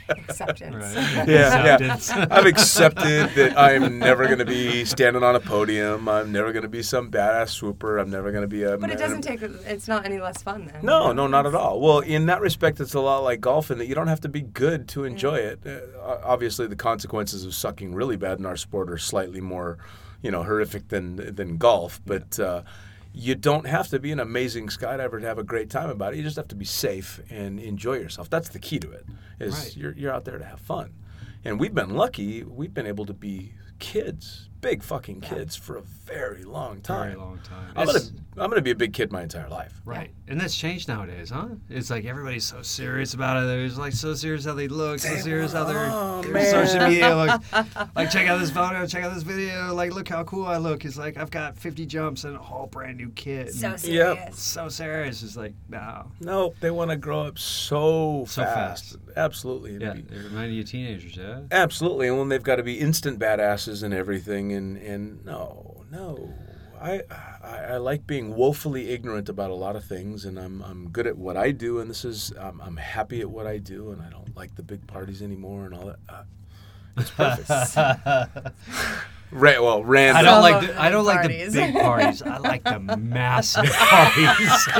[0.10, 0.96] Acceptance.
[0.96, 1.28] Right.
[1.28, 2.10] yeah, Acceptance.
[2.10, 2.28] yeah.
[2.32, 6.08] I've accepted that I'm never going to be standing on a podium.
[6.10, 7.98] I'm never going to be some badass swooper.
[7.98, 8.78] I'm never going to be a.
[8.78, 9.42] But it doesn't take.
[9.42, 10.84] It's not any less fun then.
[10.84, 11.80] No, no, not at all.
[11.80, 14.30] Well, in that respect, it's a lot like golf in that you don't have to
[14.30, 15.60] be good to enjoy it.
[15.66, 19.78] Uh, obviously, the consequences of sucking really bad in our sport are slightly more,
[20.22, 22.00] you know, horrific than than golf.
[22.06, 22.64] But uh,
[23.14, 26.18] you don't have to be an amazing skydiver to have a great time about it.
[26.18, 28.30] You just have to be safe and enjoy yourself.
[28.30, 29.06] That's the key to it.
[29.40, 29.78] Is Right.
[29.78, 30.94] you're you're out there to have fun.
[31.44, 32.44] And we've been lucky.
[32.44, 37.08] We've been able to be kids, big fucking kids, for a very long time.
[37.14, 37.72] Very long time.
[37.76, 38.00] I'm gonna
[38.38, 39.74] I'm gonna be a big kid my entire life.
[39.84, 40.12] Right.
[40.28, 41.50] And that's changed nowadays, huh?
[41.70, 43.48] It's like everybody's so serious about it.
[43.48, 46.68] They're just like so serious how they look, so serious how they're, Oh, their man.
[46.68, 47.14] social media.
[47.16, 47.42] Like,
[47.96, 49.74] like, check out this photo, check out this video.
[49.74, 50.86] Like, look how cool I look.
[50.86, 53.54] It's like I've got 50 jumps and a whole brand new kit.
[53.54, 53.84] So serious.
[53.86, 54.34] Yep.
[54.36, 55.24] so serious.
[55.24, 56.12] It's like, no.
[56.22, 58.96] No, they want to grow up so, So fast.
[59.18, 59.78] Absolutely.
[59.78, 61.42] Yeah, be- they remind you of teenagers, yeah?
[61.52, 62.08] absolutely.
[62.08, 66.34] And when they've got to be instant badasses and everything, and and no, no.
[66.82, 67.04] I,
[67.40, 71.06] I I like being woefully ignorant about a lot of things, and I'm I'm good
[71.06, 74.02] at what I do, and this is I'm, I'm happy at what I do, and
[74.02, 76.00] I don't like the big parties anymore and all that.
[76.10, 76.24] Uh,
[76.98, 77.50] it's perfect.
[79.34, 80.18] Ra- well, random.
[80.18, 82.22] I don't like the, the I don't big like the big parties.
[82.22, 84.68] I like the massive parties.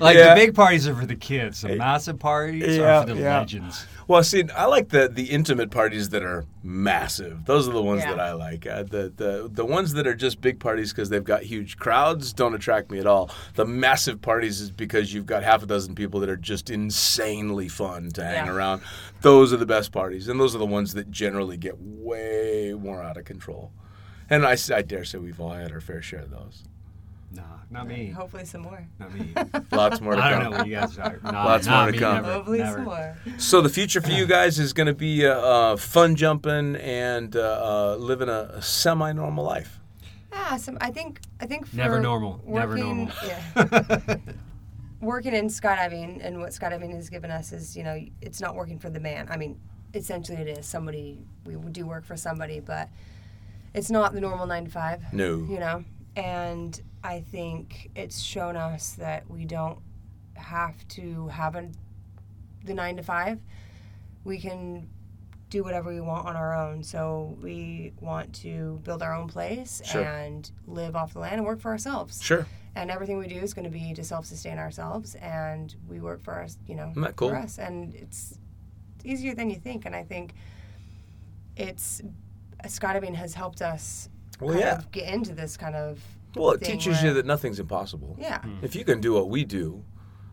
[0.00, 0.30] like Yeah.
[0.30, 1.60] the big parties are for the kids.
[1.60, 3.38] The massive parties Yeah, are for the yeah.
[3.38, 3.86] legends.
[4.06, 7.44] Well, see, I like the the intimate parties that are massive.
[7.46, 8.10] Those are the ones Yeah.
[8.10, 8.66] that I like.
[8.66, 12.32] Uh, the the the ones that are just big parties because they've got huge crowds
[12.32, 13.30] don't attract me at all.
[13.54, 17.68] The massive parties is because you've got half a dozen people that are just insanely
[17.68, 18.52] fun to hang Yeah.
[18.52, 18.82] around.
[19.22, 23.02] Those are the best parties, and those are the ones that generally get way more
[23.02, 23.72] out of control.
[24.28, 26.64] And I dare say we've all had our fair share of those.
[27.34, 28.10] Nah, not me.
[28.10, 28.86] Hopefully some more.
[28.98, 29.32] Not me.
[29.72, 30.26] Lots more to come.
[30.28, 30.42] I come.
[30.42, 31.20] don't know what you guys are.
[31.24, 32.14] Nah, Lots not more to come.
[32.16, 32.76] Never, Hopefully never.
[32.76, 33.16] some more.
[33.38, 37.34] So the future for you guys is going to be uh, uh, fun jumping and
[37.36, 39.80] uh, uh, living a, a semi-normal life.
[40.32, 42.40] Yeah, some, I think I think for Never normal.
[42.46, 43.14] Never working- normal.
[43.26, 44.16] Yeah.
[45.00, 48.78] working in skydiving and what skydiving has given us is, you know, it's not working
[48.78, 49.28] for the man.
[49.30, 49.60] I mean,
[49.94, 50.66] essentially it is.
[50.66, 52.88] Somebody we do work for somebody, but
[53.74, 55.12] it's not the normal nine to five.
[55.12, 55.36] No.
[55.48, 55.84] You know,
[56.16, 59.78] and I think it's shown us that we don't
[60.34, 61.68] have to have a,
[62.64, 63.38] the nine to five.
[64.24, 64.88] We can
[65.50, 66.82] do whatever we want on our own.
[66.82, 70.02] So we want to build our own place Sure.
[70.02, 72.22] and live off the land and work for ourselves.
[72.22, 72.46] Sure.
[72.74, 76.40] And everything we do is going to be to self-sustain ourselves, and we work for
[76.42, 77.28] us, you know, cool?
[77.28, 77.58] for us.
[77.58, 78.38] And it's
[79.04, 79.84] easier than you think.
[79.84, 80.32] And I think
[81.56, 82.00] it's
[82.64, 84.08] skydiving has helped us
[84.40, 84.80] Well, yeah.
[84.90, 86.00] get into this kind of
[86.36, 88.16] Well, it thing teaches you that nothing's impossible.
[88.18, 89.84] yeah If you can do what we do,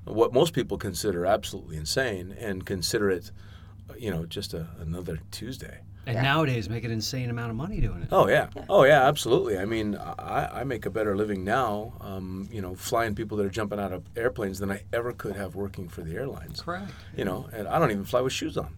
[0.05, 3.31] what most people consider absolutely insane, and consider it,
[3.97, 5.81] you know, just a, another Tuesday.
[6.07, 6.23] And Yeah.
[6.23, 8.07] nowadays, make an insane amount of money doing it.
[8.11, 8.47] Oh yeah.
[8.67, 9.59] Oh yeah, absolutely.
[9.59, 13.45] I mean, I, I make a better living now, um, you know, flying people that
[13.45, 16.61] are jumping out of airplanes than I ever could have working for the airlines.
[16.61, 16.91] Correct.
[17.15, 18.75] You know, and I don't even fly with shoes on.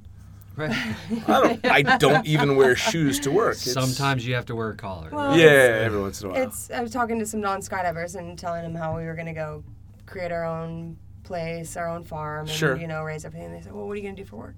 [0.55, 0.71] Right.
[1.27, 1.65] I don't.
[1.65, 3.55] I don't even wear shoes to work.
[3.57, 5.09] It's- Sometimes you have to wear a collar.
[5.11, 6.41] Well, Yeah, it's- every once in a while.
[6.43, 9.33] it's i was talking to some non-skydivers and telling them how we were going to
[9.33, 9.63] go
[10.05, 12.75] create our own place our own farm and Sure.
[12.75, 14.57] you know raise everything they said well what are you going to do for work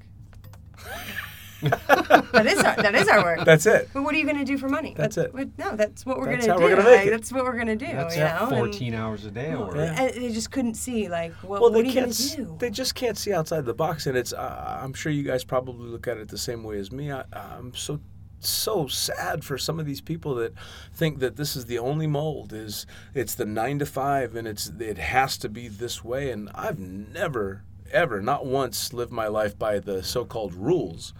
[1.61, 3.90] that is our, that is our work That's it.
[3.94, 5.34] but what are you going to do for money That's What- it.
[5.34, 7.11] what- no that's what we're going to do we're gonna make Like, it.
[7.11, 9.52] that's what we're going to do That's you at know and- 14 hours a day
[9.52, 9.76] of work.
[9.76, 10.02] Yeah.
[10.02, 12.15] and they just couldn't see like what, Well, what they are you going can't.
[12.15, 14.34] to do They just can't see outside the box, and it's.
[14.34, 17.11] Uh, I'm sure you guys probably look at it the same way as me.
[17.11, 17.99] I, I'm so
[18.40, 20.53] so sad for some of these people that
[20.94, 24.68] think that this is the only mold is it's the 9 to 5 and it's
[24.80, 29.57] it has to be this way and I've never ever not once lived my life
[29.57, 31.11] by the so-called rules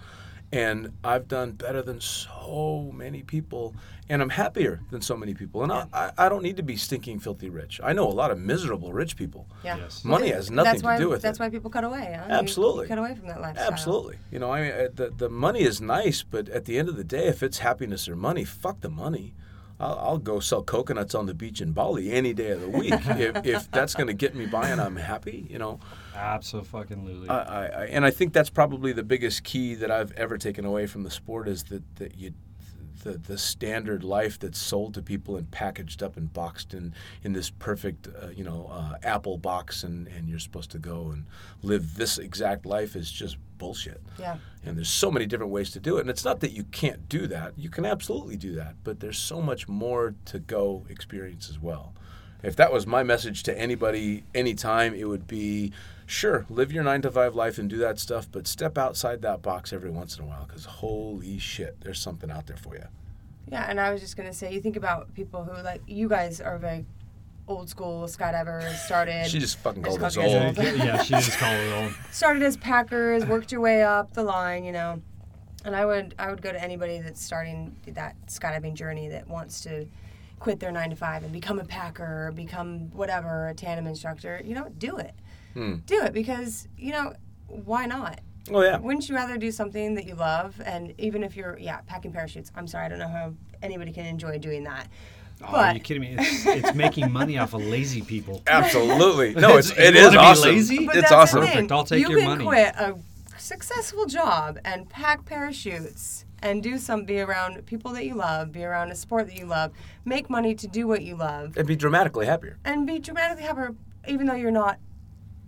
[0.52, 3.74] and I've done better than so many people
[4.08, 6.76] and I'm happier than so many people and I, I, I don't need to be
[6.78, 10.06] stinking filthy rich I know a lot of miserable rich people yeah Yes.
[10.06, 12.18] money has nothing that's why to do with that's it That's why people cut away
[12.18, 12.28] huh?
[12.30, 12.84] Absolutely.
[12.84, 14.18] you cut away from that lifestyle Absolutely.
[14.32, 16.96] You know, I mean, uh, the the money is nice, but at the end of
[16.98, 19.34] the day, if it's happiness or money, fuck the money.
[19.80, 22.94] I'll, I'll go sell coconuts on the beach in Bali any day of the week
[23.06, 25.48] if, if that's going to get me by and I'm happy.
[25.50, 25.80] You know,
[26.16, 27.30] Absolutely.
[27.30, 30.66] I, I, I and I think that's probably the biggest key that I've ever taken
[30.66, 32.34] away from the sport is that that you.
[33.06, 37.34] The, the standard life that's sold to people and packaged up and boxed in, in
[37.34, 41.26] this perfect uh, you know uh, apple box and, and you're supposed to go and
[41.62, 44.02] live this exact life is just bullshit.
[44.20, 46.02] yeah And there's so many different ways to do it.
[46.02, 47.54] And it's not that you can't do that.
[47.58, 48.76] You can absolutely do that.
[48.84, 51.94] But there's so much more to go experience as well.
[52.44, 55.72] If that was my message to anybody anytime, it would be
[56.06, 59.42] sure, live your nine to five life and do that stuff, but step outside that
[59.42, 62.86] box every once in a while because holy shit, there's something out there for you.
[63.52, 66.42] Yeah, and I was just gonna say, you think about people who like you guys
[66.42, 66.86] are very
[67.48, 68.76] old school skydivers.
[68.86, 70.58] Started She just fucking I called us called you old.
[70.58, 71.94] yeah, yeah, she just called it old.
[72.12, 75.02] started as packers, worked your way up the line, you know.
[75.64, 79.62] And I would I would go to anybody that's starting that skydiving journey that wants
[79.62, 79.88] to
[80.40, 84.42] quit their nine to five and become a packer or become whatever a tandem instructor.
[84.44, 85.14] You know, do it,
[85.56, 85.76] Hmm.
[85.88, 87.14] do it because you know
[87.48, 88.20] why not?
[88.52, 88.78] Oh, yeah.
[88.78, 90.62] Wouldn't you rather do something that you love?
[90.64, 93.34] And even if you're yeah packing parachutes, I'm sorry, I don't know how
[93.64, 94.88] anybody can enjoy doing that.
[95.42, 96.16] Oh, are you kidding me?
[96.18, 98.42] It's, it's making money off of lazy people.
[98.48, 99.34] Absolutely.
[99.34, 100.50] No, it's, You it wanna be awesome.
[100.52, 100.86] lazy?
[100.86, 101.42] But It's that's awesome.
[101.42, 101.56] The thing.
[101.56, 101.72] Perfect.
[101.72, 102.46] I'll take you your can money.
[102.46, 102.96] quit a
[103.38, 108.64] successful job and pack parachutes and do some be around people that you love, be
[108.64, 109.72] around a sport that you love,
[110.06, 112.58] make money to do what you love, And be dramatically happier.
[112.64, 113.74] and be dramatically happier,
[114.08, 114.78] even though you're not,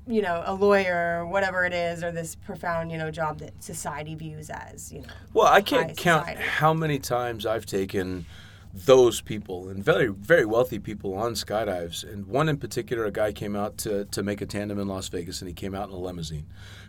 [0.07, 3.63] you know, a lawyer or whatever it is, or this profound, you know, job that
[3.63, 5.07] society views as, you know.
[5.34, 6.49] Well, I can't count society.
[6.49, 8.25] how many times I've taken
[8.73, 12.03] those people and very very wealthy people on skydives.
[12.03, 15.09] And one in particular, a guy came out to to make a tandem in Las
[15.09, 16.45] Vegas, and he came out in a limousine.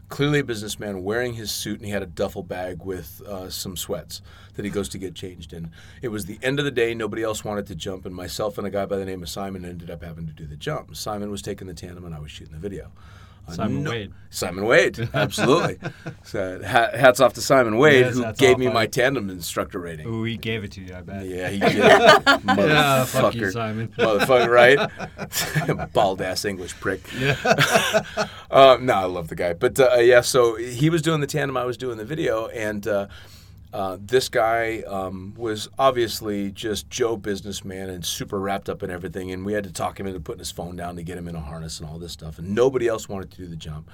[0.08, 3.76] Clearly a businessman wearing his suit, and he had a duffel bag with uh, some
[3.76, 4.22] sweats
[4.54, 5.70] that he goes to get changed in.
[6.00, 6.94] It was the end of the day.
[6.94, 9.64] Nobody else wanted to jump, and myself and a guy by the name of Simon
[9.64, 10.96] ended up having to do the jump.
[10.96, 12.90] Simon was taking the tandem, and I was shooting the video.
[13.50, 14.12] Simon Wade.
[14.30, 15.78] Simon Wade, absolutely.
[16.24, 18.90] so, hats off to Simon Wade, Yes, who gave me my Simon.
[18.90, 20.06] tandem instructor rating.
[20.06, 21.24] Ooh, he gave it to you, I bet.
[21.26, 21.76] Yeah, he did.
[21.78, 23.06] Yeah, Motherfucker.
[23.06, 23.88] fuck you, Simon.
[23.98, 25.92] Motherfucker, right?
[25.92, 27.00] Bald ass English prick.
[27.18, 27.36] Yeah.
[28.50, 29.54] uh, no, I love the guy.
[29.54, 32.86] But uh, yeah, so he was doing the tandem, I was doing the video, and
[32.86, 33.06] uh,
[33.72, 39.30] uh, this guy um, was obviously just Joe businessman and super wrapped up in everything.
[39.30, 41.34] And we had to talk him into putting his phone down to get him in
[41.34, 42.38] a harness and all this stuff.
[42.38, 43.90] And nobody else wanted to do the jump.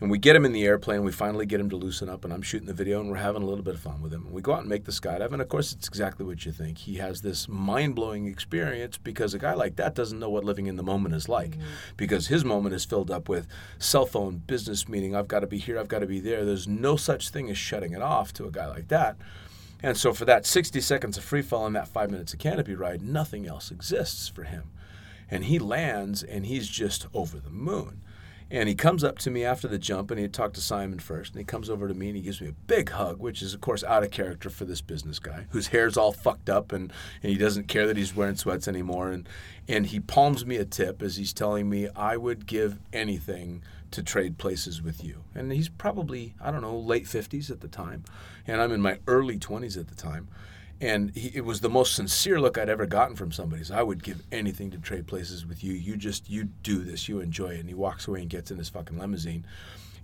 [0.00, 1.02] And we get him in the airplane.
[1.02, 3.42] We finally get him to loosen up, and I'm shooting the video, and we're having
[3.42, 4.26] a little bit of fun with him.
[4.26, 6.52] And we go out and make the skydive, and of course, it's exactly what you
[6.52, 6.78] think.
[6.78, 10.66] He has this mind blowing experience because a guy like that doesn't know what living
[10.66, 11.62] in the moment is like, mm-hmm.
[11.96, 13.48] because his moment is filled up with
[13.78, 15.16] cell phone, business meeting.
[15.16, 15.78] I've got to be here.
[15.78, 16.44] I've got to be there.
[16.44, 19.16] There's no such thing as shutting it off to a guy like that.
[19.82, 22.74] And so for that 60 seconds of free fall and that five minutes of canopy
[22.74, 24.70] ride, nothing else exists for him.
[25.30, 28.02] And he lands and he's just over the moon.
[28.50, 31.32] And he comes up to me after the jump and he talked to Simon first.
[31.32, 33.52] And he comes over to me and he gives me a big hug, which is,
[33.52, 36.92] of course, out of character for this business guy whose hair's all fucked up and,
[37.22, 39.10] and he doesn't care that he's wearing sweats anymore.
[39.10, 39.28] And,
[39.68, 44.02] and he palms me a tip as he's telling me I would give anything to
[44.02, 45.24] trade places with you.
[45.34, 48.04] And he's probably, I don't know, late 50s at the time.
[48.46, 50.28] And I'm in my early 20s at the time.
[50.80, 53.64] And he, it was the most sincere look I'd ever gotten from somebody.
[53.64, 55.72] So I would give anything to trade places with you.
[55.72, 57.60] You just, you do this, you enjoy it.
[57.60, 59.44] And he walks away and gets in his fucking limousine.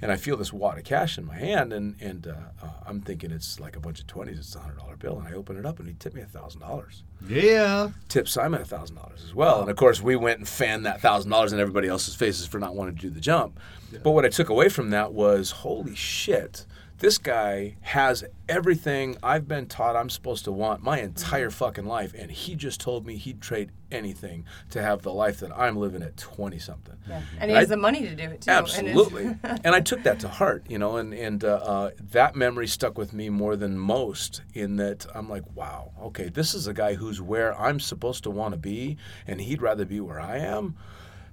[0.02, 2.32] And I feel this wad of cash in my hand, and, and uh,
[2.62, 5.18] uh, I'm thinking it's like a bunch of 20s, it's a $100 bill.
[5.18, 7.90] And I open it up, and he tipped me a $1,000 Yeah.
[8.08, 9.62] Tipped Simon a thousand dollars as well.
[9.62, 12.58] And of course, we went and fanned that thousand dollars in everybody else's faces for
[12.58, 13.58] not wanting to do the jump.
[14.02, 16.66] But what I took away from that was, holy shit,
[17.04, 22.14] this guy has everything I've been taught I'm supposed to want my entire fucking life,
[22.16, 26.02] and he just told me he'd trade anything to have the life that I'm living
[26.02, 26.96] at twenty something.
[27.06, 27.20] Yeah.
[27.38, 28.50] And he I- has the money to do it too.
[28.50, 32.36] and Absolutely, and I took that to heart, you know, and and uh, uh, that
[32.36, 34.40] memory stuck with me more than most.
[34.54, 38.30] In that I'm like, wow, okay, this is a guy who's where I'm supposed to
[38.30, 40.74] want to be, and he'd rather be where I am.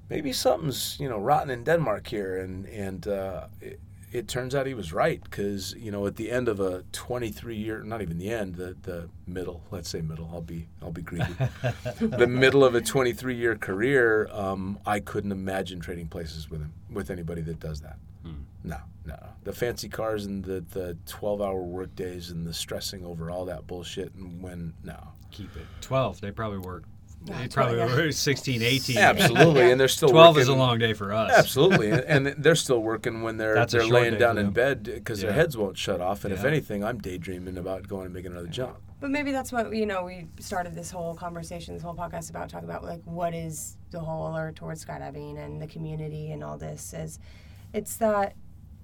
[0.09, 3.47] Maybe something's you know rotten in Denmark here, and and uh,
[4.11, 7.55] it, turns out he was right because you know at the end of a 23
[7.55, 10.29] year, not even the end, the the middle, let's say middle.
[10.33, 11.33] I'll be I'll be greedy.
[11.99, 16.73] the middle of a 23 year career, um, I couldn't imagine trading places with him
[16.91, 17.97] with anybody that does that.
[18.63, 19.29] No, no, no.
[19.43, 23.45] The fancy cars and the the 12 hour work days and the stressing over all
[23.45, 24.99] that bullshit and when no.
[25.31, 25.65] Keep it.
[25.79, 26.19] 12.
[26.19, 26.83] They probably work.
[27.23, 27.95] They Yeah, probably yeah.
[27.95, 28.97] were 16, 18.
[28.97, 30.41] Absolutely, and they're still 12 working.
[30.41, 31.31] is a long day for us.
[31.31, 35.21] Absolutely, and and they're still working when they're That's they're laying down in bed because
[35.21, 36.25] their heads won't shut off.
[36.25, 38.77] And if anything, I'm daydreaming about going and making another jump.
[38.99, 40.03] But maybe that's what you know.
[40.03, 43.99] We started this whole conversation, this whole podcast about talking about like what is the
[43.99, 46.93] whole alert towards skydiving and the community and all this.
[46.93, 47.19] Is
[47.73, 48.35] it's that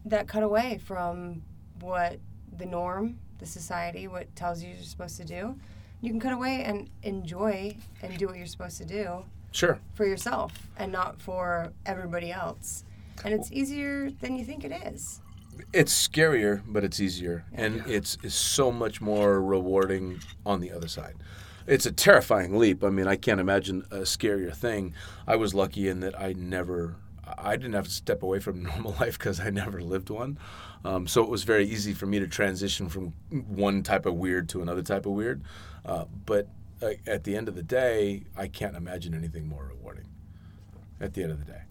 [0.05, 1.41] that cut away from
[1.81, 2.19] what
[2.55, 5.55] the norm, the society, what tells you you're supposed to do.
[6.01, 9.79] You can cut away and enjoy and do what you're supposed to do Sure.
[9.95, 12.83] for yourself and not for everybody else.
[13.25, 15.21] And it's easier than you think it is.
[15.73, 20.87] It's scarier, but it's easier, and it's, it's so much more rewarding on the other
[20.87, 21.15] side.
[21.65, 22.83] It's a terrifying leap.
[22.83, 24.93] I mean, I can't imagine a scarier thing.
[25.25, 26.95] I was lucky in that I never,
[27.39, 30.37] I didn't have to step away from normal life because I never lived one.
[30.85, 34.47] Um, so it was very easy for me to transition from one type of weird
[34.49, 35.41] to another type of weird.
[35.87, 36.47] Uh, but
[36.81, 40.05] uh, at the end of the day, I can't imagine anything more rewarding.
[40.99, 41.61] At the end of the day.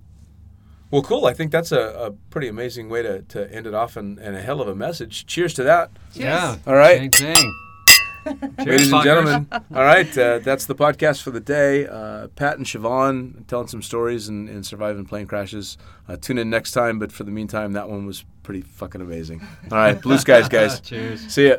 [0.90, 1.26] Well, cool.
[1.26, 4.36] I think that's a, a pretty amazing way to, to end it off and, and
[4.36, 5.26] a hell of a message.
[5.26, 5.90] Cheers to that.
[6.14, 6.56] Yeah.
[6.66, 7.12] All right.
[7.12, 7.54] Same thing.
[8.26, 9.48] Cheers, Ladies and gentlemen.
[9.52, 10.16] All right.
[10.16, 11.86] Uh, that's the podcast for the day.
[11.86, 15.76] Uh, Pat and Siobhan telling some stories and, and surviving plane crashes.
[16.08, 16.98] Uh, tune in next time.
[17.00, 19.46] But for the meantime, that one was pretty fucking amazing.
[19.70, 20.00] All right.
[20.00, 20.80] Blue skies, guys.
[20.82, 21.20] Cheers.
[21.32, 21.56] See ya.